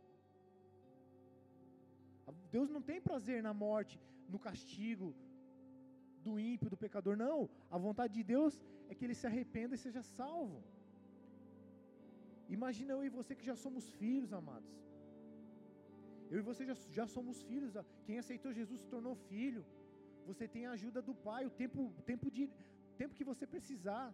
Deus 2.56 2.68
não 2.74 2.82
tem 2.88 3.00
prazer 3.00 3.42
na 3.42 3.54
morte, 3.66 3.94
no 4.28 4.38
castigo, 4.46 5.08
do 6.26 6.34
ímpio, 6.52 6.72
do 6.74 6.82
pecador. 6.84 7.14
Não. 7.26 7.38
A 7.76 7.78
vontade 7.86 8.12
de 8.18 8.24
Deus 8.34 8.54
é 8.90 8.94
que 8.96 9.04
ele 9.06 9.18
se 9.20 9.26
arrependa 9.30 9.74
e 9.76 9.84
seja 9.86 10.02
salvo. 10.18 10.58
Imagina 12.56 12.92
eu 12.96 13.04
e 13.08 13.16
você 13.18 13.32
que 13.38 13.48
já 13.50 13.56
somos 13.64 13.84
filhos, 14.00 14.32
amados. 14.40 14.74
Eu 16.32 16.38
e 16.40 16.46
você 16.50 16.62
já, 16.70 16.76
já 16.98 17.06
somos 17.16 17.40
filhos. 17.50 17.72
Quem 18.06 18.18
aceitou 18.22 18.58
Jesus 18.60 18.80
se 18.84 18.88
tornou 18.94 19.14
filho. 19.32 19.64
Você 20.30 20.46
tem 20.54 20.62
a 20.66 20.72
ajuda 20.76 21.00
do 21.08 21.14
Pai 21.28 21.42
o 21.46 21.52
tempo, 21.62 21.80
tempo, 22.10 22.30
de, 22.36 22.44
tempo 23.00 23.16
que 23.18 23.28
você 23.32 23.46
precisar. 23.54 24.06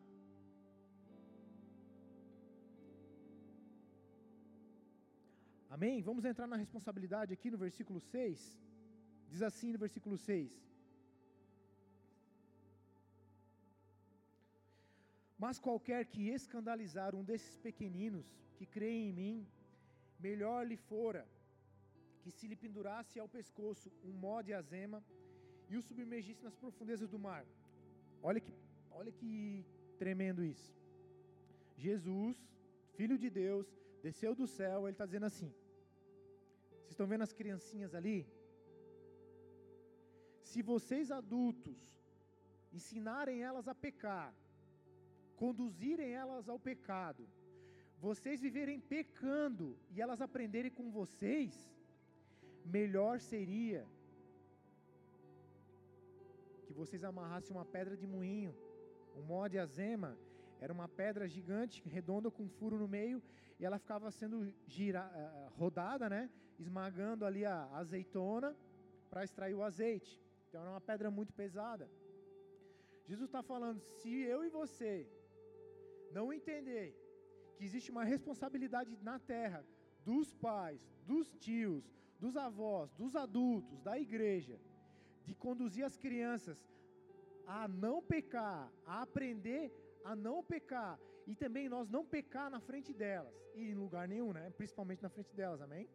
Amém? 5.74 6.02
Vamos 6.08 6.24
entrar 6.30 6.46
na 6.52 6.58
responsabilidade 6.64 7.32
aqui 7.36 7.50
no 7.50 7.60
versículo 7.66 8.00
6. 8.00 8.40
Diz 9.30 9.42
assim 9.50 9.70
no 9.72 9.78
versículo 9.84 10.16
6. 10.18 10.71
Mas 15.42 15.58
qualquer 15.66 16.02
que 16.12 16.22
escandalizar 16.38 17.10
um 17.18 17.24
desses 17.28 17.54
pequeninos 17.66 18.26
que 18.56 18.66
creem 18.74 19.08
em 19.08 19.14
mim, 19.20 19.36
melhor 20.26 20.60
lhe 20.70 20.76
fora 20.90 21.22
que 22.22 22.30
se 22.36 22.46
lhe 22.50 22.58
pendurasse 22.64 23.16
ao 23.18 23.28
pescoço 23.36 23.88
um 24.08 24.12
mó 24.24 24.36
de 24.46 24.52
azema 24.58 24.98
e 25.70 25.76
o 25.76 25.82
submergisse 25.88 26.44
nas 26.48 26.54
profundezas 26.62 27.08
do 27.14 27.18
mar. 27.26 27.44
Olha 28.28 28.40
que, 28.44 28.52
olha 28.98 29.12
que 29.20 29.32
tremendo 30.02 30.44
isso. 30.52 30.70
Jesus, 31.86 32.36
Filho 32.98 33.18
de 33.24 33.30
Deus, 33.42 33.66
desceu 34.06 34.32
do 34.40 34.46
céu, 34.46 34.78
ele 34.82 34.94
está 34.94 35.06
dizendo 35.10 35.26
assim: 35.30 35.50
Vocês 36.70 36.92
estão 36.94 37.08
vendo 37.12 37.26
as 37.28 37.32
criancinhas 37.40 37.94
ali? 38.00 38.18
Se 40.50 40.62
vocês 40.72 41.10
adultos 41.10 41.80
ensinarem 42.78 43.42
elas 43.48 43.66
a 43.66 43.74
pecar, 43.86 44.28
conduzirem 45.42 46.10
elas 46.22 46.48
ao 46.48 46.58
pecado, 46.70 47.22
vocês 48.06 48.40
viverem 48.46 48.78
pecando 48.94 49.66
e 49.92 50.00
elas 50.04 50.20
aprenderem 50.26 50.72
com 50.78 50.86
vocês, 50.98 51.52
melhor 52.76 53.14
seria 53.30 53.80
que 56.66 56.72
vocês 56.80 57.02
amarrassem 57.10 57.56
uma 57.56 57.64
pedra 57.76 57.96
de 58.02 58.06
moinho, 58.06 58.54
um 59.16 59.22
mó 59.30 59.48
de 59.48 59.58
azema, 59.58 60.10
era 60.60 60.72
uma 60.72 60.88
pedra 61.00 61.26
gigante, 61.36 61.82
redonda 61.96 62.30
com 62.30 62.44
um 62.44 62.54
furo 62.58 62.78
no 62.82 62.86
meio, 62.86 63.20
e 63.58 63.64
ela 63.64 63.80
ficava 63.84 64.12
sendo 64.12 64.38
gira, 64.74 65.02
eh, 65.22 65.48
rodada, 65.62 66.08
né, 66.14 66.22
esmagando 66.64 67.24
ali 67.28 67.44
a 67.44 67.58
azeitona 67.82 68.50
para 69.10 69.24
extrair 69.24 69.54
o 69.54 69.64
azeite. 69.70 70.12
Então 70.46 70.60
era 70.60 70.70
uma 70.70 70.86
pedra 70.90 71.10
muito 71.10 71.32
pesada. 71.42 71.90
Jesus 73.10 73.28
está 73.28 73.42
falando: 73.42 73.80
se 73.98 74.08
eu 74.34 74.44
e 74.44 74.48
você 74.60 74.94
não 76.16 76.32
entender 76.32 76.86
que 77.56 77.64
existe 77.68 77.90
uma 77.90 78.04
responsabilidade 78.14 78.92
na 79.08 79.18
terra 79.18 79.60
dos 80.08 80.28
pais, 80.46 80.80
dos 81.10 81.26
tios, 81.46 81.84
dos 82.22 82.36
avós, 82.36 82.92
dos 83.02 83.14
adultos, 83.24 83.80
da 83.88 83.98
igreja, 84.06 84.56
de 85.26 85.34
conduzir 85.34 85.84
as 85.84 85.96
crianças 86.04 86.58
a 87.46 87.66
não 87.68 87.96
pecar, 88.14 88.72
a 88.86 89.02
aprender 89.06 89.64
a 90.04 90.14
não 90.26 90.42
pecar 90.42 90.98
e 91.26 91.34
também 91.34 91.68
nós 91.68 91.88
não 91.88 92.04
pecar 92.04 92.50
na 92.50 92.60
frente 92.68 92.92
delas 92.92 93.34
e 93.54 93.70
em 93.70 93.74
lugar 93.74 94.06
nenhum, 94.08 94.32
né? 94.32 94.50
Principalmente 94.60 95.02
na 95.02 95.08
frente 95.08 95.34
delas, 95.34 95.60
amém? 95.60 95.88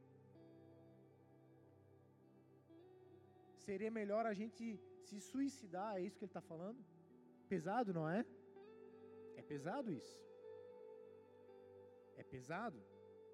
Seria 3.65 3.91
melhor 3.91 4.25
a 4.25 4.33
gente 4.33 4.79
se 5.07 5.19
suicidar, 5.19 5.97
é 5.97 6.01
isso 6.01 6.17
que 6.17 6.23
ele 6.23 6.29
está 6.29 6.41
falando? 6.41 6.79
Pesado, 7.49 7.93
não 7.93 8.07
é? 8.09 8.25
Pesado 9.47 9.91
isso. 9.91 10.17
É 12.17 12.23
pesado, 12.23 12.79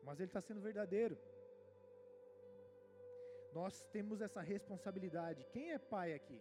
mas 0.04 0.20
ele 0.20 0.30
está 0.30 0.42
sendo 0.42 0.62
verdadeiro. 0.62 1.18
Nós 3.54 3.84
temos 3.96 4.22
essa 4.22 4.42
responsabilidade. 4.42 5.46
Quem 5.54 5.72
é 5.72 5.78
pai 5.78 6.14
aqui? 6.14 6.40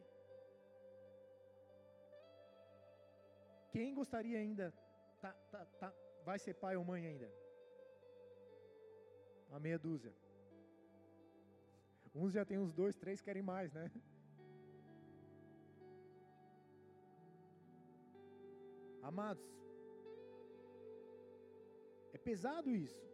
Quem 3.70 3.94
gostaria 3.94 4.38
ainda, 4.38 4.72
tá, 5.20 5.32
tá, 5.50 5.64
tá, 5.80 5.94
vai 6.24 6.38
ser 6.38 6.54
pai 6.54 6.76
ou 6.76 6.84
mãe 6.84 7.06
ainda? 7.06 7.28
Uma 9.48 9.60
meia 9.60 9.78
dúzia. 9.78 10.12
Uns 12.14 12.32
já 12.34 12.44
tem 12.44 12.58
uns 12.58 12.72
dois, 12.74 12.96
três 12.96 13.22
querem 13.22 13.42
mais, 13.42 13.72
né? 13.72 13.90
Amados, 19.02 19.44
pesado 22.28 22.70
isso, 22.86 23.04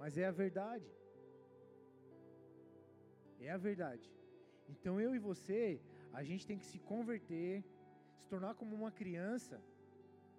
mas 0.00 0.16
é 0.22 0.26
a 0.26 0.36
verdade. 0.44 0.90
É 3.40 3.50
a 3.50 3.58
verdade. 3.68 4.08
Então 4.74 4.94
eu 5.00 5.14
e 5.14 5.24
você, 5.30 5.80
a 6.12 6.22
gente 6.28 6.46
tem 6.46 6.58
que 6.58 6.68
se 6.72 6.78
converter, 6.92 7.64
se 8.18 8.26
tornar 8.32 8.54
como 8.60 8.74
uma 8.80 8.92
criança, 9.00 9.56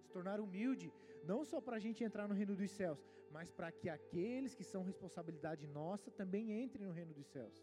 se 0.01 0.09
tornar 0.15 0.39
humilde, 0.39 0.91
não 1.32 1.39
só 1.51 1.59
para 1.61 1.78
a 1.78 1.84
gente 1.86 2.03
entrar 2.03 2.28
no 2.28 2.38
reino 2.39 2.55
dos 2.55 2.72
céus, 2.72 3.01
mas 3.32 3.51
para 3.57 3.72
que 3.72 3.89
aqueles 3.89 4.55
que 4.55 4.63
são 4.63 4.84
responsabilidade 4.84 5.65
nossa 5.68 6.09
também 6.11 6.63
entrem 6.63 6.86
no 6.88 6.93
reino 6.93 7.13
dos 7.13 7.28
céus. 7.28 7.57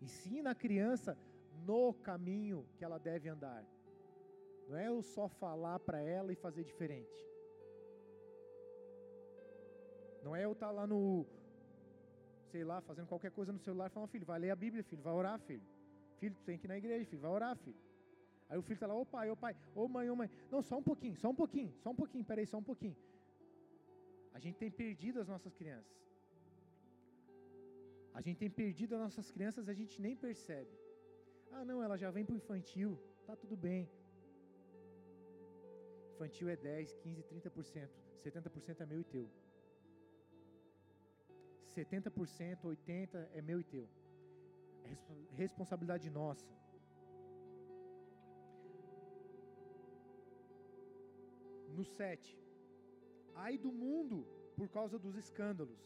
Ensina 0.00 0.50
a 0.50 0.54
criança 0.54 1.16
no 1.64 1.94
caminho 1.94 2.66
que 2.76 2.84
ela 2.84 2.98
deve 2.98 3.28
andar. 3.28 3.64
Não 4.68 4.76
é 4.76 4.88
eu 4.88 5.02
só 5.02 5.28
falar 5.28 5.78
para 5.78 6.00
ela 6.00 6.32
e 6.32 6.36
fazer 6.36 6.64
diferente. 6.64 7.33
Não 10.24 10.34
é 10.34 10.44
eu 10.44 10.52
estar 10.52 10.68
tá 10.68 10.72
lá 10.72 10.86
no, 10.86 11.26
sei 12.50 12.64
lá, 12.70 12.80
fazendo 12.80 13.08
qualquer 13.12 13.32
coisa 13.38 13.52
no 13.52 13.58
celular 13.58 13.90
falar, 13.90 14.06
filho, 14.06 14.26
vai 14.32 14.38
ler 14.38 14.50
a 14.50 14.56
Bíblia, 14.64 14.82
filho, 14.90 15.02
vai 15.02 15.12
orar, 15.12 15.38
filho. 15.48 15.62
Filho, 16.20 16.34
tu 16.38 16.44
tem 16.48 16.56
que 16.58 16.66
ir 16.66 16.72
na 16.72 16.78
igreja, 16.78 17.04
filho, 17.10 17.22
vai 17.26 17.32
orar, 17.38 17.56
filho. 17.64 17.76
Aí 18.48 18.58
o 18.58 18.62
filho 18.62 18.74
está 18.74 18.86
lá, 18.86 18.94
ô 18.94 19.04
pai, 19.04 19.30
ô 19.30 19.36
pai, 19.36 19.56
ô 19.74 19.88
mãe, 19.88 20.08
ô 20.10 20.16
mãe. 20.20 20.30
Não, 20.52 20.62
só 20.62 20.78
um 20.78 20.82
pouquinho, 20.90 21.16
só 21.16 21.28
um 21.30 21.34
pouquinho, 21.34 21.72
só 21.82 21.90
um 21.90 21.98
pouquinho, 22.02 22.24
peraí, 22.24 22.46
só 22.46 22.58
um 22.58 22.62
pouquinho. 22.70 22.96
A 24.32 24.38
gente 24.38 24.56
tem 24.56 24.70
perdido 24.70 25.20
as 25.20 25.28
nossas 25.28 25.54
crianças. 25.60 25.92
A 28.14 28.20
gente 28.20 28.38
tem 28.38 28.50
perdido 28.62 28.94
as 28.94 29.00
nossas 29.00 29.30
crianças 29.30 29.68
a 29.68 29.74
gente 29.74 30.00
nem 30.00 30.14
percebe. 30.16 30.70
Ah, 31.50 31.64
não, 31.64 31.82
ela 31.82 31.96
já 31.96 32.10
vem 32.10 32.24
para 32.24 32.34
o 32.34 32.36
infantil, 32.36 32.98
tá 33.26 33.34
tudo 33.34 33.56
bem. 33.56 33.90
Infantil 36.14 36.48
é 36.48 36.56
10, 36.56 36.94
15, 36.94 37.22
30%. 37.24 37.88
70% 38.24 38.80
é 38.80 38.86
meu 38.86 39.00
e 39.00 39.04
teu. 39.04 39.28
70%, 41.76 42.60
80% 42.62 43.28
é 43.38 43.42
meu 43.50 43.58
e 43.60 43.66
teu. 43.74 43.86
É 44.84 44.92
responsabilidade 45.42 46.08
nossa. 46.20 46.52
No 51.76 51.84
7. 51.84 52.38
Ai 53.34 53.54
do 53.64 53.72
mundo 53.84 54.18
por 54.56 54.68
causa 54.76 54.98
dos 55.04 55.16
escândalos. 55.16 55.82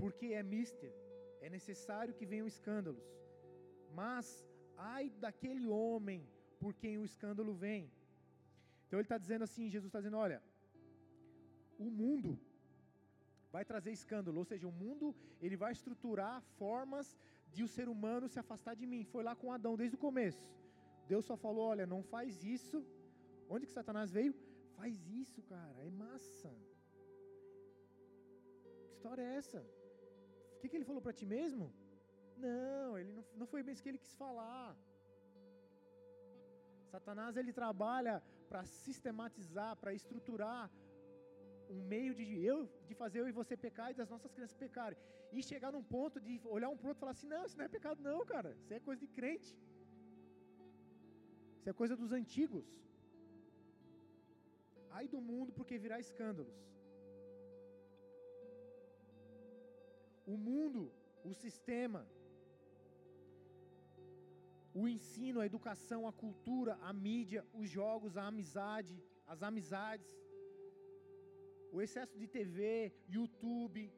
Porque 0.00 0.26
é 0.40 0.42
mister, 0.42 0.92
é 1.40 1.48
necessário 1.48 2.16
que 2.18 2.26
venham 2.32 2.46
escândalos. 2.54 3.06
Mas 4.00 4.26
ai 4.76 5.04
daquele 5.24 5.66
homem 5.68 6.20
por 6.62 6.72
quem 6.82 6.96
o 6.98 7.04
escândalo 7.10 7.52
vem. 7.66 7.82
Então 8.86 8.98
ele 8.98 9.04
está 9.04 9.18
dizendo 9.24 9.44
assim, 9.44 9.70
Jesus 9.74 9.88
está 9.90 10.00
dizendo, 10.00 10.18
olha, 10.26 10.42
o 11.78 11.88
mundo 12.00 12.32
vai 13.54 13.64
trazer 13.70 13.92
escândalo, 13.98 14.38
ou 14.42 14.46
seja, 14.50 14.66
o 14.70 14.76
mundo 14.82 15.06
ele 15.44 15.56
vai 15.62 15.70
estruturar 15.76 16.34
formas 16.60 17.06
de 17.54 17.62
o 17.66 17.68
ser 17.74 17.86
humano 17.94 18.30
se 18.32 18.38
afastar 18.42 18.74
de 18.80 18.86
mim. 18.92 19.02
Foi 19.12 19.22
lá 19.28 19.34
com 19.40 19.52
Adão 19.56 19.74
desde 19.80 19.96
o 19.98 20.04
começo. 20.06 20.46
Deus 21.12 21.24
só 21.30 21.36
falou, 21.44 21.64
olha, 21.72 21.86
não 21.94 22.02
faz 22.14 22.42
isso. 22.56 22.78
Onde 23.54 23.66
que 23.66 23.76
Satanás 23.78 24.10
veio? 24.18 24.34
Faz 24.78 24.94
isso, 25.22 25.40
cara, 25.54 25.78
é 25.88 25.90
massa. 26.04 26.52
Que 28.86 28.92
história 28.96 29.22
é 29.22 29.32
essa? 29.40 29.60
O 30.54 30.58
que, 30.60 30.68
que 30.68 30.76
ele 30.78 30.90
falou 30.90 31.02
para 31.06 31.16
ti 31.20 31.26
mesmo? 31.36 31.66
Não, 32.46 32.90
ele 33.00 33.12
não, 33.18 33.24
não 33.40 33.46
foi 33.52 33.62
bem 33.62 33.74
isso 33.74 33.84
que 33.84 33.92
ele 33.92 34.04
quis 34.04 34.16
falar. 34.24 34.70
Satanás 36.94 37.36
ele 37.40 37.52
trabalha 37.62 38.16
para 38.48 38.64
sistematizar, 38.64 39.72
para 39.82 39.92
estruturar 40.00 40.62
um 41.70 41.80
meio 41.94 42.14
de 42.14 42.24
eu, 42.50 42.58
de 42.88 42.94
fazer 42.94 43.20
eu 43.20 43.28
e 43.28 43.38
você 43.40 43.56
pecar 43.56 43.90
e 43.90 43.94
das 44.00 44.10
nossas 44.14 44.32
crianças 44.32 44.56
pecarem. 44.56 44.98
E 45.32 45.42
chegar 45.42 45.72
num 45.72 45.82
ponto 45.82 46.20
de 46.20 46.40
olhar 46.56 46.68
um 46.70 46.76
para 46.76 46.88
outro 46.88 47.00
e 47.00 47.04
falar 47.04 47.12
assim: 47.12 47.26
não, 47.26 47.44
isso 47.46 47.58
não 47.58 47.64
é 47.64 47.68
pecado, 47.68 48.02
não, 48.02 48.24
cara. 48.24 48.50
Isso 48.60 48.72
é 48.72 48.80
coisa 48.80 49.00
de 49.04 49.08
crente. 49.18 49.52
Isso 51.58 51.68
é 51.68 51.72
coisa 51.72 51.96
dos 51.96 52.12
antigos. 52.12 52.68
Ai 54.90 55.06
do 55.14 55.20
mundo, 55.30 55.52
porque 55.52 55.76
virá 55.84 55.98
escândalos. 55.98 56.58
O 60.32 60.36
mundo, 60.48 60.82
o 61.30 61.32
sistema, 61.34 62.02
o 64.80 64.88
ensino, 64.88 65.40
a 65.40 65.46
educação, 65.46 66.00
a 66.06 66.12
cultura, 66.12 66.72
a 66.88 66.92
mídia, 66.92 67.42
os 67.60 67.68
jogos, 67.78 68.16
a 68.16 68.26
amizade, 68.32 68.96
as 69.26 69.42
amizades, 69.42 70.10
o 71.74 71.82
excesso 71.82 72.16
de 72.16 72.28
TV, 72.28 72.94
YouTube, 73.08 73.92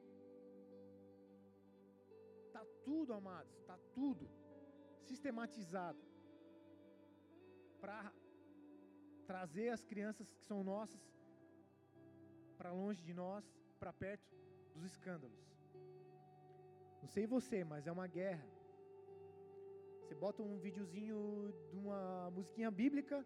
está 2.45 2.65
tudo, 2.83 3.13
amados, 3.13 3.53
está 3.59 3.77
tudo 3.93 4.27
sistematizado 5.03 5.99
para 7.79 8.11
trazer 9.27 9.69
as 9.69 9.83
crianças 9.85 10.27
que 10.31 10.43
são 10.49 10.63
nossas 10.63 10.99
para 12.57 12.71
longe 12.71 13.03
de 13.03 13.13
nós, 13.13 13.45
para 13.79 13.93
perto 13.93 14.27
dos 14.73 14.83
escândalos. 14.83 15.39
Não 16.99 17.07
sei 17.07 17.27
você, 17.27 17.63
mas 17.63 17.85
é 17.85 17.91
uma 17.91 18.07
guerra. 18.07 18.49
Você 20.01 20.15
bota 20.15 20.41
um 20.41 20.57
videozinho 20.57 21.53
de 21.69 21.77
uma 21.77 22.31
musiquinha 22.31 22.71
bíblica, 22.71 23.23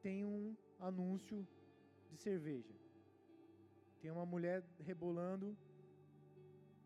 tem 0.00 0.24
um 0.24 0.56
anúncio 0.78 1.44
de 2.08 2.16
cerveja. 2.18 2.85
Tem 4.00 4.10
uma 4.10 4.26
mulher 4.26 4.62
rebolando 4.80 5.56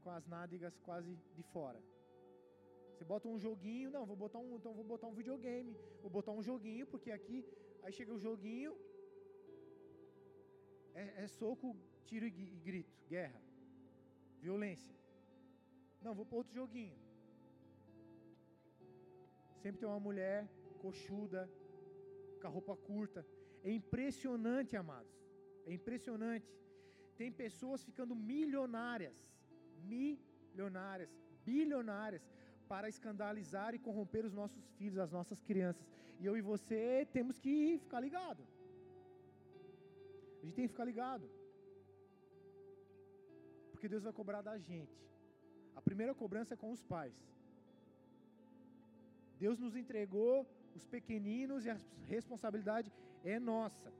com 0.02 0.10
as 0.10 0.26
nádegas 0.26 0.76
quase 0.78 1.16
de 1.34 1.42
fora. 1.42 1.80
Você 2.92 3.04
bota 3.04 3.28
um 3.28 3.38
joguinho, 3.38 3.90
não, 3.90 4.04
vou 4.04 4.16
botar 4.16 4.38
um, 4.38 4.56
então 4.56 4.74
vou 4.74 4.84
botar 4.84 5.06
um 5.06 5.14
videogame, 5.14 5.76
vou 6.02 6.10
botar 6.10 6.32
um 6.32 6.42
joguinho, 6.42 6.86
porque 6.86 7.10
aqui 7.10 7.44
Aí 7.82 7.92
chega 7.92 8.12
o 8.12 8.18
joguinho, 8.18 8.72
é, 10.94 11.24
é 11.24 11.26
soco, 11.26 11.68
tiro 12.04 12.26
e, 12.26 12.30
grito, 12.68 12.94
guerra, 13.08 13.40
violência. 14.38 14.94
Não, 16.02 16.14
vou 16.14 16.26
para 16.26 16.38
outro 16.38 16.54
joguinho. 16.54 16.98
Sempre 19.62 19.80
tem 19.80 19.88
uma 19.88 20.00
mulher 20.08 20.48
coxuda, 20.82 21.50
com 22.40 22.46
a 22.46 22.50
roupa 22.50 22.76
curta. 22.76 23.26
É 23.62 23.70
impressionante, 23.70 24.76
amados. 24.76 25.14
É 25.66 25.72
impressionante. 25.72 26.48
Tem 27.20 27.30
pessoas 27.44 27.80
ficando 27.88 28.14
milionárias, 28.32 29.16
milionárias, 29.94 31.10
bilionárias, 31.48 32.22
para 32.70 32.88
escandalizar 32.94 33.70
e 33.74 33.82
corromper 33.86 34.22
os 34.28 34.34
nossos 34.40 34.64
filhos, 34.78 35.04
as 35.06 35.12
nossas 35.16 35.40
crianças. 35.48 35.86
E 36.20 36.24
eu 36.28 36.34
e 36.38 36.42
você 36.52 36.82
temos 37.16 37.36
que 37.44 37.54
ficar 37.84 38.00
ligado. 38.06 38.42
A 40.38 40.42
gente 40.44 40.56
tem 40.58 40.66
que 40.66 40.74
ficar 40.74 40.86
ligado. 40.92 41.26
Porque 43.70 43.88
Deus 43.94 44.04
vai 44.08 44.14
cobrar 44.20 44.42
da 44.50 44.56
gente. 44.70 44.96
A 45.80 45.82
primeira 45.88 46.14
cobrança 46.22 46.54
é 46.54 46.62
com 46.62 46.72
os 46.76 46.82
pais. 46.94 47.18
Deus 49.44 49.58
nos 49.64 49.76
entregou 49.82 50.34
os 50.78 50.86
pequeninos 50.96 51.66
e 51.66 51.70
a 51.74 51.78
responsabilidade 52.14 52.90
é 53.34 53.38
nossa. 53.52 53.90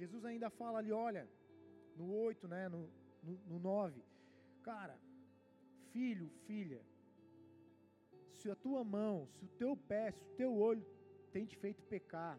Jesus 0.00 0.24
ainda 0.24 0.48
fala 0.60 0.78
ali, 0.78 0.92
olha, 0.92 1.24
no 1.98 2.06
8, 2.14 2.48
né, 2.48 2.68
no, 2.74 2.80
no, 3.22 3.32
no 3.50 3.58
9. 3.58 4.02
Cara, 4.62 4.96
filho, 5.92 6.28
filha, 6.46 6.80
se 8.38 8.50
a 8.50 8.56
tua 8.64 8.82
mão, 8.82 9.28
se 9.34 9.44
o 9.44 9.52
teu 9.62 9.72
pé, 9.76 10.04
se 10.12 10.22
o 10.24 10.36
teu 10.40 10.52
olho 10.68 10.84
tem 11.32 11.44
te 11.50 11.56
feito 11.64 11.82
pecar, 11.94 12.38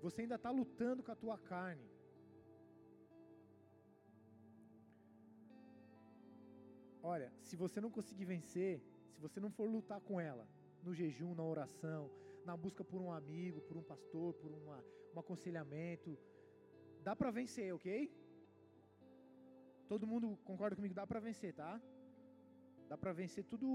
você 0.00 0.20
ainda 0.22 0.36
está 0.36 0.50
lutando 0.50 1.02
com 1.02 1.12
a 1.12 1.16
tua 1.16 1.36
carne. 1.38 1.88
Olha, 7.02 7.32
se 7.42 7.56
você 7.56 7.80
não 7.80 7.90
conseguir 7.90 8.26
vencer, 8.26 8.80
se 9.12 9.20
você 9.20 9.40
não 9.40 9.50
for 9.50 9.68
lutar 9.68 10.00
com 10.00 10.20
ela, 10.20 10.46
no 10.84 10.94
jejum, 10.94 11.34
na 11.34 11.42
oração, 11.42 12.02
na 12.44 12.56
busca 12.56 12.84
por 12.84 13.00
um 13.00 13.10
amigo, 13.10 13.60
por 13.62 13.76
um 13.76 13.82
pastor, 13.82 14.34
por 14.34 14.52
uma, 14.52 14.78
um 15.14 15.18
aconselhamento, 15.18 16.16
dá 17.08 17.14
para 17.20 17.30
vencer, 17.38 17.68
ok? 17.78 17.88
Todo 19.92 20.10
mundo 20.12 20.28
concorda 20.50 20.74
comigo? 20.76 20.94
Dá 20.94 21.06
para 21.06 21.20
vencer, 21.28 21.52
tá? 21.62 21.72
Dá 22.88 22.96
para 23.02 23.12
vencer 23.12 23.44
tudo 23.52 23.66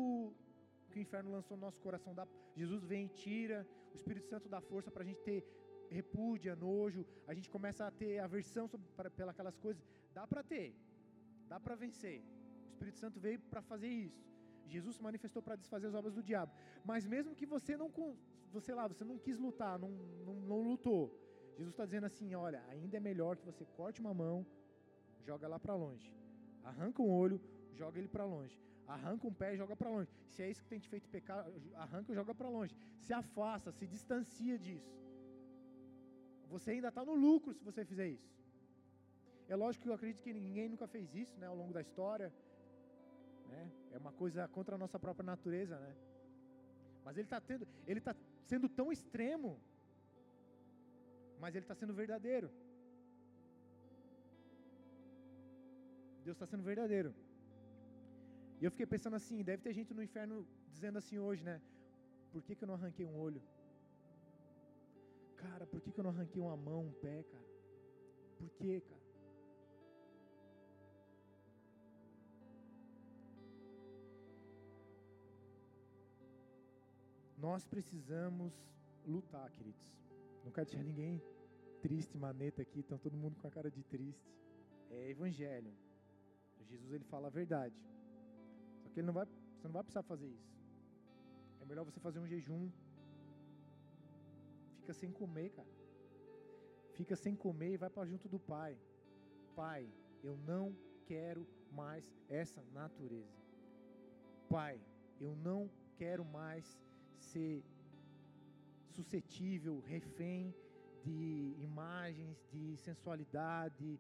que 0.90 0.98
o 1.00 1.04
inferno 1.06 1.32
lançou 1.32 1.56
no 1.56 1.64
nosso 1.68 1.80
coração. 1.88 2.14
Dá, 2.20 2.28
Jesus 2.56 2.84
vem 2.92 3.06
e 3.06 3.10
tira, 3.24 3.60
o 3.94 3.96
Espírito 3.96 4.28
Santo 4.28 4.50
dá 4.50 4.60
força 4.72 4.90
para 4.92 5.04
a 5.04 5.10
gente 5.10 5.22
ter 5.30 5.40
repúdia, 5.90 6.56
nojo, 6.56 7.06
a 7.28 7.34
gente 7.34 7.50
começa 7.50 7.86
a 7.86 7.92
ter 7.92 8.20
aversão 8.20 8.68
sobre, 8.68 8.88
pra, 8.98 9.10
pelas 9.10 9.58
coisas. 9.58 9.84
Dá 10.14 10.26
para 10.32 10.44
ter, 10.44 10.68
dá 11.48 11.60
para 11.60 11.76
vencer. 11.76 12.20
O 12.68 12.72
Espírito 12.74 12.98
Santo 12.98 13.20
veio 13.20 13.40
para 13.52 13.62
fazer 13.62 13.88
isso. 13.88 14.20
Jesus 14.74 14.96
se 14.98 15.04
manifestou 15.10 15.42
para 15.42 15.56
desfazer 15.56 15.88
as 15.88 15.96
obras 15.96 16.14
do 16.14 16.24
diabo. 16.24 16.52
Mas 16.86 17.06
mesmo 17.06 17.36
que 17.36 17.46
você 17.46 17.76
não, 17.76 17.92
você 18.52 18.74
lá, 18.74 18.88
você 18.88 19.04
não 19.04 19.18
quis 19.18 19.38
lutar, 19.38 19.80
não, 19.80 19.90
não, 20.28 20.36
não 20.52 20.62
lutou. 20.62 21.04
Jesus 21.60 21.74
está 21.74 21.86
dizendo 21.86 22.08
assim: 22.12 22.34
olha, 22.48 22.64
ainda 22.74 22.96
é 22.96 23.00
melhor 23.02 23.36
que 23.36 23.46
você 23.46 23.66
corte 23.80 24.00
uma 24.00 24.14
mão 24.14 24.46
joga 25.30 25.46
lá 25.54 25.60
para 25.60 25.76
longe. 25.76 26.10
Arranca 26.64 27.02
um 27.02 27.12
olho, 27.24 27.38
joga 27.82 28.00
ele 28.00 28.08
para 28.08 28.26
longe. 28.36 28.58
Arranca 28.88 29.28
um 29.28 29.34
pé 29.42 29.50
joga 29.62 29.76
para 29.76 29.90
longe. 29.96 30.10
Se 30.30 30.42
é 30.42 30.50
isso 30.50 30.64
que 30.64 30.70
tem 30.70 30.80
te 30.80 30.90
feito 30.94 31.08
pecar, 31.10 31.46
arranca 31.76 32.12
e 32.12 32.16
joga 32.16 32.34
para 32.34 32.50
longe. 32.58 32.74
Se 33.06 33.12
afasta, 33.14 33.72
se 33.74 33.86
distancia 33.86 34.58
disso. 34.58 34.92
Você 36.54 36.72
ainda 36.72 36.88
está 36.88 37.04
no 37.10 37.14
lucro 37.14 37.54
se 37.54 37.64
você 37.70 37.84
fizer 37.92 38.08
isso. 38.08 38.32
É 39.48 39.56
lógico 39.56 39.84
que 39.84 39.90
eu 39.90 39.94
acredito 39.94 40.24
que 40.24 40.34
ninguém 40.34 40.70
nunca 40.70 40.88
fez 40.88 41.14
isso, 41.14 41.38
né, 41.40 41.48
ao 41.48 41.58
longo 41.62 41.74
da 41.74 41.82
história. 41.82 42.34
Né? 43.50 43.72
É 43.92 43.98
uma 43.98 44.14
coisa 44.14 44.48
contra 44.48 44.76
a 44.76 44.78
nossa 44.78 44.98
própria 44.98 45.26
natureza, 45.26 45.78
né? 45.78 45.94
Mas 47.04 47.18
ele 47.18 47.28
está 47.28 47.42
tendo, 47.42 47.68
ele 47.86 48.00
está 48.00 48.16
sendo 48.46 48.70
tão 48.70 48.92
extremo, 48.92 49.60
mas 51.40 51.56
ele 51.56 51.66
está 51.66 51.76
sendo 51.82 51.94
verdadeiro. 51.94 52.50
Deus 56.26 56.36
está 56.36 56.46
sendo 56.46 56.64
verdadeiro. 56.64 57.12
E 58.60 58.66
eu 58.66 58.72
fiquei 58.72 58.86
pensando 58.86 59.16
assim, 59.16 59.42
deve 59.42 59.64
ter 59.64 59.74
gente 59.74 59.94
no 59.94 60.04
inferno 60.04 60.46
dizendo 60.74 60.98
assim 60.98 61.18
hoje, 61.18 61.44
né? 61.44 61.62
Por 62.32 62.44
que, 62.44 62.56
que 62.56 62.64
eu 62.64 62.68
não 62.68 62.76
arranquei 62.76 63.06
um 63.06 63.18
olho? 63.18 63.42
Cara, 65.38 65.66
por 65.66 65.80
que, 65.82 65.92
que 65.92 66.00
eu 66.00 66.04
não 66.04 66.12
arranquei 66.12 66.42
uma 66.42 66.58
mão, 66.58 66.82
um 66.88 66.92
pé, 66.92 67.24
cara? 67.24 67.50
Por 68.38 68.50
que, 68.58 68.82
cara? 68.82 69.00
Nós 77.38 77.66
precisamos 77.66 78.54
lutar, 79.08 79.50
queridos. 79.52 79.90
Quero 80.60 80.68
deixar 80.68 80.84
ninguém 80.84 81.22
triste, 81.82 82.18
maneta 82.18 82.62
aqui, 82.62 82.80
estão 82.82 82.98
todo 82.98 83.16
mundo 83.16 83.38
com 83.40 83.48
a 83.48 83.52
cara 83.52 83.72
de 83.72 83.82
triste. 83.84 84.30
É 84.90 85.10
evangelho. 85.10 85.72
Jesus 86.70 86.92
ele 86.92 87.06
fala 87.06 87.28
a 87.28 87.30
verdade. 87.30 87.76
Só 88.82 88.90
que 88.90 89.00
ele 89.00 89.08
não 89.08 89.14
vai, 89.14 89.26
você 89.26 89.68
não 89.68 89.74
vai 89.74 89.84
precisar 89.84 90.04
fazer 90.04 90.28
isso. 90.28 90.52
É 91.62 91.66
melhor 91.66 91.86
você 91.86 92.00
fazer 92.00 92.20
um 92.20 92.28
jejum. 92.28 92.70
Fica 94.80 94.94
sem 94.94 95.12
comer, 95.12 95.50
cara. 95.52 95.70
Fica 96.94 97.16
sem 97.16 97.36
comer 97.36 97.74
e 97.74 97.78
vai 97.78 97.90
para 97.90 98.06
junto 98.06 98.28
do 98.28 98.40
Pai. 98.40 98.78
Pai, 99.56 99.90
eu 100.24 100.38
não 100.38 100.76
quero 101.06 101.48
mais 101.72 102.12
essa 102.28 102.62
natureza. 102.74 103.40
Pai, 104.50 104.80
eu 105.20 105.36
não 105.38 105.70
quero 105.96 106.26
mais 106.26 106.78
ser 107.18 107.64
suscetível, 109.00 109.80
refém 109.80 110.54
de 111.06 111.56
imagens, 111.70 112.38
de 112.52 112.76
sensualidade, 112.78 113.98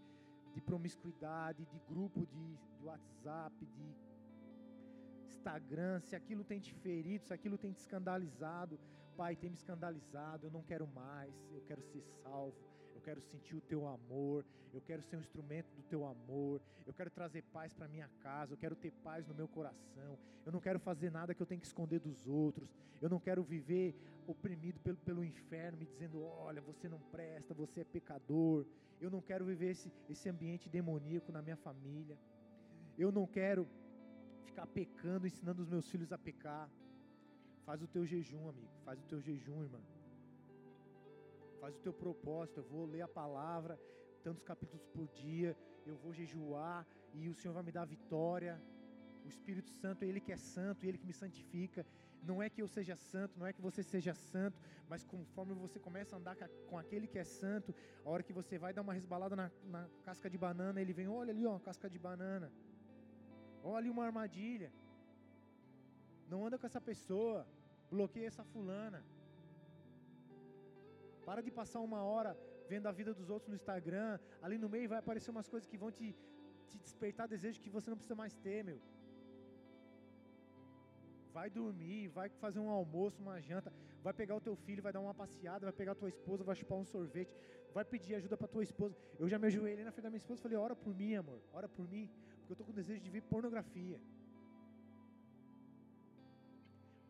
de 0.54 0.62
promiscuidade, 0.62 1.66
de 1.66 1.80
grupo 1.88 2.26
de, 2.28 2.58
de 2.76 2.84
WhatsApp, 2.84 3.56
de 3.66 3.96
Instagram, 5.30 6.02
se 6.02 6.16
aquilo 6.16 6.44
tem 6.44 6.60
te 6.60 6.74
ferido, 6.74 7.24
se 7.26 7.34
aquilo 7.34 7.58
tem 7.58 7.72
te 7.72 7.80
escandalizado, 7.80 8.78
Pai, 9.16 9.36
tem 9.36 9.50
me 9.50 9.56
escandalizado, 9.56 10.48
eu 10.48 10.52
não 10.52 10.64
quero 10.64 10.88
mais, 10.88 11.34
eu 11.52 11.62
quero 11.68 11.82
ser 11.82 12.04
salvo, 12.22 12.56
eu 13.00 13.02
quero 13.02 13.22
sentir 13.22 13.56
o 13.56 13.62
teu 13.62 13.88
amor, 13.88 14.46
eu 14.74 14.82
quero 14.82 15.02
ser 15.02 15.16
um 15.16 15.22
instrumento 15.22 15.74
do 15.74 15.82
teu 15.84 16.06
amor, 16.06 16.62
eu 16.86 16.94
quero 16.94 17.10
trazer 17.10 17.42
paz 17.44 17.74
para 17.74 17.88
minha 17.88 18.10
casa, 18.20 18.54
eu 18.54 18.58
quero 18.58 18.76
ter 18.76 18.92
paz 18.92 19.26
no 19.26 19.34
meu 19.34 19.48
coração, 19.48 20.20
eu 20.46 20.52
não 20.52 20.60
quero 20.60 20.80
fazer 20.80 21.10
nada 21.10 21.34
que 21.34 21.42
eu 21.42 21.48
tenho 21.48 21.62
que 21.62 21.68
esconder 21.68 22.00
dos 22.00 22.28
outros, 22.28 22.70
eu 23.02 23.10
não 23.10 23.20
quero 23.20 23.42
viver 23.42 23.96
oprimido 24.28 24.80
pelo, 24.82 24.98
pelo 24.98 25.24
inferno, 25.24 25.78
me 25.78 25.86
dizendo: 25.86 26.22
olha, 26.22 26.62
você 26.62 26.90
não 26.90 27.00
presta, 27.00 27.54
você 27.54 27.82
é 27.82 27.84
pecador, 27.86 28.66
eu 29.00 29.10
não 29.10 29.22
quero 29.22 29.46
viver 29.46 29.72
esse, 29.72 29.92
esse 30.10 30.28
ambiente 30.30 30.68
demoníaco 30.68 31.32
na 31.32 31.42
minha 31.42 31.58
família, 31.58 32.18
eu 32.98 33.12
não 33.12 33.26
quero 33.26 33.66
ficar 34.44 34.68
pecando, 34.68 35.26
ensinando 35.26 35.62
os 35.62 35.70
meus 35.70 35.90
filhos 35.90 36.12
a 36.12 36.18
pecar. 36.18 36.70
Faz 37.66 37.82
o 37.82 37.88
teu 37.88 38.06
jejum, 38.06 38.50
amigo. 38.50 38.70
Faz 38.84 39.00
o 39.00 39.06
teu 39.06 39.22
jejum, 39.22 39.64
irmã. 39.64 39.80
Faz 41.62 41.76
o 41.76 41.80
teu 41.80 41.94
propósito. 41.94 42.60
Eu 42.60 42.64
vou 42.64 42.86
ler 42.86 43.02
a 43.02 43.08
palavra, 43.08 43.80
tantos 44.24 44.44
capítulos 44.44 44.86
por 44.96 45.08
dia. 45.08 45.56
Eu 45.86 45.96
vou 45.98 46.14
jejuar 46.14 46.86
e 47.14 47.30
o 47.30 47.34
Senhor 47.34 47.54
vai 47.54 47.64
me 47.64 47.72
dar 47.72 47.86
vitória. 47.86 48.62
O 49.26 49.28
Espírito 49.28 49.70
Santo 49.70 50.04
é 50.04 50.08
Ele 50.08 50.22
que 50.22 50.32
é 50.32 50.38
santo, 50.38 50.86
Ele 50.86 50.98
que 50.98 51.06
me 51.06 51.14
santifica. 51.14 51.86
Não 52.24 52.42
é 52.44 52.50
que 52.50 52.62
eu 52.62 52.68
seja 52.68 52.96
santo, 52.96 53.40
não 53.40 53.48
é 53.48 53.54
que 53.54 53.62
você 53.62 53.82
seja 53.82 54.14
santo, 54.14 54.60
mas 54.90 55.06
conforme 55.06 55.54
você 55.54 55.80
começa 55.80 56.16
a 56.16 56.20
andar 56.20 56.36
com 56.70 56.78
aquele 56.78 57.08
que 57.08 57.18
é 57.18 57.24
santo, 57.24 57.74
a 58.04 58.10
hora 58.10 58.24
que 58.24 58.34
você 58.34 58.58
vai 58.58 58.74
dar 58.74 58.82
uma 58.82 58.94
resbalada 58.94 59.36
na, 59.36 59.50
na 59.64 59.88
casca 60.04 60.30
de 60.30 60.38
banana, 60.38 60.82
ele 60.82 60.92
vem, 60.92 61.08
olha 61.08 61.32
ali, 61.32 61.46
ó, 61.46 61.58
casca 61.60 61.90
de 61.90 61.98
banana. 61.98 62.52
Olha 63.64 63.78
ali 63.78 63.90
uma 63.90 64.06
armadilha. 64.06 64.72
Não 66.30 66.46
anda 66.46 66.58
com 66.58 66.66
essa 66.66 66.82
pessoa. 66.82 67.48
Bloqueia 67.90 68.28
essa 68.28 68.44
fulana. 68.44 69.04
Para 71.26 71.42
de 71.42 71.52
passar 71.52 71.80
uma 71.80 72.02
hora 72.04 72.38
vendo 72.68 72.88
a 72.88 72.92
vida 72.92 73.14
dos 73.14 73.30
outros 73.30 73.50
no 73.50 73.56
Instagram. 73.56 74.20
Ali 74.42 74.58
no 74.58 74.70
meio 74.70 74.88
vai 74.94 75.00
aparecer 75.00 75.32
umas 75.32 75.50
coisas 75.54 75.68
que 75.68 75.78
vão 75.78 75.92
te, 75.92 76.08
te 76.70 76.78
despertar 76.78 77.28
desejo 77.28 77.62
que 77.66 77.70
você 77.70 77.90
não 77.90 77.98
precisa 77.98 78.16
mais 78.16 78.36
ter, 78.46 78.64
meu. 78.64 78.80
Vai 81.38 81.50
dormir, 81.50 82.08
vai 82.08 82.28
fazer 82.44 82.60
um 82.60 82.70
almoço, 82.70 83.22
uma 83.22 83.40
janta, 83.40 83.72
vai 84.06 84.14
pegar 84.14 84.36
o 84.36 84.42
teu 84.42 84.56
filho, 84.56 84.82
vai 84.82 84.92
dar 84.92 85.00
uma 85.00 85.14
passeada, 85.14 85.66
vai 85.70 85.74
pegar 85.82 85.92
a 85.92 86.02
tua 86.02 86.10
esposa, 86.10 86.44
vai 86.44 86.56
chupar 86.56 86.78
um 86.78 86.86
sorvete, 86.86 87.36
vai 87.74 87.86
pedir 87.86 88.16
ajuda 88.16 88.36
para 88.36 88.48
tua 88.48 88.64
esposa. 88.64 88.96
Eu 89.18 89.30
já 89.30 89.38
me 89.38 89.48
ajoelhei 89.48 89.86
na 89.86 89.92
frente 89.92 90.06
da 90.08 90.10
minha 90.10 90.24
esposa 90.24 90.40
e 90.40 90.44
falei: 90.44 90.58
"Ora 90.58 90.76
por 90.76 90.94
mim, 91.02 91.14
amor, 91.16 91.40
ora 91.54 91.70
por 91.70 91.88
mim, 91.88 92.10
porque 92.38 92.52
eu 92.52 92.56
estou 92.56 92.66
com 92.66 92.74
desejo 92.74 93.02
de 93.06 93.12
ver 93.16 93.22
pornografia". 93.22 94.00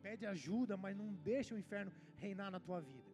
Pede 0.02 0.26
ajuda, 0.26 0.76
mas 0.78 0.96
não 1.02 1.14
deixa 1.32 1.56
o 1.56 1.60
inferno 1.64 1.92
reinar 2.18 2.52
na 2.52 2.60
tua 2.60 2.80
vida. 2.82 3.09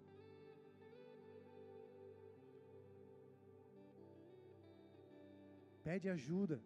Pede 5.87 6.07
ajuda. 6.17 6.57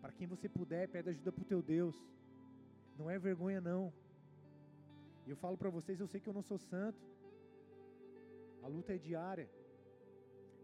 Para 0.00 0.12
quem 0.16 0.26
você 0.32 0.48
puder, 0.58 0.82
pede 0.94 1.08
ajuda 1.12 1.32
para 1.32 1.44
o 1.44 1.50
teu 1.52 1.60
Deus. 1.74 1.96
Não 2.98 3.06
é 3.14 3.18
vergonha, 3.28 3.60
não. 3.70 3.84
E 5.26 5.30
eu 5.32 5.38
falo 5.44 5.56
para 5.62 5.70
vocês, 5.76 5.98
eu 6.00 6.10
sei 6.12 6.20
que 6.20 6.28
eu 6.32 6.38
não 6.38 6.44
sou 6.50 6.58
santo. 6.58 7.02
A 8.64 8.68
luta 8.74 8.92
é 8.96 8.98
diária. 9.08 9.48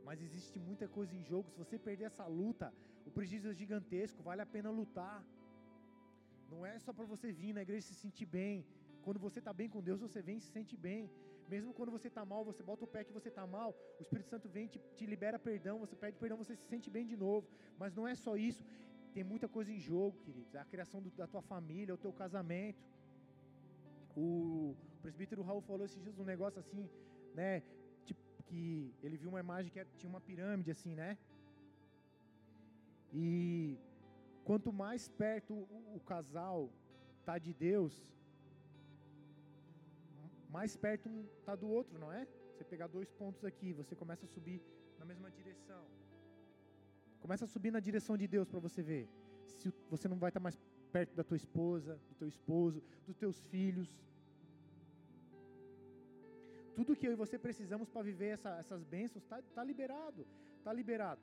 Mas 0.07 0.21
existe 0.27 0.59
muita 0.69 0.87
coisa 0.97 1.15
em 1.19 1.25
jogo. 1.31 1.51
Se 1.51 1.59
você 1.65 1.79
perder 1.89 2.07
essa 2.11 2.27
luta, 2.41 2.69
o 3.09 3.11
prejuízo 3.17 3.49
é 3.49 3.55
gigantesco. 3.63 4.23
Vale 4.31 4.43
a 4.43 4.51
pena 4.55 4.71
lutar. 4.81 5.19
Não 6.53 6.61
é 6.71 6.79
só 6.87 6.93
para 6.93 7.07
você 7.13 7.29
vir 7.41 7.53
na 7.59 7.63
igreja 7.67 7.87
se 7.87 7.95
sentir 8.05 8.27
bem. 8.39 8.57
Quando 9.05 9.19
você 9.27 9.39
está 9.39 9.53
bem 9.61 9.69
com 9.75 9.87
Deus, 9.89 10.01
você 10.07 10.21
vem 10.29 10.37
e 10.37 10.45
se 10.47 10.51
sente 10.57 10.77
bem. 10.89 11.11
Mesmo 11.55 11.71
quando 11.79 11.93
você 11.97 12.09
está 12.09 12.25
mal, 12.33 12.43
você 12.51 12.63
bota 12.71 12.85
o 12.85 12.93
pé 12.95 13.01
que 13.07 13.17
você 13.19 13.29
está 13.33 13.45
mal, 13.57 13.71
o 13.99 14.03
Espírito 14.05 14.29
Santo 14.33 14.49
vem 14.49 14.67
te, 14.73 14.79
te 14.99 15.05
libera 15.13 15.39
perdão, 15.49 15.75
você 15.85 15.95
pede 16.03 16.17
perdão, 16.23 16.39
você 16.43 16.55
se 16.61 16.67
sente 16.73 16.89
bem 16.97 17.05
de 17.11 17.17
novo. 17.25 17.47
Mas 17.81 17.95
não 17.99 18.07
é 18.13 18.15
só 18.15 18.33
isso. 18.51 18.63
Tem 19.15 19.25
muita 19.33 19.47
coisa 19.57 19.71
em 19.71 19.79
jogo, 19.79 20.17
queridos. 20.25 20.55
É 20.55 20.61
a 20.61 20.65
criação 20.73 21.03
do, 21.03 21.11
da 21.11 21.27
tua 21.27 21.43
família, 21.43 21.95
o 21.95 22.03
teu 22.05 22.13
casamento. 22.23 22.83
O 24.17 24.75
presbítero 25.03 25.43
Raul 25.43 25.61
falou 25.61 25.85
esses 25.85 26.03
dias 26.03 26.19
um 26.19 26.25
negócio 26.25 26.59
assim, 26.59 26.89
né? 27.35 27.63
Tipo, 28.07 28.23
que 28.47 28.95
ele 29.03 29.19
viu 29.19 29.29
uma 29.29 29.41
imagem 29.47 29.71
que 29.71 29.85
tinha 29.99 30.09
uma 30.15 30.23
pirâmide 30.29 30.71
assim, 30.71 30.95
né? 30.95 31.19
E 33.13 33.79
quanto 34.49 34.73
mais 34.73 35.07
perto 35.25 35.53
o, 35.53 35.97
o 35.97 36.01
casal 36.01 36.71
tá 37.27 37.37
de 37.47 37.53
Deus, 37.53 38.03
mais 40.57 40.77
perto 40.85 41.09
um 41.09 41.25
tá 41.47 41.55
do 41.63 41.69
outro, 41.79 41.99
não 41.99 42.13
é? 42.13 42.23
Você 42.53 42.65
pegar 42.73 42.87
dois 42.87 43.11
pontos 43.21 43.43
aqui, 43.51 43.73
você 43.73 43.95
começa 44.03 44.25
a 44.27 44.29
subir 44.29 44.61
na 44.99 45.05
mesma 45.11 45.31
direção. 45.31 45.83
Começa 47.25 47.45
a 47.47 47.49
subir 47.55 47.73
na 47.77 47.81
direção 47.89 48.17
de 48.23 48.27
Deus 48.35 48.49
para 48.49 48.61
você 48.61 48.83
ver 48.83 49.09
se 49.47 49.73
você 49.89 50.07
não 50.13 50.19
vai 50.19 50.31
estar 50.31 50.41
mais 50.41 50.57
perto 50.93 51.15
da 51.15 51.25
tua 51.25 51.39
esposa, 51.43 51.99
do 52.11 52.15
teu 52.21 52.29
esposo, 52.29 52.83
dos 53.07 53.17
teus 53.17 53.41
filhos. 53.53 53.89
Tudo 56.77 56.97
que 56.97 57.07
eu 57.07 57.13
e 57.13 57.21
você 57.25 57.39
precisamos 57.39 57.89
para 57.89 58.03
viver 58.03 58.31
essa, 58.37 58.51
essas 58.63 58.83
bênçãos 58.85 59.23
está 59.25 59.41
tá 59.57 59.65
liberado, 59.65 60.27
está 60.59 60.73
liberado. 60.73 61.23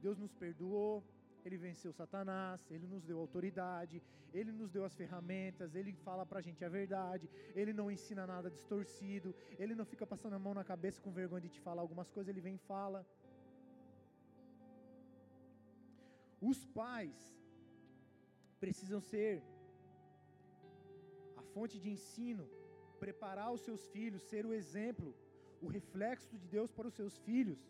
Deus 0.00 0.18
nos 0.18 0.32
perdoou, 0.44 1.02
Ele 1.44 1.56
venceu 1.56 1.92
Satanás, 1.92 2.64
Ele 2.70 2.86
nos 2.86 3.02
deu 3.08 3.18
autoridade, 3.18 4.02
Ele 4.32 4.52
nos 4.60 4.70
deu 4.70 4.84
as 4.84 4.94
ferramentas, 5.00 5.74
Ele 5.74 5.92
fala 6.06 6.24
para 6.24 6.38
a 6.40 6.42
gente 6.42 6.64
a 6.64 6.68
verdade, 6.68 7.28
Ele 7.54 7.72
não 7.72 7.90
ensina 7.90 8.26
nada 8.26 8.50
distorcido, 8.50 9.34
Ele 9.58 9.74
não 9.74 9.84
fica 9.84 10.06
passando 10.06 10.34
a 10.34 10.38
mão 10.46 10.54
na 10.60 10.64
cabeça 10.72 11.02
com 11.02 11.18
vergonha 11.20 11.42
de 11.42 11.54
te 11.56 11.60
falar 11.60 11.82
algumas 11.82 12.10
coisas, 12.10 12.30
Ele 12.30 12.46
vem 12.48 12.56
e 12.56 12.66
fala. 12.72 13.06
Os 16.50 16.60
pais 16.80 17.18
precisam 18.62 19.00
ser 19.12 19.42
a 21.40 21.42
fonte 21.52 21.76
de 21.84 21.88
ensino, 21.96 22.44
preparar 23.04 23.50
os 23.56 23.62
seus 23.68 23.82
filhos, 23.94 24.28
ser 24.30 24.44
o 24.46 24.54
exemplo, 24.60 25.08
o 25.60 25.68
reflexo 25.78 26.36
de 26.42 26.46
Deus 26.56 26.70
para 26.76 26.88
os 26.90 26.94
seus 27.00 27.16
filhos. 27.26 27.60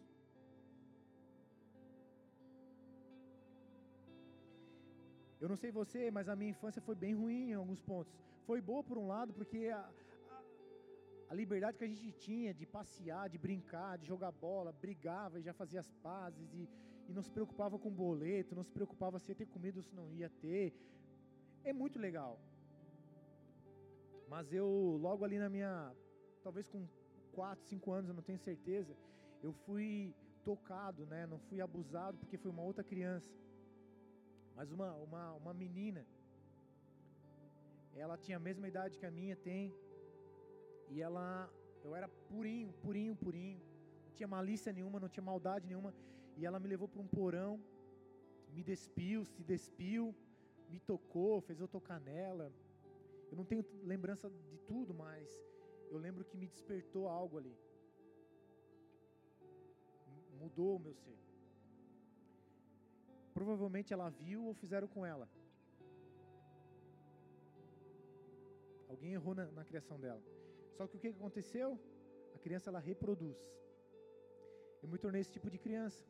Eu 5.42 5.48
não 5.52 5.56
sei 5.62 5.70
você, 5.72 6.00
mas 6.16 6.28
a 6.28 6.36
minha 6.40 6.52
infância 6.52 6.80
foi 6.88 6.94
bem 6.94 7.14
ruim 7.20 7.50
em 7.50 7.54
alguns 7.54 7.80
pontos. 7.90 8.12
Foi 8.48 8.60
boa 8.60 8.82
por 8.88 8.96
um 8.96 9.06
lado, 9.08 9.32
porque 9.38 9.60
a, 9.78 9.80
a, 10.34 10.40
a 11.30 11.34
liberdade 11.34 11.78
que 11.78 11.86
a 11.88 11.92
gente 11.92 12.12
tinha 12.26 12.54
de 12.54 12.64
passear, 12.64 13.28
de 13.28 13.38
brincar, 13.46 13.98
de 13.98 14.06
jogar 14.06 14.30
bola, 14.30 14.70
brigava 14.84 15.40
e 15.40 15.42
já 15.42 15.52
fazia 15.52 15.80
as 15.80 15.90
pazes 16.06 16.48
e, 16.54 16.68
e 17.08 17.12
não 17.12 17.24
se 17.24 17.32
preocupava 17.36 17.76
com 17.76 17.90
boleto, 17.90 18.54
não 18.54 18.62
se 18.62 18.70
preocupava 18.70 19.18
se 19.18 19.32
ia 19.32 19.34
ter 19.34 19.46
comida 19.46 19.80
ou 19.80 19.82
se 19.82 19.96
não 19.96 20.08
ia 20.12 20.30
ter. 20.44 20.72
É 21.64 21.72
muito 21.72 21.98
legal. 21.98 22.38
Mas 24.28 24.52
eu, 24.52 24.68
logo 25.06 25.24
ali 25.24 25.40
na 25.40 25.48
minha, 25.48 25.92
talvez 26.44 26.68
com 26.68 26.86
4, 27.32 27.64
5 27.64 27.90
anos, 27.90 28.08
eu 28.10 28.14
não 28.14 28.22
tenho 28.22 28.38
certeza, 28.38 28.96
eu 29.42 29.52
fui 29.52 30.14
tocado, 30.44 31.04
né? 31.06 31.26
Não 31.26 31.40
fui 31.40 31.60
abusado 31.60 32.16
porque 32.18 32.38
foi 32.38 32.50
uma 32.52 32.62
outra 32.62 32.84
criança. 32.84 33.28
Mas 34.62 34.70
uma, 34.70 34.92
uma, 34.94 35.32
uma 35.32 35.52
menina, 35.52 36.06
ela 37.96 38.16
tinha 38.16 38.36
a 38.36 38.40
mesma 38.48 38.68
idade 38.68 38.96
que 38.96 39.04
a 39.04 39.10
minha 39.10 39.34
tem, 39.34 39.74
e 40.88 41.02
ela, 41.02 41.52
eu 41.82 41.96
era 41.96 42.06
purinho, 42.28 42.72
purinho, 42.74 43.16
purinho, 43.16 43.60
não 44.04 44.12
tinha 44.14 44.28
malícia 44.28 44.72
nenhuma, 44.72 45.00
não 45.00 45.08
tinha 45.08 45.24
maldade 45.24 45.66
nenhuma, 45.66 45.92
e 46.36 46.46
ela 46.46 46.60
me 46.60 46.68
levou 46.68 46.86
para 46.86 47.02
um 47.02 47.08
porão, 47.08 47.60
me 48.54 48.62
despiu, 48.62 49.24
se 49.24 49.42
despiu, 49.42 50.14
me 50.70 50.78
tocou, 50.78 51.40
fez 51.40 51.58
eu 51.58 51.66
tocar 51.66 51.98
nela. 51.98 52.52
Eu 53.32 53.36
não 53.36 53.44
tenho 53.44 53.64
lembrança 53.82 54.30
de 54.30 54.58
tudo, 54.58 54.94
mas 54.94 55.28
eu 55.90 55.98
lembro 55.98 56.24
que 56.24 56.36
me 56.36 56.46
despertou 56.46 57.08
algo 57.08 57.36
ali. 57.36 57.56
Mudou 60.38 60.76
o 60.76 60.78
meu 60.78 60.94
ser. 60.94 61.31
Provavelmente 63.42 63.92
ela 63.92 64.08
viu 64.08 64.40
ou 64.48 64.54
fizeram 64.54 64.88
com 64.94 65.04
ela. 65.12 65.26
Alguém 68.88 69.14
errou 69.18 69.34
na, 69.38 69.46
na 69.58 69.64
criação 69.64 69.96
dela. 70.04 70.22
Só 70.76 70.86
que 70.86 70.96
o 70.96 71.00
que 71.00 71.08
aconteceu? 71.08 71.68
A 72.36 72.38
criança 72.44 72.70
ela 72.70 72.78
reproduz. 72.90 73.40
Eu 74.80 74.88
me 74.92 74.96
tornei 75.04 75.22
esse 75.22 75.32
tipo 75.36 75.50
de 75.50 75.58
criança. 75.58 76.00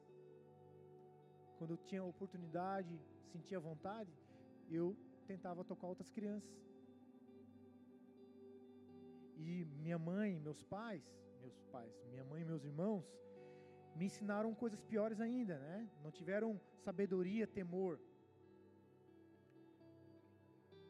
Quando 1.57 1.71
eu 1.71 1.79
tinha 1.89 2.05
oportunidade, 2.05 3.01
sentia 3.33 3.59
vontade, 3.71 4.13
eu 4.79 4.95
tentava 5.27 5.65
tocar 5.65 5.87
outras 5.87 6.11
crianças. 6.11 6.55
E 9.39 9.65
minha 9.85 9.99
mãe, 9.99 10.39
meus 10.39 10.63
pais, 10.75 11.03
meus 11.41 11.59
pais, 11.75 11.95
minha 12.11 12.25
mãe 12.25 12.43
e 12.43 12.45
meus 12.53 12.63
irmãos 12.63 13.07
me 13.95 14.07
ensinaram 14.07 14.55
coisas 14.55 14.81
piores 14.83 15.21
ainda, 15.21 15.59
né? 15.59 15.89
Não 16.03 16.11
tiveram 16.11 16.61
sabedoria, 16.85 17.47
temor. 17.47 18.01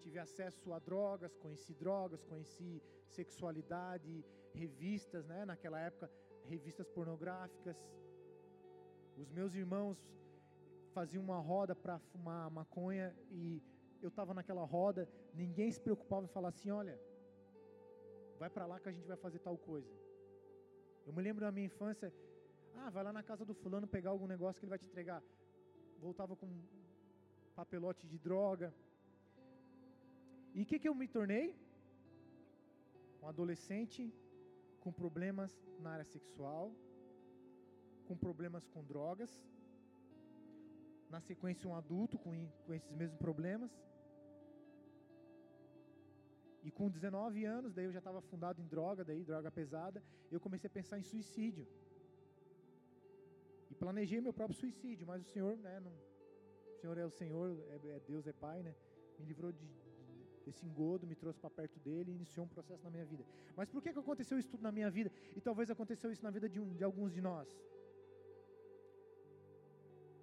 Tive 0.00 0.18
acesso 0.18 0.72
a 0.72 0.78
drogas, 0.78 1.36
conheci 1.36 1.74
drogas, 1.74 2.22
conheci 2.24 2.82
sexualidade, 3.06 4.24
revistas, 4.52 5.26
né? 5.26 5.44
Naquela 5.44 5.78
época, 5.80 6.10
revistas 6.44 6.88
pornográficas. 6.88 7.76
Os 9.16 9.30
meus 9.30 9.54
irmãos 9.54 9.98
faziam 10.92 11.22
uma 11.22 11.38
roda 11.38 11.74
para 11.74 11.98
fumar 11.98 12.50
maconha 12.50 13.14
e 13.30 13.62
eu 14.02 14.08
estava 14.08 14.34
naquela 14.34 14.64
roda, 14.64 15.08
ninguém 15.32 15.70
se 15.70 15.80
preocupava 15.80 16.24
em 16.26 16.28
falar 16.28 16.48
assim, 16.48 16.70
olha, 16.70 16.98
vai 18.38 18.50
para 18.50 18.66
lá 18.66 18.80
que 18.80 18.88
a 18.88 18.92
gente 18.92 19.06
vai 19.06 19.16
fazer 19.16 19.38
tal 19.38 19.56
coisa. 19.56 19.92
Eu 21.06 21.12
me 21.12 21.22
lembro 21.22 21.44
da 21.44 21.52
minha 21.52 21.66
infância, 21.66 22.12
ah, 22.80 22.90
vai 22.90 23.04
lá 23.04 23.12
na 23.12 23.22
casa 23.22 23.44
do 23.44 23.54
fulano 23.54 23.86
pegar 23.86 24.10
algum 24.10 24.26
negócio 24.26 24.58
que 24.58 24.64
ele 24.64 24.74
vai 24.74 24.78
te 24.78 24.86
entregar. 24.86 25.22
Voltava 25.98 26.34
com 26.36 26.46
um 26.46 26.62
papelote 27.54 28.06
de 28.06 28.18
droga. 28.18 28.68
E 30.54 30.62
o 30.62 30.66
que, 30.66 30.78
que 30.78 30.88
eu 30.88 30.94
me 30.94 31.08
tornei? 31.08 31.46
Um 33.22 33.28
adolescente 33.28 34.12
com 34.80 34.92
problemas 34.92 35.52
na 35.78 35.90
área 35.96 36.04
sexual, 36.04 36.74
com 38.06 38.16
problemas 38.16 38.66
com 38.72 38.82
drogas, 38.84 39.30
na 41.08 41.20
sequência 41.20 41.68
um 41.68 41.76
adulto 41.76 42.18
com, 42.18 42.32
com 42.64 42.74
esses 42.74 42.92
mesmos 43.00 43.18
problemas. 43.18 43.70
E 46.64 46.70
com 46.70 46.88
19 46.88 47.44
anos, 47.44 47.72
daí 47.74 47.86
eu 47.86 47.92
já 47.92 47.98
estava 47.98 48.20
fundado 48.20 48.60
em 48.60 48.66
droga, 48.66 49.04
daí 49.04 49.22
droga 49.24 49.50
pesada, 49.50 50.02
eu 50.30 50.40
comecei 50.40 50.68
a 50.68 50.76
pensar 50.78 50.98
em 50.98 51.02
suicídio. 51.02 51.66
Planejei 53.82 54.20
meu 54.20 54.32
próprio 54.38 54.56
suicídio, 54.62 55.04
mas 55.10 55.20
o 55.26 55.28
Senhor, 55.34 55.54
né, 55.66 55.80
não, 55.86 55.94
o 56.72 56.76
Senhor 56.80 56.96
é 56.96 57.04
o 57.04 57.14
Senhor, 57.20 57.48
é, 57.74 57.76
é 57.96 58.00
Deus, 58.10 58.24
é 58.32 58.32
Pai, 58.32 58.58
né? 58.66 58.72
Me 59.18 59.24
livrou 59.30 59.50
de, 59.50 59.66
desse 60.44 60.64
engodo, 60.68 61.04
me 61.12 61.16
trouxe 61.22 61.40
para 61.40 61.50
perto 61.50 61.80
dele 61.80 62.12
e 62.12 62.14
iniciou 62.14 62.46
um 62.46 62.52
processo 62.56 62.84
na 62.84 62.90
minha 62.90 63.04
vida. 63.04 63.24
Mas 63.56 63.68
por 63.72 63.82
que, 63.82 63.92
que 63.92 63.98
aconteceu 64.04 64.38
isso 64.38 64.50
tudo 64.52 64.62
na 64.68 64.70
minha 64.78 64.88
vida? 64.98 65.10
E 65.36 65.40
talvez 65.40 65.68
aconteceu 65.68 66.12
isso 66.12 66.22
na 66.22 66.30
vida 66.30 66.48
de, 66.48 66.60
um, 66.60 66.68
de 66.78 66.84
alguns 66.84 67.12
de 67.12 67.20
nós. 67.20 67.48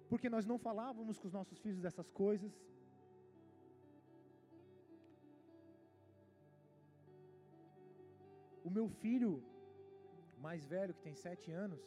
Porque 0.08 0.30
nós 0.36 0.46
não 0.46 0.58
falávamos 0.58 1.18
com 1.18 1.28
os 1.28 1.34
nossos 1.38 1.58
filhos 1.58 1.82
dessas 1.82 2.08
coisas. 2.22 2.50
O 8.64 8.70
meu 8.70 8.88
filho 8.88 9.32
mais 10.48 10.64
velho, 10.74 10.94
que 10.94 11.02
tem 11.08 11.14
sete 11.14 11.50
anos, 11.50 11.82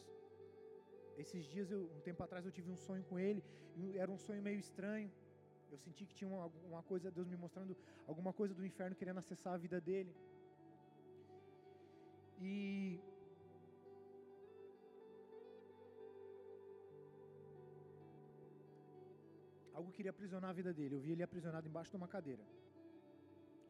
esses 1.16 1.44
dias, 1.46 1.70
eu, 1.70 1.90
um 1.96 2.00
tempo 2.00 2.22
atrás, 2.22 2.44
eu 2.44 2.52
tive 2.52 2.70
um 2.70 2.76
sonho 2.76 3.04
com 3.04 3.18
ele, 3.18 3.42
era 3.94 4.10
um 4.10 4.18
sonho 4.18 4.42
meio 4.42 4.58
estranho. 4.58 5.10
Eu 5.70 5.78
senti 5.78 6.04
que 6.06 6.14
tinha 6.14 6.28
uma, 6.28 6.46
uma 6.64 6.82
coisa, 6.82 7.10
Deus 7.10 7.26
me 7.26 7.36
mostrando 7.36 7.76
alguma 8.06 8.32
coisa 8.32 8.54
do 8.54 8.64
inferno 8.64 8.94
querendo 8.94 9.18
acessar 9.18 9.54
a 9.54 9.56
vida 9.56 9.80
dele. 9.80 10.14
E 12.40 13.00
algo 19.72 19.90
queria 19.90 20.10
aprisionar 20.10 20.50
a 20.50 20.52
vida 20.52 20.72
dele. 20.72 20.94
Eu 20.94 21.00
vi 21.00 21.12
ele 21.12 21.22
aprisionado 21.22 21.66
embaixo 21.66 21.90
de 21.90 21.96
uma 21.96 22.08
cadeira. 22.08 22.44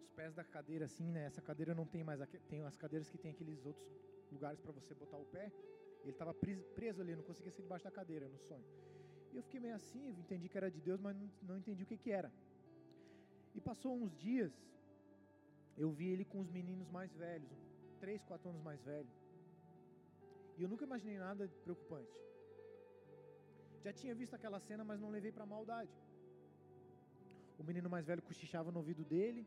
Os 0.03 0.11
pés 0.11 0.35
da 0.35 0.45
cadeira, 0.45 0.85
assim, 0.85 1.11
né? 1.11 1.25
Essa 1.27 1.41
cadeira 1.41 1.75
não 1.75 1.87
tem 1.87 2.05
mais. 2.05 2.21
Tem 2.49 2.61
as 2.63 2.77
cadeiras 2.77 3.09
que 3.09 3.19
tem 3.19 3.31
aqueles 3.31 3.65
outros 3.65 3.89
lugares 4.31 4.61
para 4.61 4.73
você 4.73 4.95
botar 4.95 5.17
o 5.17 5.25
pé. 5.27 5.51
Ele 6.05 6.13
estava 6.13 6.35
preso 6.79 7.01
ali, 7.01 7.17
não 7.17 7.23
conseguia 7.31 7.51
sair 7.51 7.63
debaixo 7.63 7.85
da 7.85 7.91
cadeira 7.91 8.29
no 8.29 8.39
sonho. 8.39 8.65
E 9.33 9.37
eu 9.39 9.43
fiquei 9.43 9.59
meio 9.59 9.75
assim, 9.75 10.11
entendi 10.23 10.49
que 10.49 10.57
era 10.57 10.71
de 10.71 10.81
Deus, 10.81 11.01
mas 11.01 11.17
não, 11.17 11.29
não 11.43 11.57
entendi 11.59 11.83
o 11.83 11.87
que, 11.87 11.97
que 11.97 12.11
era. 12.11 12.31
E 13.55 13.61
passou 13.61 13.93
uns 13.97 14.15
dias, 14.17 14.53
eu 15.77 15.91
vi 15.91 16.09
ele 16.09 16.25
com 16.25 16.41
os 16.41 16.51
meninos 16.51 16.89
mais 16.91 17.13
velhos, 17.15 17.51
três, 17.99 18.23
quatro 18.23 18.51
anos 18.51 18.63
mais 18.63 18.81
velho. 18.83 19.09
E 20.57 20.63
eu 20.63 20.69
nunca 20.69 20.85
imaginei 20.85 21.19
nada 21.19 21.49
preocupante. 21.65 22.21
Já 23.83 23.93
tinha 23.93 24.15
visto 24.15 24.35
aquela 24.35 24.61
cena, 24.61 24.85
mas 24.85 25.01
não 25.01 25.11
levei 25.11 25.33
para 25.33 25.47
maldade. 25.47 25.93
O 27.59 27.65
menino 27.65 27.89
mais 27.89 28.07
velho 28.07 28.23
cochichava 28.23 28.71
no 28.71 28.79
ouvido 28.79 29.05
dele 29.05 29.47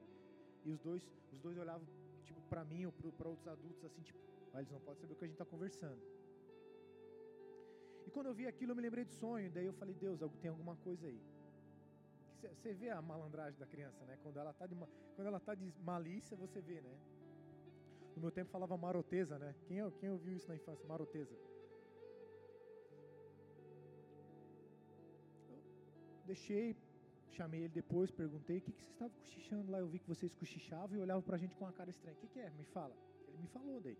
e 0.65 0.71
os 0.71 0.79
dois, 0.79 1.03
os 1.31 1.39
dois 1.39 1.57
olhavam 1.57 1.87
tipo 2.23 2.41
para 2.49 2.63
mim 2.65 2.85
ou 2.85 2.91
para 2.91 3.29
outros 3.29 3.47
adultos 3.47 3.83
assim, 3.85 4.01
tipo, 4.01 4.19
ah, 4.53 4.59
eles 4.59 4.71
não 4.71 4.79
podem 4.79 4.99
saber 4.99 5.13
o 5.13 5.15
que 5.15 5.23
a 5.23 5.27
gente 5.27 5.35
está 5.35 5.45
conversando. 5.45 6.01
E 8.07 8.09
quando 8.09 8.27
eu 8.27 8.33
vi 8.33 8.47
aquilo, 8.47 8.71
eu 8.71 8.75
me 8.75 8.81
lembrei 8.81 9.03
de 9.03 9.13
sonho. 9.13 9.51
Daí 9.51 9.65
eu 9.65 9.73
falei, 9.73 9.93
Deus, 9.93 10.19
tem 10.41 10.49
alguma 10.49 10.75
coisa 10.77 11.05
aí. 11.07 11.21
Você 12.53 12.73
vê 12.73 12.89
a 12.89 13.01
malandragem 13.01 13.59
da 13.59 13.65
criança, 13.65 14.05
né? 14.05 14.17
Quando 14.23 14.37
ela 14.37 14.51
está 14.51 14.65
de, 14.65 14.75
quando 15.15 15.27
ela 15.27 15.39
tá 15.39 15.53
de 15.53 15.73
malícia, 15.83 16.37
você 16.37 16.61
vê, 16.61 16.79
né? 16.79 16.95
No 18.15 18.21
meu 18.21 18.31
tempo 18.31 18.49
falava 18.49 18.77
maroteza, 18.77 19.37
né? 19.37 19.53
Quem, 19.67 19.77
quem 19.99 20.09
ouviu 20.09 20.37
isso 20.37 20.47
na 20.47 20.55
infância? 20.55 20.85
Maroteza. 20.87 21.35
Eu 25.49 25.59
deixei, 26.25 26.77
chamei 27.31 27.61
ele 27.63 27.73
depois, 27.81 28.09
perguntei: 28.09 28.59
o 28.59 28.61
que, 28.61 28.71
que 28.71 28.81
você 28.83 28.91
estava 28.91 29.13
cochichando 29.19 29.71
lá? 29.71 29.79
Eu 29.79 29.87
vi 29.87 29.99
que 29.99 30.07
vocês 30.07 30.33
cochichavam 30.33 30.97
e 30.97 31.01
olhavam 31.01 31.21
para 31.21 31.35
a 31.35 31.39
gente 31.39 31.55
com 31.57 31.65
uma 31.65 31.73
cara 31.73 31.89
estranha. 31.89 32.15
O 32.15 32.19
que, 32.21 32.27
que 32.27 32.39
é? 32.39 32.49
Me 32.51 32.63
fala. 32.63 32.95
Ele 33.27 33.37
me 33.39 33.47
falou 33.47 33.81
daí. 33.81 33.97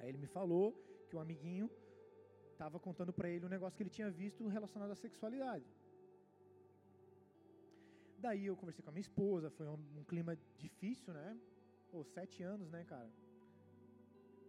Aí 0.00 0.08
ele 0.10 0.18
me 0.18 0.26
falou 0.26 0.74
que 1.08 1.16
um 1.16 1.20
amiguinho 1.20 1.70
estava 2.58 2.78
contando 2.86 3.12
para 3.12 3.28
ele 3.30 3.46
um 3.46 3.54
negócio 3.56 3.76
que 3.76 3.84
ele 3.84 3.96
tinha 3.98 4.10
visto 4.10 4.48
relacionado 4.48 4.90
à 4.90 4.96
sexualidade. 4.96 5.68
Daí 8.24 8.44
eu 8.46 8.56
conversei 8.60 8.82
com 8.82 8.90
a 8.90 8.94
minha 8.96 9.06
esposa, 9.08 9.48
foi 9.58 9.66
um, 9.74 9.78
um 9.98 10.04
clima 10.10 10.36
difícil, 10.64 11.12
né? 11.18 11.28
Pô, 11.90 12.02
sete 12.02 12.42
anos, 12.42 12.68
né, 12.68 12.82
cara? 12.92 13.08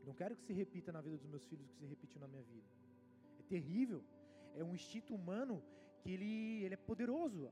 Não 0.08 0.16
quero 0.22 0.36
que 0.36 0.42
se 0.42 0.54
repita 0.54 0.92
na 0.92 1.02
vida 1.02 1.18
dos 1.18 1.28
meus 1.34 1.46
filhos 1.50 1.68
o 1.68 1.70
que 1.70 1.76
se 1.76 1.86
repetiu 1.86 2.20
na 2.20 2.28
minha 2.28 2.42
vida. 2.42 2.68
É 3.38 3.44
terrível. 3.44 4.02
É 4.56 4.64
um 4.64 4.74
instinto 4.74 5.14
humano 5.14 5.62
que 6.02 6.10
ele, 6.16 6.64
ele 6.64 6.74
é 6.74 6.82
poderoso. 6.92 7.52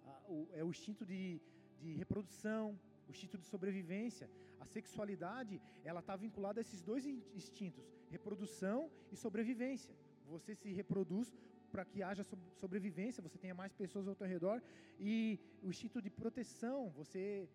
É 0.59 0.63
o 0.63 0.71
instinto 0.71 1.05
de, 1.05 1.39
de 1.79 1.93
reprodução, 1.93 2.65
o 3.07 3.11
instinto 3.11 3.37
de 3.37 3.45
sobrevivência. 3.45 4.27
A 4.59 4.65
sexualidade, 4.65 5.61
ela 5.83 5.99
está 5.99 6.15
vinculada 6.15 6.59
a 6.59 6.63
esses 6.65 6.81
dois 6.81 7.05
instintos, 7.05 7.85
reprodução 8.09 8.89
e 9.11 9.15
sobrevivência 9.15 9.95
você 10.27 10.55
se 10.55 10.69
reproduz 10.71 11.33
para 11.71 11.83
que 11.85 12.01
haja 12.01 12.23
sobrevivência, 12.63 13.21
você 13.21 13.37
tenha 13.37 13.53
mais 13.53 13.73
pessoas 13.73 14.07
ao 14.07 14.15
teu 14.15 14.27
redor. 14.27 14.61
E 14.99 15.39
o 15.61 15.69
instinto 15.69 16.01
de 16.01 16.09
proteção, 16.09 16.89
você. 16.91 17.47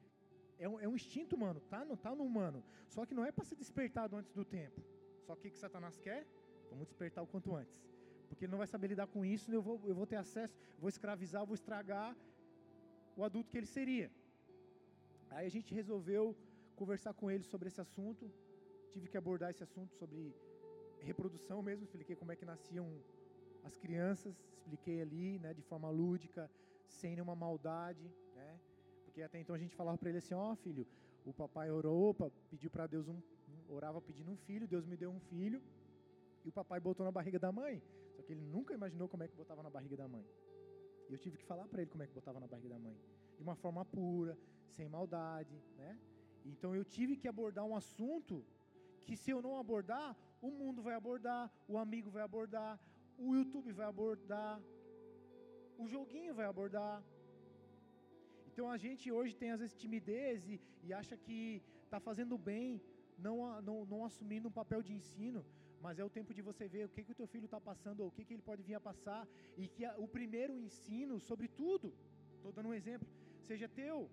É 0.58 0.68
um, 0.68 0.78
é 0.78 0.86
um 0.86 0.94
instinto 0.94 1.34
humano, 1.34 1.60
tá 1.60 1.84
no, 1.84 1.96
tá 1.96 2.14
no 2.14 2.24
humano. 2.24 2.62
Só 2.88 3.04
que 3.06 3.14
não 3.14 3.24
é 3.24 3.32
para 3.32 3.44
ser 3.44 3.56
despertado 3.56 4.14
antes 4.16 4.32
do 4.32 4.44
tempo. 4.44 4.80
Só 5.26 5.34
que 5.34 5.48
o 5.48 5.50
que 5.50 5.58
Satanás 5.58 5.98
quer? 5.98 6.26
Vamos 6.70 6.86
despertar 6.86 7.22
o 7.24 7.26
quanto 7.26 7.54
antes. 7.54 7.76
Porque 8.28 8.44
ele 8.44 8.52
não 8.52 8.58
vai 8.58 8.66
saber 8.66 8.88
lidar 8.88 9.08
com 9.08 9.24
isso, 9.24 9.52
eu 9.52 9.62
vou, 9.68 9.80
eu 9.84 9.94
vou 9.94 10.06
ter 10.06 10.16
acesso, 10.16 10.56
vou 10.78 10.88
escravizar, 10.88 11.44
vou 11.44 11.54
estragar 11.54 12.16
o 13.16 13.24
adulto 13.24 13.50
que 13.50 13.58
ele 13.58 13.66
seria. 13.66 14.10
Aí 15.30 15.46
a 15.46 15.50
gente 15.50 15.74
resolveu 15.74 16.36
conversar 16.76 17.12
com 17.14 17.30
ele 17.30 17.44
sobre 17.44 17.68
esse 17.68 17.80
assunto. 17.80 18.30
Tive 18.90 19.08
que 19.08 19.16
abordar 19.16 19.50
esse 19.50 19.62
assunto 19.62 19.92
sobre 19.94 20.34
reprodução 21.02 21.62
mesmo, 21.62 21.84
expliquei 21.84 22.16
como 22.16 22.32
é 22.32 22.36
que 22.36 22.44
nasciam 22.44 22.86
as 23.64 23.76
crianças, 23.76 24.34
expliquei 24.56 25.00
ali, 25.00 25.38
né, 25.38 25.54
de 25.54 25.62
forma 25.62 25.88
lúdica, 25.90 26.50
sem 26.86 27.14
nenhuma 27.14 27.34
maldade, 27.34 28.10
né? 28.34 28.60
Porque 29.04 29.22
até 29.22 29.38
então 29.38 29.54
a 29.54 29.58
gente 29.58 29.74
falava 29.74 29.98
para 29.98 30.08
ele 30.08 30.18
assim, 30.18 30.34
ó, 30.34 30.52
oh, 30.52 30.56
filho, 30.56 30.86
o 31.24 31.32
papai 31.32 31.70
orou, 31.70 32.14
pediu 32.50 32.70
para 32.70 32.86
Deus 32.86 33.08
um, 33.08 33.20
orava 33.68 34.00
pedindo 34.00 34.30
um 34.30 34.36
filho, 34.36 34.66
Deus 34.66 34.86
me 34.86 34.96
deu 34.96 35.10
um 35.10 35.20
filho, 35.20 35.62
e 36.44 36.48
o 36.48 36.52
papai 36.52 36.80
botou 36.80 37.04
na 37.04 37.12
barriga 37.12 37.38
da 37.38 37.52
mãe. 37.52 37.82
Só 38.16 38.22
que 38.22 38.32
ele 38.32 38.42
nunca 38.42 38.74
imaginou 38.74 39.08
como 39.08 39.22
é 39.22 39.28
que 39.28 39.36
botava 39.36 39.62
na 39.62 39.70
barriga 39.70 39.96
da 39.96 40.08
mãe. 40.08 40.26
E 41.08 41.12
eu 41.12 41.18
tive 41.18 41.36
que 41.36 41.44
falar 41.44 41.66
para 41.68 41.82
ele 41.82 41.90
como 41.90 42.02
é 42.02 42.06
que 42.06 42.12
botava 42.12 42.40
na 42.40 42.46
barriga 42.46 42.70
da 42.70 42.78
mãe, 42.78 42.96
de 43.36 43.42
uma 43.42 43.54
forma 43.54 43.84
pura, 43.84 44.36
sem 44.76 44.88
maldade, 44.88 45.56
né? 45.76 45.98
Então 46.44 46.74
eu 46.74 46.84
tive 46.84 47.16
que 47.16 47.28
abordar 47.28 47.64
um 47.64 47.76
assunto 47.76 48.44
que 49.04 49.16
se 49.16 49.30
eu 49.30 49.40
não 49.42 49.56
abordar, 49.58 50.16
o 50.48 50.50
mundo 50.60 50.80
vai 50.86 50.94
abordar, 51.00 51.44
o 51.72 51.78
amigo 51.84 52.10
vai 52.16 52.22
abordar, 52.28 52.72
o 53.16 53.34
YouTube 53.38 53.70
vai 53.80 53.86
abordar, 53.86 54.54
o 55.82 55.86
joguinho 55.94 56.34
vai 56.40 56.46
abordar. 56.46 56.96
Então 58.48 58.66
a 58.74 58.76
gente 58.84 59.04
hoje 59.18 59.34
tem 59.42 59.50
às 59.52 59.60
vezes 59.60 59.80
timidez 59.82 60.46
e, 60.52 60.60
e 60.82 60.92
acha 61.00 61.16
que 61.16 61.62
está 61.84 62.00
fazendo 62.08 62.36
bem, 62.36 62.82
não, 63.26 63.36
não, 63.68 63.76
não 63.92 64.00
assumindo 64.04 64.48
um 64.48 64.58
papel 64.60 64.82
de 64.82 64.92
ensino, 64.98 65.44
mas 65.84 65.98
é 65.98 66.04
o 66.04 66.14
tempo 66.16 66.34
de 66.36 66.42
você 66.48 66.66
ver 66.74 66.84
o 66.86 66.92
que, 66.94 67.04
que 67.04 67.12
o 67.12 67.20
teu 67.20 67.28
filho 67.34 67.46
está 67.50 67.60
passando, 67.60 68.00
ou 68.00 68.08
o 68.08 68.14
que, 68.16 68.24
que 68.24 68.34
ele 68.34 68.48
pode 68.50 68.62
vir 68.68 68.74
a 68.74 68.86
passar, 68.90 69.22
e 69.56 69.68
que 69.68 69.84
a, 69.84 69.94
o 70.04 70.08
primeiro 70.16 70.56
ensino 70.66 71.20
sobre 71.20 71.48
tudo, 71.48 71.94
estou 72.36 72.52
dando 72.52 72.68
um 72.68 72.78
exemplo, 72.80 73.08
seja 73.48 73.68
teu, 73.68 74.10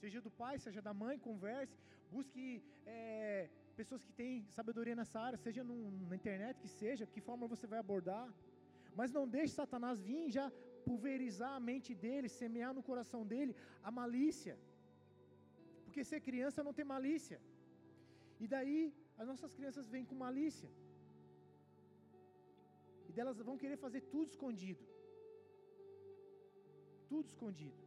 seja 0.00 0.20
do 0.26 0.30
pai, 0.30 0.58
seja 0.58 0.82
da 0.88 0.94
mãe, 1.02 1.18
converse, 1.18 1.78
busque 2.10 2.62
é, 2.86 3.48
pessoas 3.80 4.02
que 4.06 4.12
têm 4.20 4.34
sabedoria 4.58 4.96
nessa 5.00 5.18
área, 5.26 5.38
seja 5.46 5.62
na 6.10 6.16
internet, 6.20 6.54
que 6.62 6.70
seja, 6.80 7.10
que 7.14 7.22
forma 7.28 7.52
você 7.54 7.66
vai 7.72 7.80
abordar. 7.84 8.26
Mas 8.98 9.14
não 9.16 9.24
deixe 9.36 9.52
Satanás 9.60 10.00
vir 10.08 10.24
já 10.38 10.46
pulverizar 10.86 11.52
a 11.56 11.64
mente 11.70 11.92
dele, 12.04 12.36
semear 12.40 12.72
no 12.78 12.82
coração 12.90 13.22
dele 13.32 13.54
a 13.88 13.90
malícia. 14.00 14.56
Porque 15.84 16.04
ser 16.10 16.20
criança 16.28 16.66
não 16.66 16.74
tem 16.78 16.86
malícia. 16.94 17.38
E 18.42 18.46
daí 18.54 18.80
as 19.20 19.26
nossas 19.30 19.54
crianças 19.58 19.88
vêm 19.94 20.06
com 20.10 20.24
malícia. 20.26 20.70
E 23.08 23.12
delas 23.16 23.38
vão 23.50 23.58
querer 23.62 23.78
fazer 23.86 24.02
tudo 24.14 24.28
escondido. 24.34 24.84
Tudo 27.12 27.26
escondido. 27.32 27.85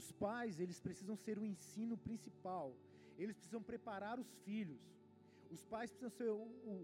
Os 0.00 0.12
pais, 0.12 0.60
eles 0.64 0.78
precisam 0.86 1.16
ser 1.16 1.38
o 1.38 1.44
ensino 1.52 1.96
principal. 1.96 2.68
Eles 3.18 3.36
precisam 3.36 3.62
preparar 3.62 4.18
os 4.24 4.30
filhos. 4.44 4.82
Os 5.50 5.64
pais 5.64 5.90
precisam 5.90 6.10
ser 6.18 6.30
o, 6.30 6.44
o 6.70 6.74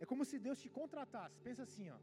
é 0.00 0.06
como 0.06 0.24
se 0.30 0.38
Deus 0.46 0.58
te 0.62 0.68
contratasse. 0.68 1.36
Pensa 1.46 1.62
assim, 1.62 1.86
ó. 1.90 1.98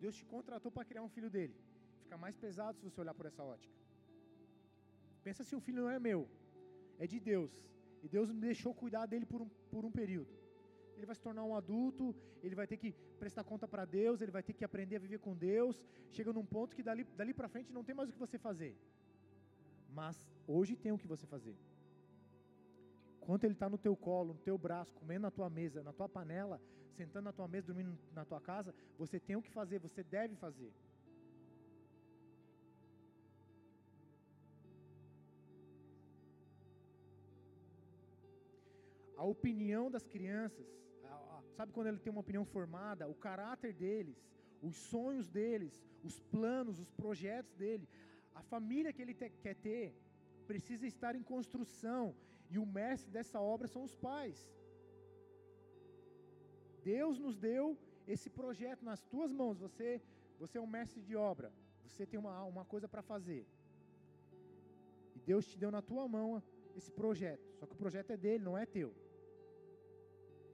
Deus 0.00 0.14
te 0.20 0.24
contratou 0.24 0.70
para 0.70 0.84
criar 0.84 1.02
um 1.02 1.12
filho 1.16 1.30
dele. 1.30 1.54
Fica 2.02 2.16
mais 2.24 2.36
pesado 2.36 2.78
se 2.78 2.84
você 2.86 3.00
olhar 3.00 3.14
por 3.14 3.26
essa 3.26 3.42
ótica. 3.42 3.74
Pensa 5.22 5.42
se 5.42 5.54
o 5.56 5.60
filho 5.66 5.82
não 5.82 5.90
é 5.90 5.98
meu, 5.98 6.28
é 6.98 7.06
de 7.06 7.18
Deus. 7.18 7.52
E 8.02 8.08
Deus 8.08 8.30
me 8.30 8.40
deixou 8.40 8.74
cuidar 8.74 9.06
dele 9.06 9.24
por 9.24 9.40
um, 9.40 9.48
por 9.70 9.84
um 9.84 9.90
período. 9.90 10.32
Ele 10.96 11.06
vai 11.06 11.14
se 11.14 11.22
tornar 11.22 11.44
um 11.44 11.54
adulto, 11.56 12.14
ele 12.42 12.54
vai 12.54 12.66
ter 12.66 12.76
que 12.76 12.92
prestar 13.18 13.42
conta 13.42 13.66
para 13.66 13.84
Deus, 13.84 14.20
ele 14.20 14.30
vai 14.30 14.42
ter 14.42 14.52
que 14.52 14.64
aprender 14.64 14.96
a 14.96 14.98
viver 14.98 15.18
com 15.18 15.34
Deus. 15.34 15.82
Chega 16.10 16.32
num 16.32 16.44
ponto 16.44 16.76
que 16.76 16.82
dali, 16.82 17.04
dali 17.16 17.32
para 17.32 17.48
frente 17.48 17.72
não 17.72 17.82
tem 17.82 17.94
mais 17.94 18.10
o 18.10 18.12
que 18.12 18.18
você 18.18 18.38
fazer. 18.38 18.76
Mas 20.00 20.16
hoje 20.54 20.74
tem 20.76 20.92
o 20.92 20.98
que 20.98 21.06
você 21.06 21.26
fazer. 21.34 21.56
Enquanto 23.22 23.44
ele 23.44 23.54
está 23.54 23.68
no 23.74 23.78
teu 23.78 23.96
colo, 23.96 24.34
no 24.34 24.40
teu 24.48 24.58
braço, 24.58 24.92
comendo 25.00 25.22
na 25.22 25.30
tua 25.30 25.48
mesa, 25.48 25.82
na 25.82 25.92
tua 25.92 26.08
panela, 26.08 26.60
sentando 26.98 27.24
na 27.24 27.32
tua 27.32 27.48
mesa, 27.48 27.68
dormindo 27.68 27.96
na 28.12 28.24
tua 28.24 28.40
casa, 28.40 28.74
você 28.98 29.18
tem 29.18 29.36
o 29.36 29.42
que 29.42 29.50
fazer, 29.50 29.78
você 29.78 30.02
deve 30.02 30.34
fazer. 30.36 30.72
A 39.16 39.24
opinião 39.24 39.90
das 39.90 40.06
crianças, 40.14 40.66
sabe 41.56 41.72
quando 41.72 41.86
ele 41.86 41.98
tem 41.98 42.12
uma 42.12 42.20
opinião 42.20 42.44
formada, 42.44 43.08
o 43.08 43.14
caráter 43.14 43.72
deles, 43.72 44.18
os 44.60 44.76
sonhos 44.76 45.28
deles, 45.28 45.72
os 46.02 46.20
planos, 46.20 46.78
os 46.78 46.90
projetos 46.90 47.54
dele, 47.54 47.88
a 48.34 48.42
família 48.42 48.92
que 48.92 49.02
ele 49.04 49.14
te, 49.14 49.28
quer 49.44 49.56
ter 49.66 49.94
precisa 50.50 50.86
estar 50.86 51.14
em 51.14 51.22
construção, 51.22 52.14
e 52.50 52.58
o 52.58 52.66
mestre 52.66 53.10
dessa 53.10 53.40
obra 53.40 53.66
são 53.74 53.82
os 53.88 53.94
pais. 54.06 54.38
Deus 56.92 57.18
nos 57.18 57.36
deu 57.38 57.78
esse 58.14 58.28
projeto 58.28 58.82
nas 58.84 59.02
tuas 59.12 59.30
mãos. 59.32 59.58
Você, 59.58 60.02
você 60.38 60.58
é 60.58 60.60
um 60.60 60.72
mestre 60.78 61.00
de 61.08 61.16
obra. 61.16 61.50
Você 61.86 62.04
tem 62.10 62.20
uma, 62.20 62.34
uma 62.44 62.64
coisa 62.64 62.86
para 62.86 63.02
fazer. 63.02 63.46
E 65.16 65.20
Deus 65.30 65.46
te 65.46 65.56
deu 65.58 65.70
na 65.70 65.82
tua 65.90 66.06
mão 66.06 66.42
esse 66.76 66.92
projeto. 66.92 67.46
Só 67.58 67.66
que 67.66 67.72
o 67.72 67.82
projeto 67.84 68.10
é 68.10 68.16
dele, 68.16 68.44
não 68.44 68.58
é 68.58 68.66
teu. 68.66 68.94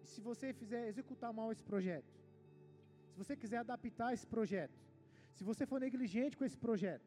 E 0.03 0.07
se 0.07 0.21
você 0.21 0.53
fizer 0.53 0.87
executar 0.87 1.33
mal 1.33 1.51
esse 1.51 1.65
projeto, 1.65 2.13
se 3.11 3.17
você 3.19 3.37
quiser 3.37 3.59
adaptar 3.59 4.13
esse 4.15 4.27
projeto, 4.27 4.79
se 5.33 5.43
você 5.43 5.67
for 5.67 5.81
negligente 5.81 6.37
com 6.37 6.45
esse 6.45 6.59
projeto, 6.67 7.07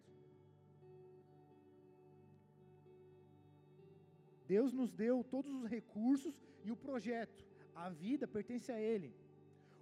Deus 4.48 4.74
nos 4.74 4.91
deu 4.91 5.24
todos 5.24 5.52
os 5.54 5.66
recursos 5.66 6.36
e 6.64 6.72
o 6.72 6.76
projeto. 6.76 7.46
A 7.76 7.89
vida 7.89 8.28
pertence 8.28 8.72
a 8.72 8.80
Ele. 8.80 9.14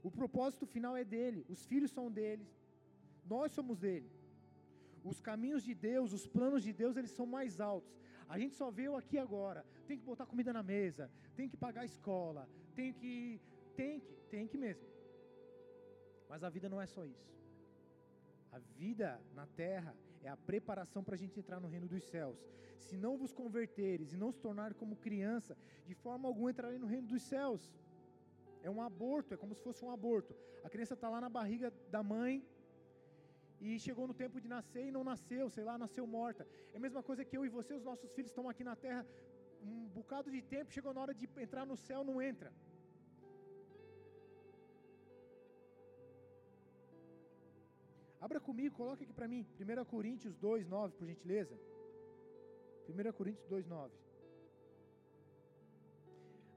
O 0.03 0.09
propósito 0.09 0.65
final 0.65 0.95
é 0.95 1.03
dele. 1.03 1.45
Os 1.49 1.65
filhos 1.65 1.91
são 1.91 2.11
dele. 2.11 2.47
Nós 3.25 3.51
somos 3.51 3.77
dele. 3.77 4.09
Os 5.03 5.19
caminhos 5.19 5.63
de 5.63 5.73
Deus, 5.73 6.13
os 6.13 6.27
planos 6.27 6.63
de 6.63 6.73
Deus, 6.73 6.95
eles 6.95 7.11
são 7.11 7.25
mais 7.25 7.59
altos. 7.59 7.99
A 8.27 8.37
gente 8.39 8.55
só 8.55 8.69
vê 8.71 8.87
o 8.87 8.95
aqui 8.95 9.17
agora. 9.17 9.65
Tem 9.87 9.97
que 9.97 10.05
botar 10.05 10.25
comida 10.25 10.53
na 10.53 10.63
mesa, 10.63 11.11
tem 11.35 11.49
que 11.49 11.57
pagar 11.57 11.81
a 11.81 11.85
escola, 11.85 12.47
tem 12.75 12.93
que, 12.93 13.41
tem 13.75 13.99
que, 13.99 14.13
tem 14.29 14.47
que 14.47 14.57
mesmo. 14.57 14.87
Mas 16.29 16.43
a 16.43 16.49
vida 16.49 16.69
não 16.69 16.79
é 16.79 16.85
só 16.85 17.03
isso. 17.03 17.29
A 18.51 18.59
vida 18.59 19.19
na 19.33 19.45
terra 19.47 19.95
é 20.23 20.29
a 20.29 20.37
preparação 20.37 21.03
para 21.03 21.15
a 21.15 21.17
gente 21.17 21.39
entrar 21.39 21.59
no 21.59 21.67
reino 21.67 21.87
dos 21.87 22.03
céus. 22.03 22.39
Se 22.77 22.97
não 22.97 23.17
vos 23.17 23.31
converteres 23.31 24.13
e 24.13 24.17
não 24.17 24.31
se 24.31 24.39
tornar 24.39 24.73
como 24.73 24.95
criança, 24.95 25.57
de 25.85 25.93
forma 25.93 26.27
alguma 26.27 26.51
entrarei 26.51 26.79
no 26.79 26.87
reino 26.87 27.07
dos 27.07 27.21
céus. 27.23 27.71
É 28.63 28.69
um 28.69 28.81
aborto, 28.81 29.33
é 29.33 29.37
como 29.37 29.53
se 29.55 29.61
fosse 29.61 29.83
um 29.83 29.91
aborto. 29.91 30.35
A 30.63 30.69
criança 30.69 30.93
está 30.93 31.09
lá 31.09 31.19
na 31.19 31.29
barriga 31.29 31.73
da 31.89 32.03
mãe 32.03 32.45
e 33.59 33.79
chegou 33.79 34.07
no 34.07 34.13
tempo 34.13 34.39
de 34.39 34.47
nascer 34.47 34.87
e 34.87 34.91
não 34.91 35.03
nasceu, 35.03 35.49
sei 35.49 35.63
lá, 35.63 35.77
nasceu 35.77 36.05
morta. 36.05 36.47
É 36.73 36.77
a 36.77 36.79
mesma 36.79 37.01
coisa 37.03 37.25
que 37.25 37.37
eu 37.37 37.45
e 37.45 37.49
você, 37.49 37.73
os 37.73 37.83
nossos 37.83 38.11
filhos 38.11 38.31
estão 38.31 38.47
aqui 38.49 38.63
na 38.63 38.75
terra 38.75 39.05
um 39.63 39.87
bocado 39.89 40.31
de 40.31 40.41
tempo, 40.41 40.71
chegou 40.71 40.93
na 40.93 41.01
hora 41.01 41.13
de 41.13 41.29
entrar 41.37 41.65
no 41.65 41.77
céu, 41.77 42.03
não 42.03 42.21
entra. 42.21 42.51
Abra 48.25 48.39
comigo, 48.39 48.75
coloque 48.75 49.03
aqui 49.03 49.13
para 49.19 49.27
mim, 49.27 49.41
1 49.59 49.85
Coríntios 49.85 50.35
2, 50.37 50.67
9, 50.67 50.93
por 50.97 51.07
gentileza. 51.07 51.55
1 52.87 53.13
Coríntios 53.13 53.47
2, 53.47 53.65
9. 53.65 53.91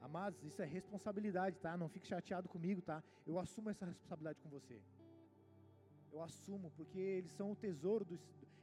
Amados, 0.02 0.44
isso 0.44 0.60
é 0.60 0.66
responsabilidade, 0.66 1.58
tá? 1.58 1.74
Não 1.82 1.88
fique 1.88 2.06
chateado 2.06 2.50
comigo, 2.54 2.82
tá? 2.82 3.02
Eu 3.26 3.38
assumo 3.38 3.70
essa 3.70 3.86
responsabilidade 3.86 4.38
com 4.42 4.50
você. 4.50 4.78
Eu 6.12 6.20
assumo, 6.22 6.70
porque 6.76 6.98
eles 6.98 7.32
são 7.32 7.52
o 7.52 7.56
tesouro, 7.56 8.04
do, 8.04 8.14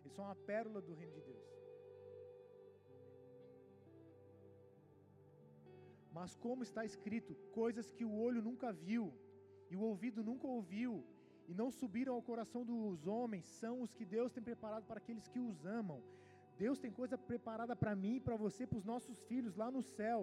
eles 0.01 0.13
são 0.13 0.29
a 0.29 0.35
pérola 0.35 0.79
do 0.79 0.93
reino 0.93 1.13
de 1.13 1.21
Deus. 1.21 1.47
Mas 6.13 6.35
como 6.35 6.61
está 6.61 6.85
escrito, 6.85 7.33
coisas 7.51 7.91
que 7.91 8.05
o 8.05 8.15
olho 8.27 8.43
nunca 8.43 8.71
viu 8.71 9.11
e 9.71 9.75
o 9.75 9.81
ouvido 9.81 10.23
nunca 10.23 10.45
ouviu 10.45 11.03
e 11.51 11.53
não 11.61 11.69
subiram 11.79 12.13
ao 12.15 12.27
coração 12.29 12.61
dos 12.71 13.05
homens 13.13 13.45
são 13.61 13.75
os 13.85 13.93
que 13.97 14.05
Deus 14.17 14.31
tem 14.35 14.43
preparado 14.49 14.85
para 14.89 14.99
aqueles 15.01 15.25
que 15.31 15.41
os 15.47 15.65
amam. 15.79 15.99
Deus 16.63 16.77
tem 16.83 16.91
coisa 16.99 17.17
preparada 17.31 17.75
para 17.81 17.93
mim, 18.03 18.21
para 18.27 18.37
você, 18.43 18.63
para 18.65 18.79
os 18.81 18.85
nossos 18.91 19.17
filhos 19.29 19.57
lá 19.61 19.69
no 19.75 19.81
céu. 19.97 20.19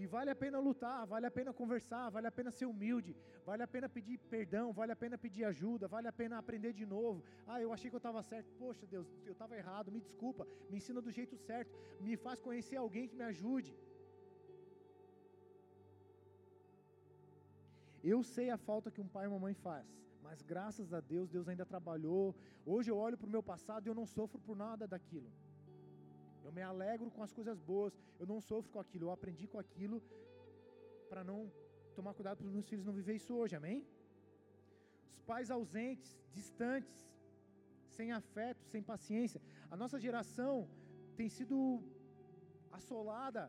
E 0.00 0.04
vale 0.14 0.30
a 0.30 0.36
pena 0.42 0.58
lutar, 0.66 1.00
vale 1.12 1.26
a 1.26 1.34
pena 1.38 1.52
conversar, 1.60 2.04
vale 2.16 2.28
a 2.28 2.34
pena 2.38 2.50
ser 2.58 2.66
humilde, 2.72 3.12
vale 3.48 3.62
a 3.64 3.70
pena 3.74 3.88
pedir 3.96 4.18
perdão, 4.34 4.66
vale 4.80 4.92
a 4.92 5.00
pena 5.04 5.18
pedir 5.24 5.44
ajuda, 5.52 5.88
vale 5.96 6.06
a 6.06 6.16
pena 6.20 6.38
aprender 6.38 6.72
de 6.80 6.86
novo. 6.94 7.24
Ah, 7.50 7.60
eu 7.64 7.72
achei 7.74 7.90
que 7.90 7.96
eu 7.98 8.04
estava 8.04 8.22
certo. 8.22 8.48
Poxa, 8.62 8.86
Deus, 8.94 9.08
eu 9.28 9.34
estava 9.36 9.56
errado, 9.62 9.90
me 9.96 10.00
desculpa, 10.08 10.46
me 10.70 10.76
ensina 10.80 11.00
do 11.06 11.10
jeito 11.18 11.36
certo, 11.48 11.74
me 12.06 12.16
faz 12.26 12.40
conhecer 12.48 12.76
alguém 12.76 13.08
que 13.08 13.16
me 13.16 13.26
ajude. 13.32 13.74
Eu 18.12 18.18
sei 18.34 18.46
a 18.50 18.58
falta 18.68 18.92
que 18.94 19.02
um 19.04 19.12
pai 19.14 19.24
e 19.24 19.30
uma 19.30 19.44
mãe 19.44 19.54
faz, 19.66 19.86
mas 20.26 20.42
graças 20.52 20.88
a 20.98 21.00
Deus, 21.12 21.32
Deus 21.36 21.48
ainda 21.50 21.66
trabalhou. 21.72 22.24
Hoje 22.72 22.88
eu 22.90 22.98
olho 23.06 23.18
para 23.20 23.28
o 23.28 23.34
meu 23.36 23.42
passado 23.52 23.84
e 23.84 23.90
eu 23.90 23.96
não 24.00 24.06
sofro 24.16 24.38
por 24.46 24.56
nada 24.64 24.84
daquilo. 24.94 25.30
Eu 26.46 26.52
me 26.56 26.62
alegro 26.72 27.08
com 27.14 27.22
as 27.26 27.32
coisas 27.38 27.58
boas. 27.70 27.92
Eu 28.20 28.26
não 28.32 28.40
sofro 28.40 28.70
com 28.74 28.80
aquilo. 28.84 29.06
Eu 29.06 29.12
aprendi 29.16 29.46
com 29.52 29.58
aquilo 29.64 29.98
para 31.10 31.24
não 31.30 31.38
tomar 31.96 32.14
cuidado 32.18 32.36
para 32.38 32.46
os 32.46 32.54
meus 32.56 32.68
filhos 32.70 32.86
não 32.88 32.96
viver 33.00 33.16
isso 33.20 33.34
hoje. 33.40 33.56
Amém? 33.60 33.78
Os 35.16 35.22
pais 35.30 35.50
ausentes, 35.56 36.12
distantes, 36.38 36.96
sem 37.96 38.10
afeto, 38.20 38.62
sem 38.72 38.82
paciência. 38.92 39.42
A 39.68 39.76
nossa 39.82 39.98
geração 40.06 40.54
tem 41.18 41.28
sido 41.28 41.58
assolada 42.78 43.44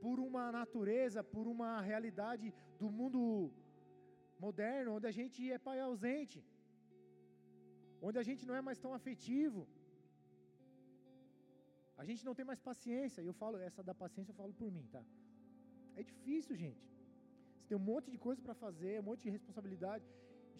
por 0.00 0.18
uma 0.28 0.44
natureza, 0.60 1.22
por 1.22 1.46
uma 1.54 1.72
realidade 1.90 2.52
do 2.80 2.90
mundo 2.98 3.22
moderno, 4.46 4.94
onde 4.96 5.06
a 5.12 5.14
gente 5.18 5.38
é 5.56 5.58
pai 5.68 5.78
ausente, 5.88 6.38
onde 8.08 8.18
a 8.22 8.24
gente 8.28 8.42
não 8.48 8.56
é 8.60 8.62
mais 8.68 8.78
tão 8.84 8.92
afetivo. 8.98 9.62
A 12.02 12.04
gente 12.08 12.22
não 12.26 12.34
tem 12.36 12.46
mais 12.50 12.60
paciência. 12.68 13.20
E 13.22 13.28
eu 13.30 13.36
falo, 13.42 13.56
essa 13.68 13.82
da 13.88 13.94
paciência 14.02 14.30
eu 14.32 14.38
falo 14.42 14.54
por 14.60 14.70
mim, 14.76 14.86
tá? 14.94 15.02
É 16.00 16.02
difícil, 16.10 16.54
gente. 16.64 16.84
Você 17.54 17.66
tem 17.68 17.76
um 17.80 17.86
monte 17.92 18.08
de 18.14 18.18
coisa 18.26 18.40
para 18.46 18.54
fazer, 18.64 18.92
um 19.00 19.08
monte 19.10 19.22
de 19.26 19.30
responsabilidade. 19.36 20.06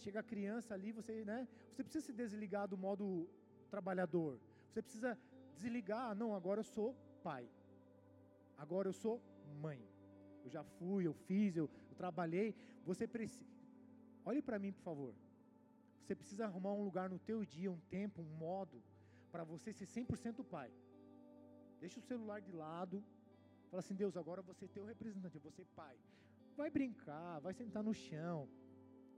Chega 0.04 0.20
a 0.20 0.28
criança 0.32 0.74
ali, 0.76 0.90
você, 0.98 1.14
né? 1.30 1.38
Você 1.70 1.82
precisa 1.86 2.04
se 2.08 2.12
desligar 2.20 2.66
do 2.72 2.76
modo 2.86 3.06
trabalhador. 3.74 4.32
Você 4.68 4.82
precisa 4.82 5.18
desligar, 5.54 6.10
ah, 6.10 6.14
não, 6.14 6.30
agora 6.40 6.60
eu 6.60 6.68
sou 6.76 6.88
pai. 7.28 7.44
Agora 8.64 8.88
eu 8.88 8.92
sou 9.04 9.16
mãe. 9.64 9.80
Eu 10.44 10.50
já 10.56 10.62
fui, 10.76 11.02
eu 11.06 11.14
fiz, 11.28 11.56
eu, 11.56 11.66
eu 11.90 11.96
trabalhei. 12.02 12.48
Você 12.90 13.06
precisa 13.16 13.59
Olhe 14.30 14.42
para 14.48 14.60
mim, 14.62 14.72
por 14.76 14.84
favor. 14.88 15.12
Você 16.00 16.14
precisa 16.20 16.44
arrumar 16.44 16.72
um 16.72 16.84
lugar 16.88 17.06
no 17.12 17.18
teu 17.28 17.38
dia, 17.54 17.70
um 17.76 17.80
tempo, 17.96 18.22
um 18.22 18.32
modo 18.46 18.76
para 19.32 19.42
você 19.52 19.72
ser 19.78 19.86
100% 19.86 20.44
pai. 20.54 20.70
Deixa 21.80 21.98
o 21.98 22.06
celular 22.10 22.38
de 22.48 22.52
lado. 22.52 22.96
Fala 23.70 23.80
assim: 23.80 23.96
Deus, 24.02 24.16
agora 24.22 24.40
você 24.50 24.66
é 24.66 24.68
teu 24.76 24.84
representante, 24.92 25.36
você 25.48 25.62
é 25.62 25.68
pai. 25.80 25.96
Vai 26.60 26.70
brincar, 26.76 27.40
vai 27.46 27.54
sentar 27.60 27.82
no 27.88 27.94
chão. 28.04 28.38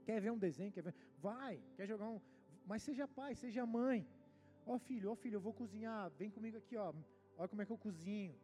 Quer 0.07 0.19
ver 0.19 0.31
um 0.31 0.41
desenho? 0.47 0.71
Quer 0.75 0.83
ver? 0.87 0.95
Vai. 1.29 1.55
Quer 1.75 1.85
jogar 1.93 2.09
um. 2.15 2.19
Mas 2.65 2.81
seja 2.81 3.07
pai, 3.19 3.31
seja 3.35 3.63
mãe. 3.79 3.99
Ó 4.65 4.73
oh, 4.73 4.79
filho, 4.89 5.09
ó 5.11 5.13
oh, 5.13 5.15
filho, 5.23 5.35
eu 5.35 5.45
vou 5.47 5.53
cozinhar. 5.61 6.09
Vem 6.21 6.31
comigo 6.37 6.57
aqui, 6.57 6.75
ó. 6.75 6.91
Olha 7.37 7.49
como 7.53 7.61
é 7.61 7.65
que 7.67 7.75
eu 7.77 7.81
cozinho. 7.87 8.35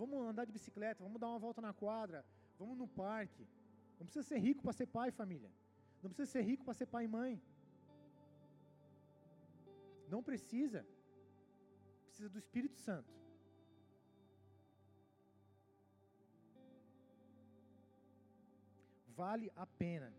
Vamos 0.00 0.24
andar 0.30 0.44
de 0.44 0.52
bicicleta, 0.52 1.02
vamos 1.02 1.20
dar 1.20 1.30
uma 1.34 1.44
volta 1.46 1.60
na 1.68 1.72
quadra, 1.72 2.24
vamos 2.60 2.76
no 2.82 2.86
parque. 2.86 3.44
Não 3.98 4.06
precisa 4.06 4.26
ser 4.32 4.38
rico 4.38 4.62
para 4.62 4.72
ser 4.80 4.86
pai, 4.98 5.10
família. 5.10 5.50
Não 6.02 6.10
precisa 6.10 6.30
ser 6.30 6.42
rico 6.42 6.64
para 6.64 6.74
ser 6.74 6.86
pai 6.86 7.04
e 7.04 7.08
mãe. 7.08 7.42
Não 10.08 10.22
precisa. 10.22 10.86
Precisa 12.06 12.28
do 12.28 12.38
Espírito 12.38 12.76
Santo. 12.76 13.16
vale 19.16 19.50
a 19.56 19.66
pena. 19.66 20.12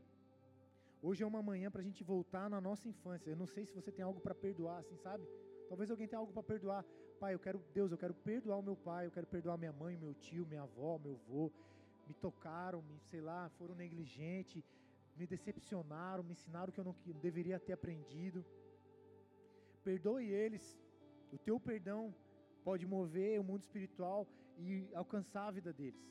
Hoje 1.01 1.23
é 1.23 1.27
uma 1.27 1.41
manhã 1.49 1.69
para 1.69 1.81
a 1.81 1.83
gente 1.83 2.03
voltar 2.03 2.49
na 2.49 2.59
nossa 2.59 2.89
infância. 2.89 3.29
Eu 3.29 3.37
não 3.37 3.45
sei 3.45 3.63
se 3.65 3.73
você 3.73 3.91
tem 3.91 4.03
algo 4.03 4.19
para 4.19 4.33
perdoar, 4.33 4.79
assim, 4.79 4.97
sabe? 4.97 5.23
Talvez 5.69 5.91
alguém 5.91 6.07
tenha 6.07 6.19
algo 6.19 6.33
para 6.33 6.41
perdoar. 6.41 6.83
Pai, 7.19 7.33
eu 7.35 7.39
quero, 7.39 7.59
Deus, 7.73 7.91
eu 7.91 7.97
quero 7.97 8.13
perdoar 8.13 8.57
o 8.57 8.63
meu 8.63 8.75
pai, 8.75 9.05
eu 9.05 9.11
quero 9.11 9.27
perdoar 9.27 9.57
minha 9.57 9.71
mãe, 9.71 9.95
meu 9.95 10.13
tio, 10.15 10.45
minha 10.47 10.63
avó, 10.63 10.97
meu 10.97 11.13
avô. 11.13 11.51
Me 12.07 12.13
tocaram, 12.15 12.81
me, 12.81 12.99
sei 13.11 13.21
lá, 13.21 13.49
foram 13.57 13.75
negligentes, 13.75 14.63
me 15.19 15.25
decepcionaram, 15.33 16.23
me 16.23 16.33
ensinaram 16.37 16.71
que 16.73 16.79
eu 16.79 16.87
não 16.89 16.95
deveria 17.27 17.59
ter 17.59 17.73
aprendido. 17.73 18.45
Perdoe 19.83 20.25
eles. 20.43 20.65
O 21.35 21.37
teu 21.47 21.59
perdão 21.59 22.01
pode 22.67 22.85
mover 22.85 23.39
o 23.39 23.47
mundo 23.49 23.61
espiritual 23.67 24.27
e 24.65 24.69
alcançar 24.93 25.45
a 25.47 25.55
vida 25.57 25.71
deles. 25.79 26.05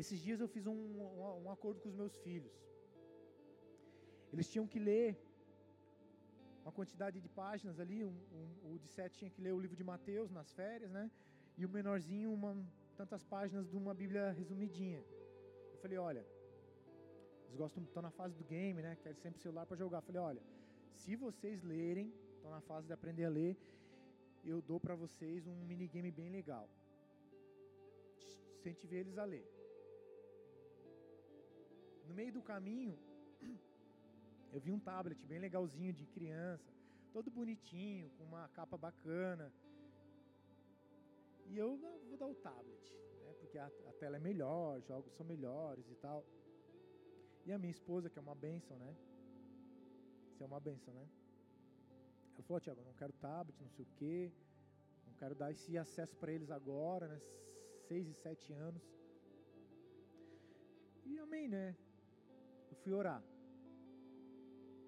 Esses 0.00 0.18
dias 0.26 0.40
eu 0.40 0.48
fiz 0.48 0.66
um, 0.66 0.78
um, 1.00 1.44
um 1.44 1.50
acordo 1.50 1.80
com 1.80 1.88
os 1.88 1.98
meus 2.02 2.14
filhos. 2.26 2.54
Eles 4.32 4.48
tinham 4.52 4.66
que 4.72 4.78
ler 4.78 5.08
uma 6.62 6.72
quantidade 6.78 7.20
de 7.20 7.28
páginas 7.28 7.78
ali. 7.80 7.98
Um, 8.04 8.16
um, 8.38 8.72
o 8.72 8.78
de 8.78 8.88
sete 8.88 9.18
tinha 9.18 9.30
que 9.30 9.42
ler 9.46 9.52
o 9.52 9.60
livro 9.64 9.76
de 9.76 9.84
Mateus 9.92 10.30
nas 10.30 10.52
férias, 10.52 10.90
né? 10.98 11.10
E 11.58 11.66
o 11.66 11.68
menorzinho, 11.68 12.32
uma, 12.32 12.52
tantas 13.00 13.24
páginas 13.24 13.66
de 13.70 13.76
uma 13.78 13.94
Bíblia 13.94 14.24
resumidinha. 14.32 15.02
Eu 15.72 15.78
falei, 15.82 15.96
olha, 15.96 16.22
eles 17.44 17.56
gostam, 17.56 17.82
estão 17.82 18.02
na 18.02 18.10
fase 18.10 18.34
do 18.40 18.44
game, 18.44 18.82
né? 18.86 18.94
Querem 19.02 19.18
sempre 19.24 19.40
celular 19.40 19.64
para 19.64 19.76
jogar. 19.82 19.98
Eu 19.98 20.08
falei, 20.08 20.20
olha, 20.20 20.42
se 20.92 21.16
vocês 21.16 21.62
lerem, 21.62 22.12
estão 22.34 22.50
na 22.50 22.60
fase 22.60 22.86
de 22.88 22.92
aprender 22.92 23.24
a 23.24 23.30
ler, 23.30 23.56
eu 24.44 24.60
dou 24.60 24.78
para 24.78 24.94
vocês 24.94 25.46
um 25.46 25.56
minigame 25.70 26.10
bem 26.10 26.28
legal. 26.28 26.68
Incentive 28.58 28.94
eles 28.94 29.16
a 29.16 29.24
ler. 29.24 29.48
No 32.06 32.14
meio 32.20 32.32
do 32.34 32.42
caminho, 32.42 32.98
eu 34.52 34.60
vi 34.60 34.70
um 34.70 34.78
tablet 34.90 35.24
bem 35.24 35.38
legalzinho 35.38 35.94
de 35.94 36.04
criança, 36.04 36.70
todo 37.14 37.30
bonitinho, 37.30 38.10
com 38.18 38.24
uma 38.24 38.46
capa 38.48 38.76
bacana. 38.76 39.50
E 41.50 41.58
eu 41.58 41.70
vou 42.08 42.16
dar 42.16 42.28
o 42.28 42.34
tablet, 42.46 42.84
né, 43.22 43.34
porque 43.40 43.58
a, 43.58 43.66
a 43.66 43.92
tela 44.00 44.16
é 44.16 44.20
melhor, 44.20 44.80
jogos 44.82 45.12
são 45.14 45.26
melhores 45.26 45.86
e 45.90 45.96
tal. 45.96 46.24
E 47.44 47.52
a 47.52 47.58
minha 47.58 47.72
esposa, 47.78 48.08
que 48.08 48.18
é 48.18 48.22
uma 48.22 48.34
benção, 48.46 48.78
né? 48.78 48.94
Isso 50.30 50.42
é 50.42 50.46
uma 50.46 50.60
benção, 50.60 50.94
né? 50.94 51.06
Ela 52.34 52.44
falou, 52.44 52.60
Tiago, 52.60 52.82
não 52.84 52.94
quero 52.94 53.12
tablet, 53.14 53.60
não 53.60 53.70
sei 53.70 53.84
o 53.84 53.88
quê, 53.96 54.32
não 55.06 55.14
quero 55.14 55.34
dar 55.34 55.50
esse 55.50 55.76
acesso 55.76 56.16
para 56.16 56.32
eles 56.32 56.50
agora, 56.50 57.08
né? 57.08 57.20
Seis 57.88 58.06
e 58.08 58.14
sete 58.14 58.52
anos. 58.52 58.82
E 61.04 61.18
amém, 61.18 61.48
né? 61.48 61.76
eu 62.70 62.76
fui 62.76 62.92
orar. 62.92 63.22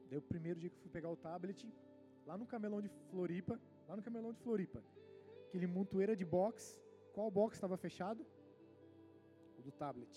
Daí 0.08 0.18
o 0.18 0.22
primeiro 0.22 0.60
dia 0.60 0.70
que 0.70 0.76
eu 0.76 0.82
fui 0.82 0.90
pegar 0.90 1.10
o 1.10 1.16
tablet, 1.16 1.60
lá 2.26 2.36
no 2.38 2.46
camelão 2.46 2.80
de 2.80 2.88
Floripa, 3.10 3.60
lá 3.88 3.96
no 3.96 4.02
camelão 4.02 4.32
de 4.32 4.40
Floripa, 4.40 4.82
aquele 5.52 5.66
montoeira 5.66 6.14
de 6.16 6.24
box, 6.24 6.82
qual 7.14 7.30
box 7.30 7.56
estava 7.56 7.76
fechado? 7.76 8.24
O 9.58 9.62
do 9.66 9.70
tablet. 9.70 10.14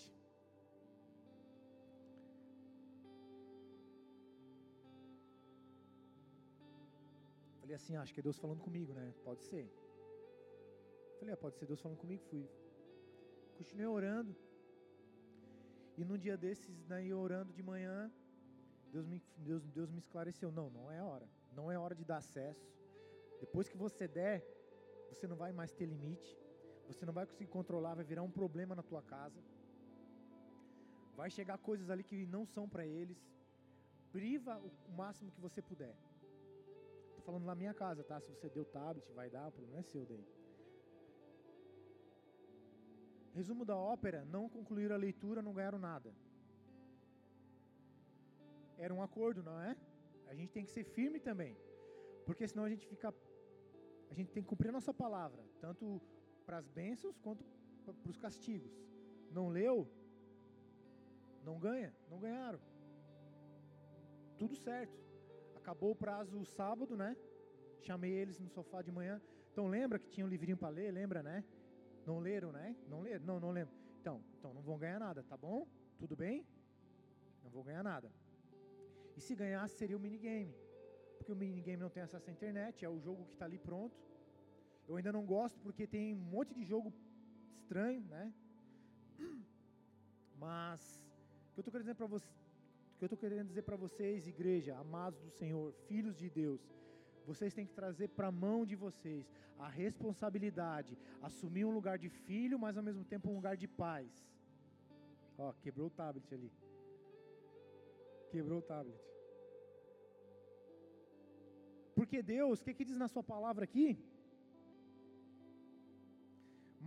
Falei 7.60 7.76
assim, 7.76 7.96
ah, 7.96 8.00
acho 8.00 8.14
que 8.14 8.20
é 8.20 8.22
Deus 8.22 8.38
falando 8.38 8.62
comigo, 8.62 8.94
né? 8.94 9.12
Pode 9.22 9.42
ser. 9.42 9.70
Falei, 11.18 11.34
ah, 11.34 11.36
pode 11.36 11.58
ser 11.58 11.66
Deus 11.66 11.82
falando 11.82 11.98
comigo. 11.98 12.22
Fui. 12.30 12.48
Continuei 13.58 13.88
orando. 13.88 14.34
E 15.98 16.04
num 16.04 16.16
dia 16.16 16.36
desses, 16.38 16.82
daí 16.84 17.12
orando 17.12 17.52
de 17.52 17.62
manhã, 17.62 18.10
Deus 18.90 19.06
me, 19.06 19.22
Deus, 19.36 19.62
Deus 19.66 19.90
me 19.90 19.98
esclareceu: 19.98 20.50
não, 20.50 20.70
não 20.70 20.90
é 20.90 21.02
hora. 21.02 21.28
Não 21.52 21.70
é 21.70 21.78
hora 21.78 21.94
de 21.94 22.06
dar 22.06 22.18
acesso. 22.18 22.66
Depois 23.38 23.68
que 23.68 23.76
você 23.76 24.08
der, 24.08 24.55
você 25.16 25.26
não 25.26 25.36
vai 25.36 25.52
mais 25.52 25.72
ter 25.72 25.86
limite. 25.86 26.38
Você 26.88 27.04
não 27.04 27.12
vai 27.12 27.26
conseguir 27.26 27.50
controlar, 27.50 27.94
vai 27.94 28.04
virar 28.04 28.22
um 28.22 28.30
problema 28.30 28.74
na 28.74 28.82
tua 28.82 29.02
casa. 29.02 29.40
Vai 31.16 31.30
chegar 31.30 31.56
coisas 31.58 31.88
ali 31.90 32.04
que 32.04 32.26
não 32.26 32.44
são 32.44 32.68
para 32.68 32.86
eles. 32.86 33.18
Priva 34.12 34.58
o 34.58 34.92
máximo 34.92 35.32
que 35.32 35.40
você 35.40 35.60
puder. 35.62 35.96
Estou 37.08 37.22
falando 37.24 37.44
na 37.44 37.54
minha 37.54 37.74
casa, 37.74 38.04
tá? 38.04 38.20
Se 38.20 38.30
você 38.34 38.48
deu 38.48 38.64
tablet, 38.64 39.10
vai 39.12 39.28
dar, 39.30 39.48
o 39.48 39.52
problema 39.52 39.80
é 39.80 39.82
seu 39.82 40.04
daí. 40.04 40.26
Resumo 43.38 43.64
da 43.70 43.76
ópera: 43.76 44.24
não 44.36 44.48
concluíram 44.48 44.94
a 44.94 44.98
leitura, 44.98 45.42
não 45.42 45.54
ganharam 45.58 45.78
nada. 45.78 46.10
Era 48.78 48.92
um 48.94 49.02
acordo, 49.02 49.42
não 49.42 49.58
é? 49.60 49.76
A 50.28 50.34
gente 50.34 50.52
tem 50.52 50.64
que 50.64 50.70
ser 50.70 50.84
firme 50.84 51.18
também, 51.18 51.56
porque 52.26 52.46
senão 52.46 52.64
a 52.64 52.68
gente 52.74 52.86
fica. 52.86 53.12
A 54.10 54.14
gente 54.14 54.32
tem 54.32 54.42
que 54.42 54.48
cumprir 54.48 54.68
a 54.68 54.72
nossa 54.72 54.92
palavra, 54.94 55.42
tanto 55.60 56.00
para 56.44 56.58
as 56.58 56.68
bênçãos 56.68 57.18
quanto 57.18 57.44
para 57.84 58.10
os 58.10 58.16
castigos. 58.16 58.72
Não 59.30 59.48
leu? 59.48 59.88
Não 61.44 61.58
ganha? 61.58 61.94
Não 62.10 62.18
ganharam. 62.18 62.60
Tudo 64.36 64.54
certo. 64.56 64.98
Acabou 65.54 65.90
o 65.92 65.96
prazo 65.96 66.44
sábado, 66.44 66.96
né? 66.96 67.16
Chamei 67.80 68.12
eles 68.12 68.38
no 68.38 68.48
sofá 68.48 68.82
de 68.82 68.90
manhã. 68.90 69.20
Então 69.52 69.66
lembra 69.68 69.98
que 69.98 70.08
tinha 70.08 70.26
um 70.26 70.28
livrinho 70.28 70.56
para 70.56 70.68
ler, 70.68 70.92
lembra, 70.92 71.22
né? 71.22 71.44
Não 72.04 72.18
leram, 72.18 72.52
né? 72.52 72.76
Não 72.88 73.00
leram? 73.00 73.24
Não, 73.24 73.40
não 73.40 73.50
lembro. 73.50 73.74
Então, 74.00 74.22
então 74.38 74.52
não 74.54 74.62
vão 74.62 74.78
ganhar 74.78 75.00
nada, 75.00 75.22
tá 75.24 75.36
bom? 75.36 75.66
Tudo 75.98 76.14
bem? 76.14 76.46
Não 77.42 77.50
vou 77.50 77.64
ganhar 77.64 77.82
nada. 77.82 78.12
E 79.16 79.20
se 79.20 79.34
ganhasse 79.34 79.76
seria 79.76 79.96
o 79.96 80.00
minigame. 80.00 80.54
Porque 81.26 81.32
o 81.32 81.44
minigame 81.44 81.82
não 81.82 81.90
tem 81.90 82.04
acesso 82.04 82.30
à 82.30 82.32
internet, 82.32 82.84
é 82.84 82.88
o 82.88 83.00
jogo 83.00 83.24
que 83.24 83.32
está 83.32 83.46
ali 83.46 83.58
pronto. 83.58 83.96
Eu 84.86 84.94
ainda 84.94 85.12
não 85.12 85.26
gosto 85.26 85.58
porque 85.58 85.84
tem 85.84 86.14
um 86.14 86.18
monte 86.34 86.54
de 86.54 86.62
jogo 86.64 86.94
estranho, 87.56 88.00
né? 88.02 88.32
Mas 90.38 91.02
o 91.48 91.54
que 91.54 91.58
eu 91.58 91.62
estou 91.62 91.72
querendo 91.72 91.86
dizer 91.86 91.96
para 91.96 92.06
vocês, 92.06 92.32
que 92.96 93.04
eu 93.04 93.06
estou 93.06 93.18
querendo 93.18 93.48
dizer 93.48 93.62
para 93.62 93.74
vocês, 93.74 94.28
igreja, 94.28 94.76
amados 94.76 95.20
do 95.20 95.32
Senhor, 95.32 95.72
filhos 95.88 96.16
de 96.16 96.30
Deus, 96.30 96.60
vocês 97.26 97.52
têm 97.52 97.66
que 97.66 97.74
trazer 97.74 98.06
para 98.10 98.28
a 98.28 98.38
mão 98.46 98.64
de 98.64 98.76
vocês 98.76 99.28
a 99.58 99.68
responsabilidade, 99.68 100.96
assumir 101.20 101.64
um 101.64 101.72
lugar 101.72 101.98
de 101.98 102.08
filho, 102.08 102.56
mas 102.56 102.76
ao 102.76 102.84
mesmo 102.84 103.04
tempo 103.04 103.30
um 103.30 103.34
lugar 103.34 103.56
de 103.56 103.66
paz. 103.66 104.08
Ó, 105.36 105.52
quebrou 105.54 105.88
o 105.88 105.90
tablet 105.90 106.32
ali. 106.32 106.52
Quebrou 108.30 108.60
o 108.60 108.62
tablet. 108.62 109.15
Porque 112.06 112.22
Deus, 112.22 112.60
o 112.60 112.64
que, 112.64 112.72
que 112.78 112.84
diz 112.88 112.98
na 113.02 113.08
sua 113.12 113.22
palavra 113.30 113.64
aqui? 113.68 113.86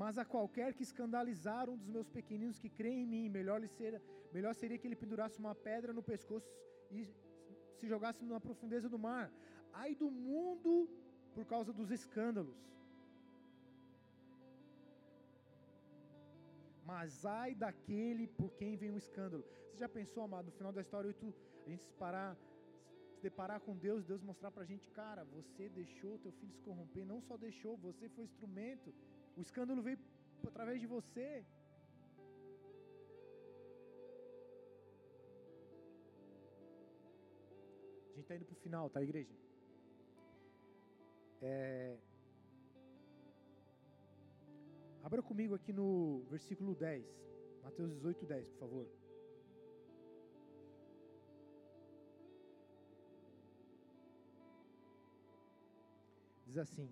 Mas 0.01 0.17
a 0.21 0.23
qualquer 0.33 0.69
que 0.75 0.83
escandalizar 0.89 1.63
um 1.71 1.75
dos 1.81 1.89
meus 1.95 2.09
pequeninos 2.17 2.57
que 2.57 2.69
creem 2.77 3.01
em 3.01 3.09
mim, 3.13 3.25
melhor, 3.37 3.57
lhe 3.63 3.67
ser, 3.67 4.01
melhor 4.35 4.53
seria 4.59 4.77
que 4.77 4.87
ele 4.87 5.01
pendurasse 5.01 5.37
uma 5.43 5.53
pedra 5.53 5.91
no 5.97 6.03
pescoço 6.11 6.49
e 6.89 7.01
se 7.79 7.85
jogasse 7.93 8.23
na 8.23 8.39
profundeza 8.39 8.87
do 8.87 8.99
mar. 9.07 9.25
Ai 9.73 9.91
do 9.93 10.09
mundo 10.09 10.73
por 11.35 11.45
causa 11.53 11.73
dos 11.79 11.91
escândalos. 11.91 12.57
Mas 16.91 17.25
ai 17.25 17.53
daquele 17.65 18.25
por 18.39 18.51
quem 18.61 18.77
vem 18.77 18.91
o 18.91 19.01
escândalo. 19.05 19.43
Você 19.65 19.77
já 19.83 19.89
pensou, 19.89 20.23
amado, 20.23 20.45
no 20.45 20.57
final 20.59 20.71
da 20.71 20.81
história, 20.85 21.13
tu, 21.13 21.33
a 21.65 21.69
gente 21.69 21.83
se 21.83 21.93
parar, 22.05 22.37
se 23.19 23.23
deparar 23.29 23.59
com 23.59 23.75
Deus, 23.75 24.05
Deus 24.11 24.21
mostrar 24.31 24.49
pra 24.49 24.63
gente, 24.71 24.89
cara, 24.99 25.23
você 25.37 25.63
deixou 25.69 26.17
teu 26.19 26.31
filho 26.39 26.53
se 26.53 26.61
corromper, 26.67 27.05
não 27.05 27.21
só 27.21 27.35
deixou, 27.37 27.75
você 27.77 28.07
foi 28.15 28.23
instrumento 28.23 28.93
o 29.39 29.41
escândalo 29.41 29.81
veio 29.81 29.97
através 30.45 30.81
de 30.81 30.87
você. 30.87 31.45
A 38.07 38.15
gente 38.15 38.25
está 38.25 38.35
indo 38.35 38.45
para 38.45 38.53
o 38.53 38.63
final, 38.65 38.89
tá, 38.89 39.01
igreja? 39.01 39.33
É... 41.41 41.97
Abra 45.01 45.21
comigo 45.21 45.55
aqui 45.55 45.71
no 45.71 46.25
versículo 46.29 46.75
10, 46.75 47.05
Mateus 47.63 47.91
18, 47.93 48.25
10, 48.25 48.49
por 48.49 48.59
favor. 48.59 48.98
Diz 56.49 56.57
assim: 56.57 56.89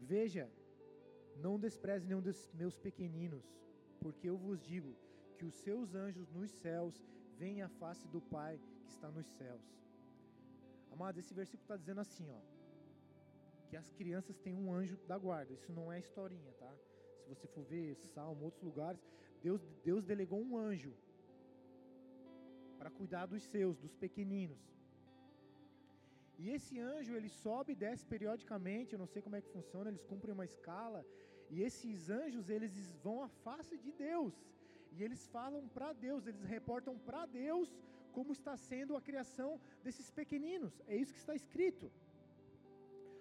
Veja, 0.00 0.48
não 1.36 1.58
despreze 1.58 2.06
nenhum 2.06 2.20
dos 2.20 2.38
meus 2.60 2.76
pequeninos, 2.78 3.44
porque 4.00 4.28
eu 4.30 4.36
vos 4.36 4.60
digo 4.62 4.94
que 5.36 5.44
os 5.44 5.56
seus 5.56 5.96
anjos 5.96 6.30
nos 6.30 6.52
céus 6.52 6.94
veem 7.36 7.62
a 7.62 7.68
face 7.80 8.06
do 8.08 8.20
Pai 8.20 8.60
que 8.84 8.90
está 8.90 9.10
nos 9.10 9.26
céus. 9.26 9.66
Amados, 10.92 11.18
esse 11.18 11.34
versículo 11.34 11.64
está 11.64 11.76
dizendo 11.76 12.00
assim, 12.00 12.30
ó, 12.30 12.40
que 13.68 13.76
as 13.76 13.90
crianças 13.90 14.38
têm 14.38 14.54
um 14.54 14.72
anjo 14.72 14.96
da 15.08 15.18
guarda. 15.18 15.52
Isso 15.52 15.72
não 15.72 15.92
é 15.92 15.98
historinha, 15.98 16.52
tá? 16.60 16.72
Se 17.22 17.28
você 17.28 17.46
for 17.48 17.64
ver 17.64 17.96
Salmo, 18.14 18.44
outros 18.44 18.62
lugares, 18.62 19.04
Deus, 19.42 19.60
Deus 19.84 20.04
delegou 20.04 20.40
um 20.40 20.56
anjo 20.56 20.94
para 22.78 22.88
cuidar 22.88 23.26
dos 23.26 23.42
seus, 23.42 23.76
dos 23.78 23.94
pequeninos. 23.96 24.77
E 26.42 26.50
esse 26.56 26.74
anjo, 26.78 27.12
ele 27.18 27.30
sobe 27.44 27.72
e 27.72 27.80
desce 27.84 28.04
periodicamente, 28.12 28.92
eu 28.92 29.00
não 29.02 29.10
sei 29.12 29.20
como 29.20 29.36
é 29.36 29.40
que 29.44 29.56
funciona, 29.56 29.90
eles 29.90 30.04
cumprem 30.10 30.34
uma 30.36 30.48
escala, 30.52 31.00
e 31.50 31.62
esses 31.68 32.08
anjos, 32.20 32.48
eles 32.48 32.74
vão 33.04 33.16
à 33.26 33.28
face 33.46 33.76
de 33.84 33.92
Deus, 34.06 34.34
e 34.96 35.02
eles 35.06 35.22
falam 35.36 35.62
para 35.76 35.92
Deus, 35.92 36.26
eles 36.26 36.44
reportam 36.56 36.94
para 37.08 37.24
Deus 37.26 37.68
como 38.16 38.32
está 38.38 38.56
sendo 38.56 38.96
a 38.96 39.02
criação 39.08 39.50
desses 39.84 40.10
pequeninos, 40.20 40.80
é 40.86 40.96
isso 40.96 41.12
que 41.16 41.24
está 41.24 41.34
escrito. 41.34 41.90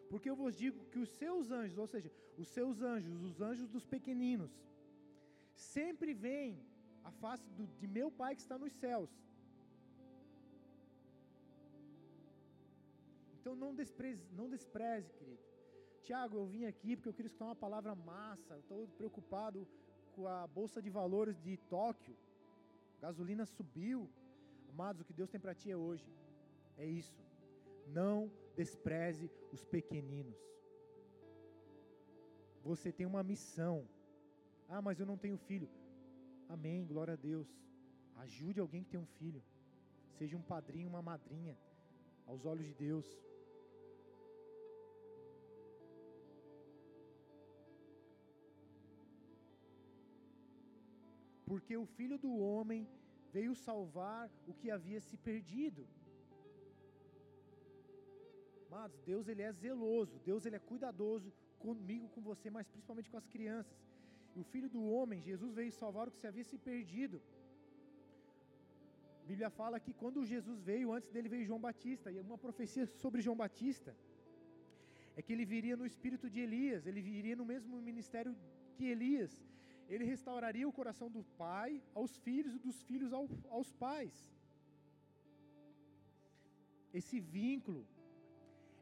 Porque 0.09 0.29
eu 0.29 0.37
vos 0.41 0.55
digo 0.55 0.85
que 0.91 0.99
os 1.05 1.09
seus 1.21 1.51
anjos, 1.51 1.77
ou 1.77 1.87
seja, 1.93 2.09
os 2.37 2.47
seus 2.47 2.81
anjos, 2.81 3.21
os 3.29 3.41
anjos 3.41 3.67
dos 3.75 3.85
pequeninos, 3.95 4.51
sempre 5.53 6.13
vêm 6.13 6.51
à 7.03 7.11
face 7.11 7.49
do, 7.57 7.65
de 7.81 7.87
meu 7.87 8.09
Pai 8.11 8.35
que 8.35 8.41
está 8.41 8.57
nos 8.57 8.73
céus. 8.73 9.09
Então 13.47 13.55
não 13.55 13.73
despreze, 13.73 14.27
não 14.33 14.49
despreze, 14.49 15.09
querido. 15.13 15.41
Tiago, 16.01 16.35
eu 16.35 16.45
vim 16.45 16.65
aqui 16.65 16.97
porque 16.97 17.07
eu 17.07 17.13
queria 17.13 17.27
escutar 17.27 17.45
uma 17.45 17.55
palavra 17.55 17.95
massa. 17.95 18.57
Estou 18.57 18.89
preocupado 18.97 19.65
com 20.13 20.27
a 20.27 20.45
bolsa 20.47 20.81
de 20.81 20.89
valores 20.89 21.39
de 21.39 21.55
Tóquio. 21.55 22.13
Gasolina 22.99 23.45
subiu. 23.45 24.09
Amados, 24.67 25.01
o 25.01 25.05
que 25.05 25.13
Deus 25.13 25.29
tem 25.29 25.39
para 25.39 25.55
ti 25.55 25.71
é 25.71 25.77
hoje. 25.77 26.05
É 26.77 26.85
isso. 26.85 27.23
Não 27.87 28.29
despreze 28.53 29.31
os 29.53 29.63
pequeninos. 29.63 30.37
Você 32.65 32.91
tem 32.91 33.05
uma 33.05 33.23
missão. 33.23 33.87
Ah, 34.67 34.81
mas 34.81 34.99
eu 34.99 35.05
não 35.05 35.17
tenho 35.17 35.37
filho. 35.37 35.69
Amém, 36.49 36.85
glória 36.85 37.13
a 37.13 37.21
Deus. 37.31 37.47
Ajude 38.17 38.59
alguém 38.59 38.83
que 38.83 38.89
tem 38.89 38.99
um 38.99 39.13
filho. 39.21 39.41
Seja 40.17 40.35
um 40.35 40.41
padrinho, 40.41 40.89
uma 40.89 41.01
madrinha, 41.01 41.57
aos 42.25 42.45
olhos 42.45 42.65
de 42.65 42.73
Deus. 42.73 43.07
Porque 51.49 51.75
o 51.83 51.87
filho 51.97 52.17
do 52.25 52.31
homem 52.47 52.81
veio 53.35 53.53
salvar 53.67 54.23
o 54.49 54.53
que 54.59 54.69
havia 54.75 54.99
se 55.07 55.15
perdido. 55.29 55.83
Mas 58.73 58.91
Deus 59.09 59.27
ele 59.31 59.43
é 59.49 59.51
zeloso, 59.65 60.15
Deus 60.29 60.45
ele 60.45 60.57
é 60.59 60.67
cuidadoso 60.71 61.29
comigo, 61.65 62.09
com 62.15 62.21
você, 62.29 62.49
mas 62.57 62.67
principalmente 62.73 63.09
com 63.13 63.19
as 63.23 63.29
crianças. 63.35 63.77
E 64.35 64.39
o 64.43 64.47
filho 64.53 64.69
do 64.75 64.83
homem, 64.93 65.27
Jesus 65.29 65.53
veio 65.59 65.71
salvar 65.81 66.05
o 66.07 66.11
que 66.13 66.21
se 66.23 66.27
havia 66.31 66.43
se 66.51 66.57
perdido. 66.69 67.17
A 69.23 69.25
Bíblia 69.31 69.49
fala 69.61 69.79
que 69.85 69.93
quando 70.01 70.25
Jesus 70.33 70.59
veio, 70.71 70.91
antes 70.97 71.09
dele 71.13 71.33
veio 71.33 71.47
João 71.49 71.63
Batista, 71.69 72.11
e 72.11 72.19
uma 72.19 72.37
profecia 72.45 72.85
sobre 73.03 73.25
João 73.25 73.37
Batista 73.45 73.93
é 75.17 75.21
que 75.21 75.33
ele 75.33 75.45
viria 75.53 75.75
no 75.81 75.85
espírito 75.91 76.29
de 76.33 76.39
Elias, 76.45 76.85
ele 76.89 77.01
viria 77.01 77.35
no 77.41 77.45
mesmo 77.53 77.81
ministério 77.89 78.31
que 78.75 78.85
Elias, 78.95 79.31
ele 79.89 80.05
restauraria 80.13 80.67
o 80.67 80.73
coração 80.79 81.09
do 81.09 81.23
pai 81.43 81.81
aos 81.93 82.17
filhos 82.17 82.55
e 82.55 82.59
dos 82.59 82.81
filhos 82.83 83.13
ao, 83.13 83.27
aos 83.49 83.71
pais. 83.71 84.15
Esse 86.93 87.19
vínculo, 87.19 87.85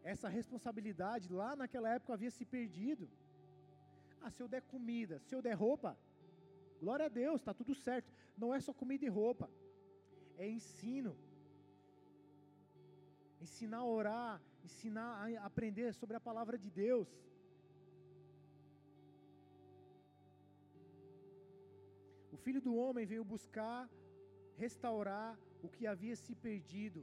essa 0.03 0.27
responsabilidade 0.30 1.32
lá 1.32 1.56
naquela 1.56 1.90
época 1.94 2.14
havia 2.14 2.32
se 2.32 2.45
perdido. 2.45 3.10
Ah, 4.22 4.32
se 4.32 4.41
eu 4.41 4.48
der 4.48 4.61
comida, 4.61 5.19
se 5.19 5.36
eu 5.36 5.41
der 5.41 5.53
roupa, 5.53 5.98
glória 6.80 7.06
a 7.06 7.10
Deus, 7.10 7.41
está 7.41 7.53
tudo 7.53 7.76
certo. 7.76 8.11
Não 8.38 8.53
é 8.53 8.60
só 8.60 8.73
comida 8.73 9.06
e 9.06 9.10
roupa, 9.10 9.49
é 10.38 10.48
ensino. 10.48 11.15
Ensinar 13.41 13.80
a 13.80 13.86
orar, 13.86 14.41
ensinar 14.64 15.10
a 15.27 15.45
aprender 15.45 15.94
sobre 15.94 16.15
a 16.15 16.19
palavra 16.19 16.57
de 16.57 16.69
Deus. 16.69 17.07
Filho 22.46 22.62
do 22.68 22.74
homem 22.82 23.06
veio 23.12 23.32
buscar 23.36 23.82
restaurar 24.64 25.32
o 25.66 25.70
que 25.76 25.86
havia 25.92 26.16
se 26.24 26.34
perdido, 26.48 27.02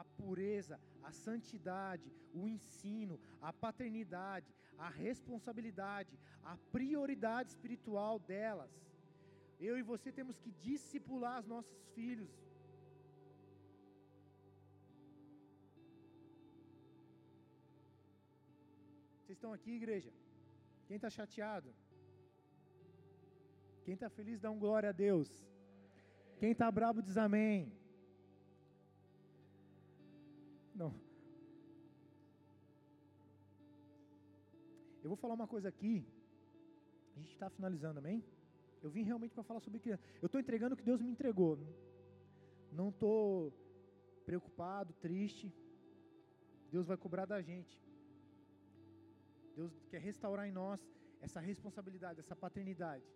a 0.00 0.04
pureza, 0.18 0.76
a 1.08 1.10
santidade, 1.26 2.08
o 2.40 2.42
ensino, 2.54 3.16
a 3.48 3.52
paternidade, 3.64 4.50
a 4.86 4.88
responsabilidade, 5.06 6.14
a 6.52 6.56
prioridade 6.76 7.50
espiritual 7.54 8.14
delas. 8.32 8.74
Eu 9.68 9.74
e 9.80 9.88
você 9.92 10.10
temos 10.18 10.38
que 10.42 10.52
discipular 10.68 11.36
os 11.42 11.48
nossos 11.54 11.80
filhos. 11.96 12.32
Vocês 19.20 19.36
estão 19.38 19.52
aqui, 19.58 19.72
igreja? 19.80 20.12
Quem 20.86 20.96
está 20.98 21.10
chateado? 21.18 21.70
Quem 23.86 23.94
está 23.94 24.08
feliz 24.18 24.40
dá 24.44 24.50
um 24.50 24.58
glória 24.58 24.88
a 24.88 24.96
Deus. 25.06 25.28
Quem 26.40 26.50
está 26.50 26.68
bravo 26.78 27.00
diz 27.00 27.16
amém. 27.16 27.72
Não. 30.80 30.92
Eu 35.02 35.08
vou 35.12 35.16
falar 35.16 35.34
uma 35.34 35.46
coisa 35.46 35.68
aqui. 35.68 35.94
A 37.14 37.18
gente 37.20 37.32
está 37.34 37.48
finalizando, 37.48 38.00
amém? 38.00 38.24
Eu 38.82 38.90
vim 38.90 39.04
realmente 39.10 39.34
para 39.36 39.44
falar 39.50 39.60
sobre 39.60 39.78
criança. 39.84 40.02
Eu 40.20 40.26
estou 40.26 40.40
entregando 40.40 40.74
o 40.74 40.78
que 40.80 40.88
Deus 40.90 41.00
me 41.00 41.12
entregou. 41.12 41.52
Não 42.72 42.88
estou 42.88 43.52
preocupado, 44.24 44.92
triste. 44.94 45.54
Deus 46.72 46.88
vai 46.88 46.96
cobrar 46.96 47.24
da 47.24 47.40
gente. 47.40 47.80
Deus 49.54 49.72
quer 49.92 50.00
restaurar 50.00 50.48
em 50.48 50.52
nós 50.52 50.84
essa 51.20 51.38
responsabilidade, 51.38 52.18
essa 52.18 52.34
paternidade. 52.34 53.06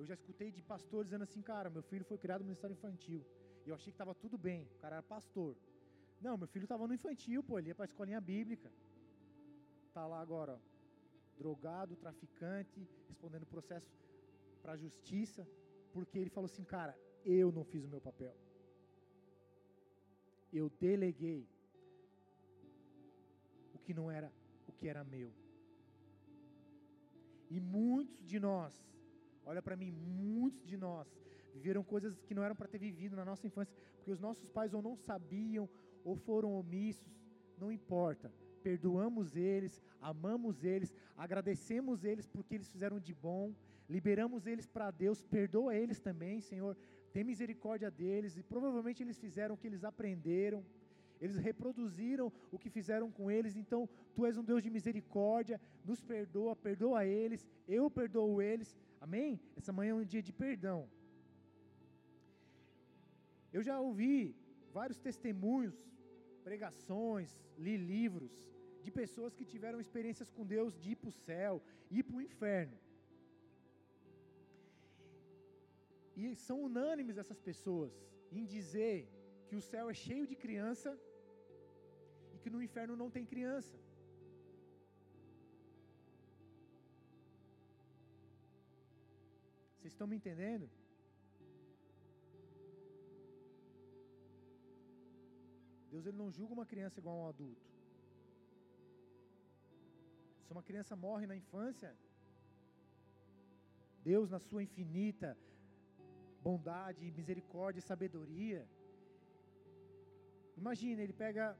Eu 0.00 0.06
já 0.10 0.14
escutei 0.14 0.50
de 0.50 0.62
pastores 0.62 1.08
dizendo 1.08 1.24
assim, 1.24 1.42
cara, 1.42 1.68
meu 1.68 1.82
filho 1.82 2.06
foi 2.10 2.16
criado 2.16 2.40
no 2.40 2.46
ministério 2.46 2.72
infantil. 2.72 3.22
E 3.64 3.68
eu 3.68 3.74
achei 3.74 3.90
que 3.92 3.98
estava 3.98 4.14
tudo 4.14 4.38
bem, 4.38 4.62
o 4.76 4.78
cara 4.82 4.96
era 4.96 5.02
pastor. 5.02 5.54
Não, 6.26 6.38
meu 6.38 6.48
filho 6.48 6.66
estava 6.68 6.86
no 6.88 6.94
infantil, 6.94 7.42
pô, 7.42 7.58
ele 7.58 7.68
ia 7.68 7.74
para 7.74 7.84
a 7.84 7.90
escolinha 7.92 8.18
bíblica. 8.18 8.70
Tá 9.92 10.06
lá 10.06 10.18
agora, 10.22 10.52
ó, 10.54 10.58
drogado, 11.36 11.96
traficante, 11.96 12.88
respondendo 13.08 13.44
processo 13.44 13.90
para 14.62 14.72
a 14.72 14.76
justiça, 14.84 15.46
porque 15.92 16.18
ele 16.18 16.30
falou 16.30 16.46
assim, 16.46 16.64
cara, 16.64 16.96
eu 17.22 17.52
não 17.52 17.64
fiz 17.72 17.84
o 17.84 17.88
meu 17.88 18.00
papel. 18.00 18.34
Eu 20.50 20.70
deleguei 20.80 21.46
o 23.74 23.78
que 23.78 23.92
não 23.92 24.10
era 24.10 24.32
o 24.66 24.72
que 24.72 24.88
era 24.88 25.04
meu. 25.04 25.30
E 27.50 27.60
muitos 27.60 28.24
de 28.26 28.40
nós, 28.40 28.74
olha 29.50 29.60
para 29.60 29.76
mim, 29.76 29.90
muitos 29.90 30.64
de 30.70 30.76
nós 30.76 31.08
viveram 31.52 31.82
coisas 31.82 32.12
que 32.26 32.34
não 32.36 32.44
eram 32.44 32.54
para 32.54 32.68
ter 32.72 32.78
vivido 32.78 33.16
na 33.16 33.24
nossa 33.24 33.46
infância, 33.48 33.74
porque 33.96 34.12
os 34.16 34.20
nossos 34.20 34.48
pais 34.48 34.72
ou 34.72 34.80
não 34.80 34.94
sabiam 34.96 35.68
ou 36.04 36.14
foram 36.14 36.52
omissos, 36.54 37.12
não 37.58 37.70
importa. 37.78 38.32
Perdoamos 38.62 39.34
eles, 39.34 39.82
amamos 40.00 40.62
eles, 40.62 40.94
agradecemos 41.16 42.04
eles 42.04 42.28
porque 42.28 42.54
eles 42.54 42.70
fizeram 42.70 43.00
de 43.00 43.12
bom, 43.12 43.52
liberamos 43.88 44.46
eles 44.46 44.68
para 44.68 44.92
Deus, 44.92 45.24
perdoa 45.24 45.74
eles 45.74 45.98
também, 45.98 46.40
Senhor, 46.40 46.76
tem 47.12 47.24
misericórdia 47.24 47.90
deles, 47.90 48.36
e 48.36 48.42
provavelmente 48.44 49.02
eles 49.02 49.18
fizeram 49.18 49.56
o 49.56 49.58
que 49.58 49.66
eles 49.66 49.82
aprenderam, 49.82 50.64
eles 51.20 51.36
reproduziram 51.36 52.32
o 52.52 52.58
que 52.58 52.70
fizeram 52.70 53.10
com 53.10 53.30
eles, 53.30 53.56
então 53.56 53.88
Tu 54.14 54.24
és 54.26 54.38
um 54.38 54.44
Deus 54.44 54.62
de 54.62 54.70
misericórdia, 54.70 55.60
nos 55.84 56.00
perdoa, 56.00 56.54
perdoa 56.54 57.04
eles, 57.04 57.46
eu 57.66 57.90
perdoo 57.90 58.40
eles, 58.40 58.76
amém? 59.06 59.40
Essa 59.58 59.72
manhã 59.78 59.92
é 59.92 60.00
um 60.02 60.10
dia 60.12 60.22
de 60.28 60.32
perdão. 60.44 60.80
Eu 63.56 63.62
já 63.68 63.76
ouvi 63.88 64.16
vários 64.78 64.98
testemunhos, 65.06 65.76
pregações, 66.48 67.30
li 67.64 67.76
livros 67.76 68.34
de 68.84 68.90
pessoas 69.00 69.34
que 69.38 69.50
tiveram 69.52 69.80
experiências 69.84 70.30
com 70.36 70.44
Deus 70.54 70.72
de 70.82 70.92
ir 70.92 70.96
para 71.00 71.12
o 71.12 71.18
céu, 71.26 71.54
ir 71.90 72.02
para 72.04 72.16
o 72.18 72.22
inferno. 72.28 72.78
E 76.20 76.34
são 76.46 76.56
unânimes 76.68 77.18
essas 77.22 77.40
pessoas 77.48 77.92
em 78.38 78.44
dizer 78.54 78.96
que 79.48 79.56
o 79.60 79.62
céu 79.72 79.84
é 79.92 79.94
cheio 80.06 80.26
de 80.30 80.36
criança 80.44 80.90
e 82.34 82.38
que 82.42 82.50
no 82.54 82.62
inferno 82.66 82.94
não 83.02 83.10
tem 83.14 83.24
criança. 83.32 83.76
Vocês 89.80 89.94
estão 89.94 90.06
me 90.06 90.16
entendendo? 90.16 90.68
Deus 95.90 96.04
ele 96.04 96.18
não 96.18 96.30
julga 96.30 96.52
uma 96.52 96.66
criança 96.66 97.00
igual 97.00 97.16
a 97.16 97.24
um 97.24 97.28
adulto. 97.28 97.66
Se 100.44 100.52
uma 100.52 100.62
criança 100.62 100.94
morre 100.94 101.26
na 101.26 101.34
infância, 101.34 101.96
Deus, 104.04 104.28
na 104.28 104.38
sua 104.38 104.62
infinita 104.62 105.36
bondade, 106.42 107.10
misericórdia 107.12 107.80
e 107.80 107.82
sabedoria, 107.82 108.68
imagina, 110.56 111.00
ele 111.02 111.14
pega 111.14 111.56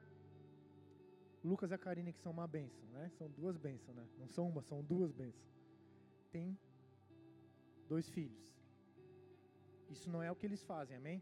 Lucas 1.43 1.71
e 1.71 1.75
a 1.75 1.79
Karine, 1.79 2.13
que 2.13 2.21
são 2.21 2.33
uma 2.33 2.47
bênção, 2.47 2.87
né? 2.91 3.09
São 3.17 3.31
duas 3.31 3.57
bênçãos, 3.57 3.97
né? 3.97 4.07
Não 4.19 4.29
são 4.29 4.47
uma, 4.47 4.63
são 4.63 4.83
duas 4.83 5.11
bênçãos. 5.11 5.51
Tem 6.31 6.59
dois 7.93 8.09
filhos. 8.17 8.43
Isso 9.95 10.09
não 10.15 10.23
é 10.27 10.31
o 10.31 10.37
que 10.39 10.47
eles 10.49 10.62
fazem, 10.73 10.97
amém? 10.97 11.19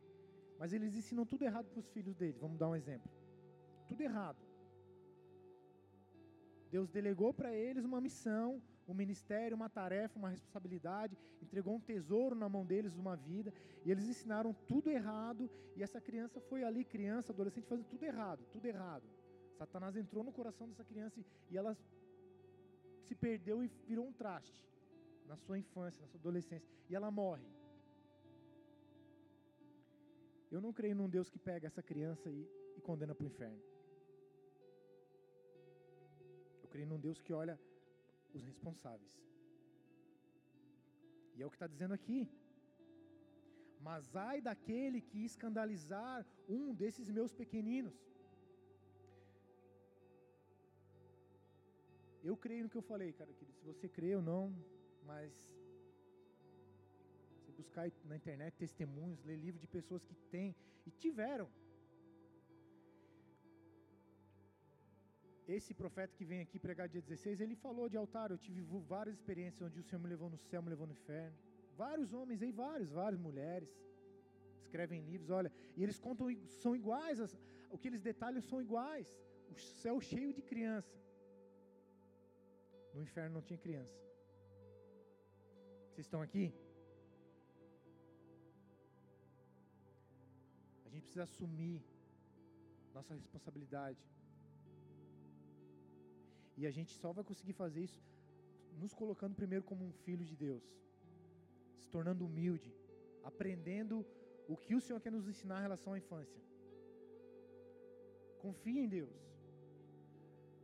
Mas 0.60 0.72
eles 0.76 0.94
ensinam 1.00 1.24
tudo 1.32 1.42
errado 1.48 1.66
para 1.70 1.80
os 1.84 1.88
filhos 1.96 2.14
deles. 2.20 2.38
Vamos 2.46 2.58
dar 2.62 2.68
um 2.68 2.76
exemplo. 2.82 3.10
Tudo 3.90 4.02
errado. 4.08 4.40
Deus 6.70 6.90
delegou 6.98 7.32
para 7.32 7.50
eles 7.66 7.84
uma 7.90 8.00
missão, 8.06 8.48
um 8.86 8.92
ministério, 9.02 9.56
uma 9.56 9.70
tarefa, 9.70 10.18
uma 10.18 10.28
responsabilidade, 10.28 11.16
entregou 11.40 11.74
um 11.74 11.80
tesouro 11.80 12.34
na 12.42 12.48
mão 12.54 12.64
deles, 12.72 12.94
uma 13.04 13.16
vida, 13.16 13.50
e 13.84 13.90
eles 13.90 14.06
ensinaram 14.12 14.52
tudo 14.70 14.90
errado, 14.90 15.50
e 15.76 15.82
essa 15.82 16.00
criança 16.08 16.38
foi 16.48 16.62
ali, 16.64 16.84
criança, 16.84 17.32
adolescente, 17.32 17.66
fazendo 17.66 17.86
tudo 17.94 18.04
errado, 18.12 18.44
tudo 18.52 18.66
errado. 18.66 19.06
Satanás 19.56 19.96
entrou 19.96 20.22
no 20.22 20.32
coração 20.38 20.68
dessa 20.68 20.84
criança 20.84 21.18
e 21.50 21.56
ela 21.56 21.72
se 23.06 23.14
perdeu 23.14 23.64
e 23.64 23.68
virou 23.86 24.06
um 24.06 24.12
traste 24.12 24.68
na 25.28 25.36
sua 25.44 25.58
infância, 25.62 26.00
na 26.02 26.08
sua 26.08 26.20
adolescência, 26.20 26.68
e 26.88 26.94
ela 26.98 27.10
morre. 27.10 27.48
Eu 30.54 30.60
não 30.64 30.72
creio 30.78 30.96
num 31.00 31.10
Deus 31.16 31.28
que 31.32 31.38
pega 31.38 31.66
essa 31.70 31.82
criança 31.90 32.30
e, 32.30 32.40
e 32.76 32.80
condena 32.88 33.14
para 33.14 33.24
o 33.24 33.30
inferno. 33.32 33.62
Eu 36.62 36.68
creio 36.74 36.88
num 36.92 37.00
Deus 37.06 37.20
que 37.20 37.32
olha 37.42 37.56
os 38.32 38.42
responsáveis. 38.50 39.14
E 41.36 41.42
é 41.42 41.46
o 41.46 41.50
que 41.50 41.56
está 41.56 41.66
dizendo 41.74 41.94
aqui. 41.98 42.20
Mas 43.88 44.16
ai 44.16 44.40
daquele 44.48 45.00
que 45.00 45.20
escandalizar 45.30 46.26
um 46.48 46.74
desses 46.74 47.08
meus 47.18 47.32
pequeninos. 47.32 47.96
Eu 52.28 52.36
creio 52.36 52.64
no 52.64 52.70
que 52.72 52.80
eu 52.80 52.88
falei, 52.92 53.12
cara, 53.12 53.32
querido. 53.32 53.56
Se 53.58 53.64
você 53.70 53.88
crê 53.88 54.10
ou 54.16 54.22
não, 54.22 54.42
mas 55.10 55.32
você 57.36 57.50
buscar 57.60 57.84
na 58.10 58.16
internet 58.20 58.54
testemunhos, 58.64 59.24
ler 59.28 59.38
livros 59.46 59.60
de 59.64 59.70
pessoas 59.76 60.02
que 60.08 60.14
têm 60.34 60.54
e 60.86 60.90
tiveram. 60.90 61.48
Esse 65.56 65.72
profeta 65.72 66.12
que 66.18 66.26
vem 66.30 66.40
aqui 66.42 66.58
pregar 66.58 66.86
dia 66.94 67.00
16, 67.00 67.40
ele 67.40 67.56
falou 67.56 67.88
de 67.92 67.96
altar. 67.96 68.30
Eu 68.30 68.40
tive 68.46 68.60
várias 68.94 69.14
experiências 69.18 69.62
onde 69.66 69.80
o 69.80 69.86
Senhor 69.88 70.00
me 70.02 70.10
levou 70.14 70.28
no 70.34 70.40
céu, 70.48 70.60
me 70.62 70.68
levou 70.74 70.86
no 70.86 70.92
inferno. 70.92 71.38
Vários 71.84 72.12
homens 72.12 72.42
aí, 72.42 72.52
vários, 72.52 72.90
várias 72.90 73.20
mulheres. 73.28 73.70
Escrevem 74.64 75.00
livros, 75.10 75.30
olha, 75.30 75.50
e 75.76 75.82
eles 75.82 75.98
contam, 75.98 76.26
são 76.62 76.76
iguais, 76.76 77.18
as, 77.18 77.32
o 77.70 77.78
que 77.78 77.88
eles 77.88 78.02
detalham 78.02 78.42
são 78.42 78.60
iguais. 78.60 79.08
O 79.50 79.58
céu 79.82 79.98
cheio 80.00 80.34
de 80.34 80.42
criança. 80.42 80.94
No 82.92 83.00
inferno 83.00 83.36
não 83.36 83.42
tinha 83.48 83.58
criança. 83.66 84.07
Vocês 85.98 86.06
estão 86.06 86.22
aqui? 86.22 86.44
A 90.86 90.88
gente 90.90 91.02
precisa 91.06 91.24
assumir 91.24 91.82
nossa 92.94 93.14
responsabilidade. 93.14 93.98
E 96.56 96.68
a 96.68 96.70
gente 96.70 96.92
só 97.00 97.10
vai 97.12 97.24
conseguir 97.24 97.54
fazer 97.62 97.80
isso 97.88 98.00
nos 98.82 98.94
colocando 98.94 99.34
primeiro 99.34 99.64
como 99.70 99.84
um 99.84 99.92
filho 100.04 100.24
de 100.24 100.36
Deus, 100.36 100.62
se 101.80 101.90
tornando 101.90 102.26
humilde, 102.28 102.72
aprendendo 103.24 104.06
o 104.46 104.56
que 104.56 104.76
o 104.76 104.80
Senhor 104.80 105.00
quer 105.00 105.10
nos 105.10 105.26
ensinar 105.26 105.58
em 105.58 105.66
relação 105.68 105.94
à 105.94 105.98
infância. 105.98 106.40
Confie 108.44 108.78
em 108.84 108.88
Deus. 108.88 109.18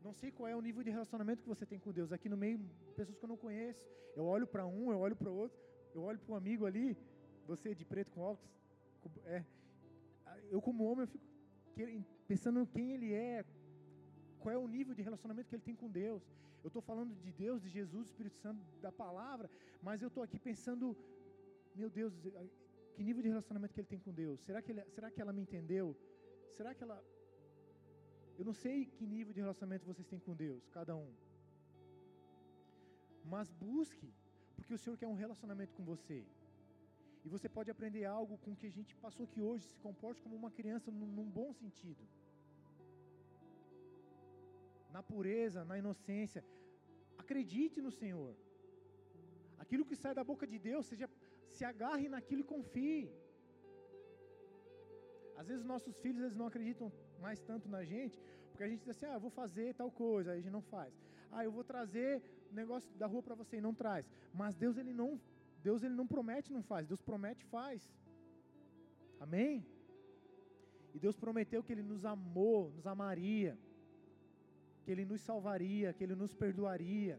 Não 0.04 0.12
sei 0.12 0.30
qual 0.30 0.46
é 0.46 0.54
o 0.54 0.60
nível 0.60 0.82
de 0.82 0.90
relacionamento 0.90 1.42
que 1.42 1.48
você 1.48 1.64
tem 1.64 1.78
com 1.78 1.90
Deus. 1.90 2.12
Aqui 2.12 2.28
no 2.28 2.36
meio, 2.36 2.58
pessoas 2.94 3.16
que 3.18 3.24
eu 3.24 3.28
não 3.28 3.38
conheço. 3.38 3.80
Eu 4.14 4.24
olho 4.26 4.46
para 4.46 4.66
um, 4.66 4.92
eu 4.92 4.98
olho 4.98 5.16
para 5.16 5.30
o 5.30 5.34
outro. 5.34 5.58
Eu 5.94 6.02
olho 6.02 6.18
para 6.18 6.34
um 6.34 6.36
amigo 6.36 6.66
ali, 6.66 6.96
você 7.46 7.74
de 7.74 7.84
preto 7.84 8.10
com 8.10 8.20
óculos. 8.20 8.50
É, 9.24 9.44
eu, 10.50 10.60
como 10.60 10.84
homem, 10.84 11.02
eu 11.02 11.06
fico 11.06 11.24
pensando 12.26 12.66
quem 12.66 12.92
ele 12.92 13.12
é, 13.12 13.44
qual 14.40 14.54
é 14.54 14.58
o 14.58 14.68
nível 14.68 14.94
de 14.94 15.02
relacionamento 15.02 15.48
que 15.48 15.54
ele 15.54 15.62
tem 15.62 15.74
com 15.74 15.90
Deus. 15.90 16.22
Eu 16.62 16.68
estou 16.68 16.82
falando 16.82 17.14
de 17.14 17.32
Deus, 17.32 17.62
de 17.62 17.68
Jesus, 17.68 18.04
do 18.04 18.10
Espírito 18.10 18.36
Santo, 18.36 18.60
da 18.80 18.92
palavra, 18.92 19.50
mas 19.82 20.02
eu 20.02 20.08
estou 20.08 20.22
aqui 20.22 20.38
pensando, 20.38 20.96
meu 21.74 21.88
Deus, 21.88 22.12
que 22.94 23.02
nível 23.02 23.22
de 23.22 23.28
relacionamento 23.28 23.72
que 23.72 23.80
ele 23.80 23.88
tem 23.88 23.98
com 23.98 24.12
Deus? 24.12 24.40
Será 24.40 24.60
que, 24.60 24.72
ele, 24.72 24.82
será 24.90 25.10
que 25.10 25.20
ela 25.20 25.32
me 25.32 25.42
entendeu? 25.42 25.96
Será 26.56 26.74
que 26.74 26.82
ela 26.82 27.02
eu 28.38 28.44
não 28.48 28.54
sei 28.64 28.76
que 28.94 29.06
nível 29.06 29.32
de 29.32 29.40
relacionamento 29.40 29.86
vocês 29.90 30.06
têm 30.12 30.18
com 30.26 30.34
Deus, 30.34 30.68
cada 30.78 30.94
um. 30.96 31.10
Mas 33.32 33.50
busque, 33.50 34.08
porque 34.56 34.74
o 34.74 34.78
Senhor 34.82 34.96
quer 35.00 35.08
um 35.12 35.20
relacionamento 35.24 35.74
com 35.74 35.84
você. 35.92 36.18
E 37.24 37.28
você 37.34 37.48
pode 37.56 37.70
aprender 37.74 38.04
algo 38.04 38.36
com 38.44 38.54
que 38.58 38.66
a 38.66 38.74
gente 38.78 38.94
passou 39.04 39.24
aqui 39.24 39.40
hoje, 39.48 39.64
se 39.66 39.78
comporte 39.86 40.20
como 40.24 40.36
uma 40.36 40.50
criança 40.50 40.90
num, 40.90 41.10
num 41.18 41.28
bom 41.38 41.50
sentido. 41.62 42.04
Na 44.96 45.02
pureza, 45.02 45.64
na 45.64 45.78
inocência. 45.82 46.44
Acredite 47.22 47.80
no 47.86 47.90
Senhor. 48.00 48.34
Aquilo 49.62 49.86
que 49.88 49.96
sai 50.02 50.14
da 50.18 50.24
boca 50.32 50.46
de 50.46 50.58
Deus, 50.58 50.86
seja 50.86 51.08
se 51.56 51.64
agarre 51.64 52.08
naquilo 52.14 52.42
e 52.42 52.50
confie. 52.54 53.10
Às 55.40 55.46
vezes 55.50 55.64
nossos 55.72 55.96
filhos 56.02 56.22
eles 56.22 56.36
não 56.40 56.46
acreditam 56.50 56.92
mais 57.20 57.40
tanto 57.40 57.68
na 57.68 57.84
gente, 57.84 58.20
porque 58.50 58.64
a 58.64 58.68
gente 58.68 58.80
diz 58.80 58.90
assim: 58.90 59.06
"Ah, 59.06 59.14
eu 59.14 59.20
vou 59.20 59.30
fazer 59.30 59.74
tal 59.74 59.90
coisa", 59.90 60.30
aí 60.30 60.38
a 60.38 60.40
gente 60.40 60.52
não 60.52 60.62
faz. 60.62 60.92
"Ah, 61.30 61.44
eu 61.44 61.52
vou 61.52 61.64
trazer 61.64 62.22
negócio 62.50 62.90
da 62.96 63.06
rua 63.06 63.22
para 63.22 63.34
você 63.34 63.56
e 63.56 63.60
não 63.60 63.74
traz". 63.74 64.08
Mas 64.32 64.54
Deus 64.54 64.76
ele 64.76 64.92
não 64.92 65.20
Deus 65.62 65.82
ele 65.82 65.94
não 65.94 66.06
promete, 66.06 66.52
não 66.52 66.62
faz. 66.62 66.86
Deus 66.86 67.00
promete, 67.00 67.42
faz. 67.46 67.90
Amém? 69.18 69.66
E 70.94 70.98
Deus 70.98 71.16
prometeu 71.16 71.62
que 71.62 71.72
ele 71.72 71.82
nos 71.82 72.04
amou, 72.04 72.70
nos 72.70 72.86
amaria, 72.86 73.58
que 74.84 74.90
ele 74.90 75.04
nos 75.06 75.22
salvaria, 75.22 75.92
que 75.94 76.04
ele 76.04 76.14
nos 76.14 76.34
perdoaria, 76.34 77.18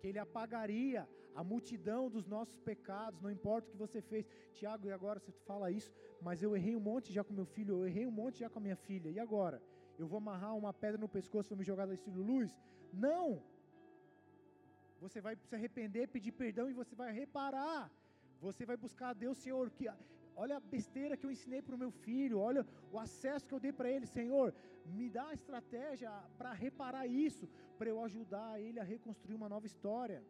que 0.00 0.08
ele 0.08 0.18
apagaria 0.18 1.08
a 1.34 1.42
multidão 1.42 2.10
dos 2.10 2.26
nossos 2.26 2.58
pecados, 2.58 3.20
não 3.20 3.30
importa 3.30 3.68
o 3.68 3.70
que 3.72 3.76
você 3.76 4.00
fez. 4.00 4.26
Tiago, 4.52 4.86
e 4.86 4.92
agora 4.92 5.18
você 5.20 5.32
fala 5.46 5.70
isso, 5.70 5.92
mas 6.20 6.42
eu 6.42 6.56
errei 6.56 6.74
um 6.76 6.80
monte 6.80 7.12
já 7.12 7.24
com 7.24 7.32
meu 7.32 7.46
filho, 7.46 7.76
eu 7.76 7.86
errei 7.86 8.06
um 8.06 8.10
monte 8.10 8.40
já 8.40 8.50
com 8.50 8.58
a 8.58 8.62
minha 8.62 8.76
filha, 8.76 9.10
e 9.10 9.18
agora? 9.18 9.62
Eu 9.98 10.06
vou 10.06 10.18
amarrar 10.18 10.56
uma 10.56 10.72
pedra 10.72 10.98
no 10.98 11.08
pescoço 11.08 11.50
vou 11.50 11.58
me 11.58 11.64
jogar 11.64 11.86
da 11.86 11.94
estilo 11.94 12.22
luz? 12.22 12.50
Não! 12.92 13.42
Você 15.00 15.20
vai 15.20 15.34
se 15.36 15.54
arrepender, 15.54 16.06
pedir 16.08 16.32
perdão 16.32 16.70
e 16.70 16.78
você 16.80 16.94
vai 16.94 17.12
reparar. 17.12 17.90
Você 18.40 18.64
vai 18.64 18.76
buscar 18.76 19.08
a 19.10 19.18
Deus, 19.24 19.38
Senhor, 19.38 19.70
que 19.70 19.86
olha 20.42 20.56
a 20.56 20.60
besteira 20.60 21.16
que 21.16 21.26
eu 21.26 21.30
ensinei 21.30 21.60
para 21.60 21.74
o 21.74 21.78
meu 21.78 21.90
filho, 21.90 22.38
olha 22.38 22.66
o 22.92 22.98
acesso 22.98 23.46
que 23.46 23.54
eu 23.54 23.60
dei 23.60 23.72
para 23.72 23.90
ele, 23.90 24.06
Senhor, 24.06 24.54
me 24.84 25.08
dá 25.10 25.28
a 25.28 25.34
estratégia 25.34 26.10
para 26.38 26.52
reparar 26.52 27.06
isso, 27.06 27.48
para 27.78 27.88
eu 27.88 28.02
ajudar 28.04 28.60
ele 28.60 28.78
a 28.80 28.84
reconstruir 28.84 29.34
uma 29.34 29.48
nova 29.48 29.66
história. 29.66 30.22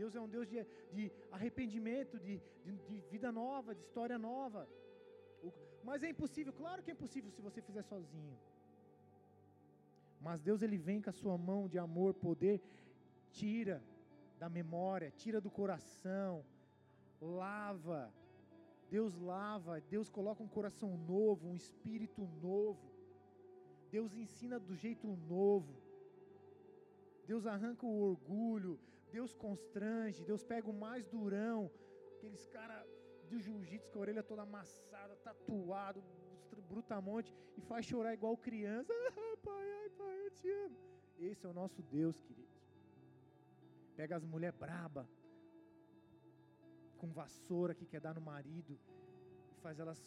Deus 0.00 0.14
é 0.14 0.20
um 0.20 0.30
Deus 0.34 0.46
de, 0.52 0.58
de 0.96 1.04
arrependimento, 1.36 2.14
de, 2.26 2.34
de, 2.64 2.72
de, 2.88 2.96
vida 3.12 3.30
nova, 3.32 3.74
de 3.74 3.82
história 3.86 4.18
nova. 4.30 4.62
Mas 5.88 6.02
é 6.06 6.10
impossível, 6.14 6.52
claro 6.52 6.82
que 6.82 6.90
é 6.92 6.94
impossível 6.94 7.30
se 7.32 7.42
você 7.46 7.60
fizer 7.68 7.82
sozinho. 7.82 8.36
Mas 10.20 10.40
Deus 10.40 10.62
ele 10.62 10.78
vem 10.88 11.00
com 11.02 11.10
a 11.10 11.18
sua 11.20 11.36
mão 11.36 11.68
de 11.72 11.78
amor, 11.78 12.14
poder, 12.14 12.60
tira 13.38 13.82
da 14.38 14.48
memória, 14.48 15.12
tira 15.22 15.40
do 15.40 15.50
coração, 15.50 16.44
lava. 17.20 18.02
Deus 18.90 19.16
lava, 19.16 19.80
Deus 19.94 20.08
coloca 20.08 20.42
um 20.42 20.54
coração 20.58 20.96
novo, 20.96 21.48
um 21.48 21.56
espírito 21.56 22.22
novo. 22.40 22.86
Deus 23.90 24.14
ensina 24.14 24.58
do 24.60 24.74
jeito 24.76 25.08
novo. 25.28 25.74
Deus 27.26 27.46
arranca 27.46 27.84
o 27.84 28.00
orgulho, 28.10 28.78
Deus 29.10 29.32
constrange, 29.32 30.24
Deus 30.24 30.42
pega 30.42 30.68
o 30.68 30.72
mais 30.72 31.06
durão, 31.06 31.70
aqueles 32.16 32.46
caras 32.46 32.86
do 33.28 33.38
jiu-jitsu 33.40 33.90
com 33.92 33.98
a 33.98 34.02
orelha 34.02 34.22
toda 34.22 34.42
amassada, 34.42 35.16
tatuado, 35.16 36.02
brutamonte, 36.68 37.34
e 37.56 37.60
faz 37.60 37.86
chorar 37.86 38.14
igual 38.14 38.36
criança. 38.36 38.92
Ah, 39.30 39.36
pai, 39.42 39.70
ai, 39.80 39.90
pai, 39.90 40.26
eu 40.26 40.30
te 40.30 40.50
amo. 40.50 40.76
Esse 41.18 41.46
é 41.46 41.48
o 41.48 41.52
nosso 41.52 41.82
Deus, 41.82 42.20
queridos. 42.20 42.60
Pega 43.96 44.16
as 44.16 44.24
mulheres 44.24 44.58
braba, 44.58 45.08
com 46.96 47.08
vassoura 47.12 47.74
que 47.74 47.86
quer 47.86 48.00
dar 48.00 48.14
no 48.14 48.20
marido, 48.20 48.78
e 49.52 49.60
faz 49.60 49.78
elas, 49.78 50.00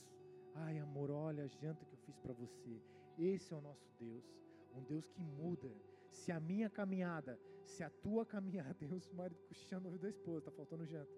ai 0.56 0.78
amor, 0.80 1.10
olha 1.12 1.44
a 1.44 1.48
janta 1.48 1.86
que 1.86 1.94
eu 1.94 2.00
fiz 2.00 2.18
para 2.18 2.34
você. 2.34 2.82
Esse 3.18 3.54
é 3.54 3.56
o 3.56 3.62
nosso 3.62 3.88
Deus, 4.00 4.26
um 4.74 4.84
Deus 4.84 5.08
que 5.10 5.22
muda. 5.22 5.72
Se 6.10 6.32
a 6.32 6.40
minha 6.40 6.70
caminhada 6.70 7.40
se 7.66 7.84
a 7.84 7.90
tua 7.90 8.26
caminhada, 8.26 8.74
Deus, 8.80 9.08
o 9.08 9.16
marido 9.16 9.42
cochichando 9.48 9.98
da 9.98 10.10
esposa, 10.10 10.40
está 10.40 10.52
faltando 10.52 10.86
janta. 10.86 11.12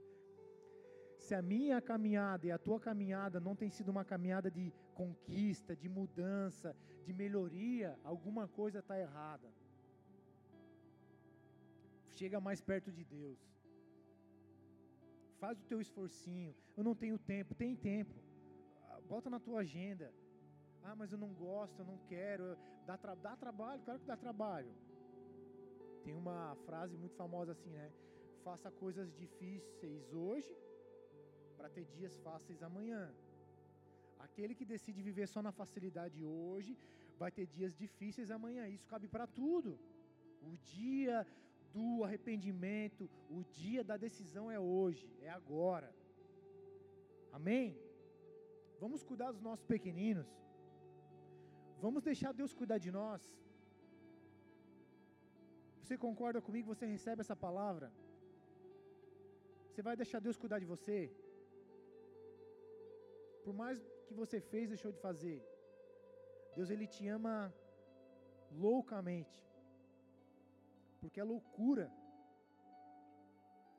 Se 1.17 1.33
a 1.33 1.41
minha 1.41 1.81
caminhada 1.81 2.45
e 2.47 2.51
a 2.51 2.57
tua 2.57 2.79
caminhada 2.79 3.39
não 3.39 3.55
tem 3.55 3.69
sido 3.69 3.89
uma 3.89 4.03
caminhada 4.03 4.51
de 4.51 4.73
conquista, 4.93 5.75
de 5.75 5.87
mudança, 5.87 6.75
de 7.05 7.13
melhoria, 7.13 7.97
alguma 8.03 8.47
coisa 8.47 8.79
está 8.79 8.99
errada. 8.99 9.49
Chega 12.15 12.39
mais 12.41 12.61
perto 12.61 12.91
de 12.91 13.03
Deus. 13.03 13.39
Faz 15.39 15.57
o 15.59 15.65
teu 15.65 15.79
esforcinho. 15.81 16.55
Eu 16.75 16.83
não 16.83 16.95
tenho 16.95 17.17
tempo. 17.17 17.55
Tem 17.55 17.75
tempo. 17.75 18.13
Bota 19.07 19.29
na 19.29 19.39
tua 19.39 19.61
agenda. 19.61 20.13
Ah, 20.83 20.95
mas 20.95 21.11
eu 21.11 21.17
não 21.17 21.33
gosto, 21.33 21.79
eu 21.79 21.85
não 21.85 21.97
quero. 22.09 22.57
Dá, 22.85 22.97
tra 22.97 23.15
dá 23.15 23.35
trabalho, 23.35 23.81
claro 23.83 23.99
que 23.99 24.05
dá 24.05 24.17
trabalho. 24.17 24.71
Tem 26.03 26.15
uma 26.23 26.55
frase 26.65 26.95
muito 27.01 27.15
famosa 27.15 27.51
assim, 27.55 27.73
né? 27.79 27.87
Faça 28.43 28.69
coisas 28.83 29.09
difíceis 29.21 30.13
hoje 30.13 30.53
para 31.57 31.69
ter 31.75 31.85
dias 31.95 32.15
fáceis 32.25 32.61
amanhã. 32.69 33.03
Aquele 34.25 34.53
que 34.59 34.65
decide 34.73 35.01
viver 35.09 35.27
só 35.27 35.41
na 35.41 35.53
facilidade 35.61 36.19
hoje 36.23 36.77
vai 37.21 37.31
ter 37.37 37.45
dias 37.45 37.73
difíceis 37.83 38.29
amanhã. 38.37 38.63
Isso 38.67 38.87
cabe 38.93 39.07
para 39.07 39.27
tudo. 39.39 39.71
O 40.49 40.57
dia 40.75 41.25
do 41.75 42.03
arrependimento, 42.03 43.09
o 43.29 43.43
dia 43.61 43.83
da 43.83 43.97
decisão 44.05 44.45
é 44.51 44.59
hoje, 44.59 45.05
é 45.21 45.29
agora. 45.29 45.89
Amém? 47.31 47.77
Vamos 48.83 49.03
cuidar 49.09 49.31
dos 49.31 49.41
nossos 49.41 49.65
pequeninos. 49.65 50.27
Vamos 51.85 52.03
deixar 52.03 52.31
Deus 52.33 52.53
cuidar 52.53 52.77
de 52.85 52.91
nós. 52.91 53.21
Você 55.83 55.97
concorda 55.97 56.41
comigo? 56.47 56.73
Você 56.73 56.85
recebe 56.85 57.21
essa 57.21 57.35
palavra? 57.45 57.87
Você 59.67 59.81
vai 59.87 59.95
deixar 60.01 60.19
Deus 60.25 60.37
cuidar 60.43 60.59
de 60.63 60.67
você? 60.73 60.97
Por 63.45 63.53
mais 63.61 63.77
que 64.07 64.13
você 64.21 64.39
fez, 64.51 64.69
deixou 64.73 64.91
de 64.95 64.99
fazer. 65.07 65.39
Deus 66.55 66.69
ele 66.69 66.87
te 66.95 67.03
ama 67.17 67.35
loucamente. 68.65 69.39
Porque 71.01 71.19
é 71.19 71.25
loucura 71.33 71.91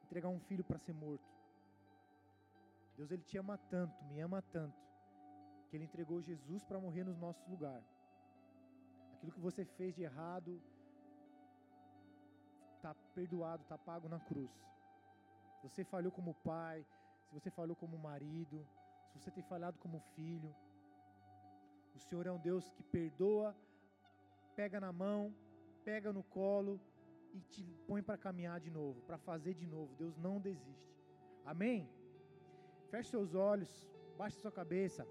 entregar 0.05 0.29
um 0.29 0.41
filho 0.49 0.65
para 0.69 0.79
ser 0.79 0.93
morto. 0.93 1.33
Deus 2.99 3.11
ele 3.11 3.23
te 3.23 3.37
ama 3.39 3.57
tanto, 3.75 4.05
me 4.05 4.21
ama 4.21 4.41
tanto, 4.57 4.81
que 5.69 5.77
ele 5.77 5.85
entregou 5.85 6.21
Jesus 6.23 6.63
para 6.65 6.79
morrer 6.79 7.05
no 7.05 7.15
nosso 7.17 7.49
lugar. 7.51 7.83
Aquilo 9.15 9.33
que 9.33 9.41
você 9.41 9.65
fez 9.65 9.95
de 9.95 10.03
errado, 10.03 10.61
perdoado, 13.19 13.63
está 13.63 13.79
pago 13.91 14.09
na 14.15 14.21
cruz. 14.29 14.53
Se 15.61 15.69
você 15.69 15.85
falhou 15.85 16.13
como 16.13 16.35
pai, 16.51 16.85
se 17.27 17.33
você 17.37 17.51
falhou 17.59 17.77
como 17.83 17.97
marido, 17.99 18.59
se 19.09 19.19
você 19.19 19.31
tem 19.31 19.45
falhado 19.53 19.79
como 19.79 20.01
filho, 20.15 20.55
o 21.95 21.99
Senhor 21.99 22.27
é 22.27 22.33
um 22.33 22.43
Deus 22.49 22.71
que 22.71 22.83
perdoa, 22.83 23.55
pega 24.57 24.81
na 24.87 24.93
mão, 24.93 25.35
pega 25.85 26.13
no 26.13 26.25
colo 26.39 26.81
e 27.33 27.41
te 27.53 27.63
põe 27.87 28.03
para 28.03 28.19
caminhar 28.27 28.59
de 28.61 28.71
novo, 28.71 29.01
para 29.03 29.19
fazer 29.19 29.55
de 29.55 29.67
novo. 29.67 29.95
Deus 29.97 30.17
não 30.17 30.41
desiste. 30.41 30.95
Amém? 31.45 31.89
Feche 32.91 33.11
seus 33.11 33.35
olhos, 33.35 33.71
baixe 34.19 34.39
sua 34.39 34.53
cabeça. 34.53 35.07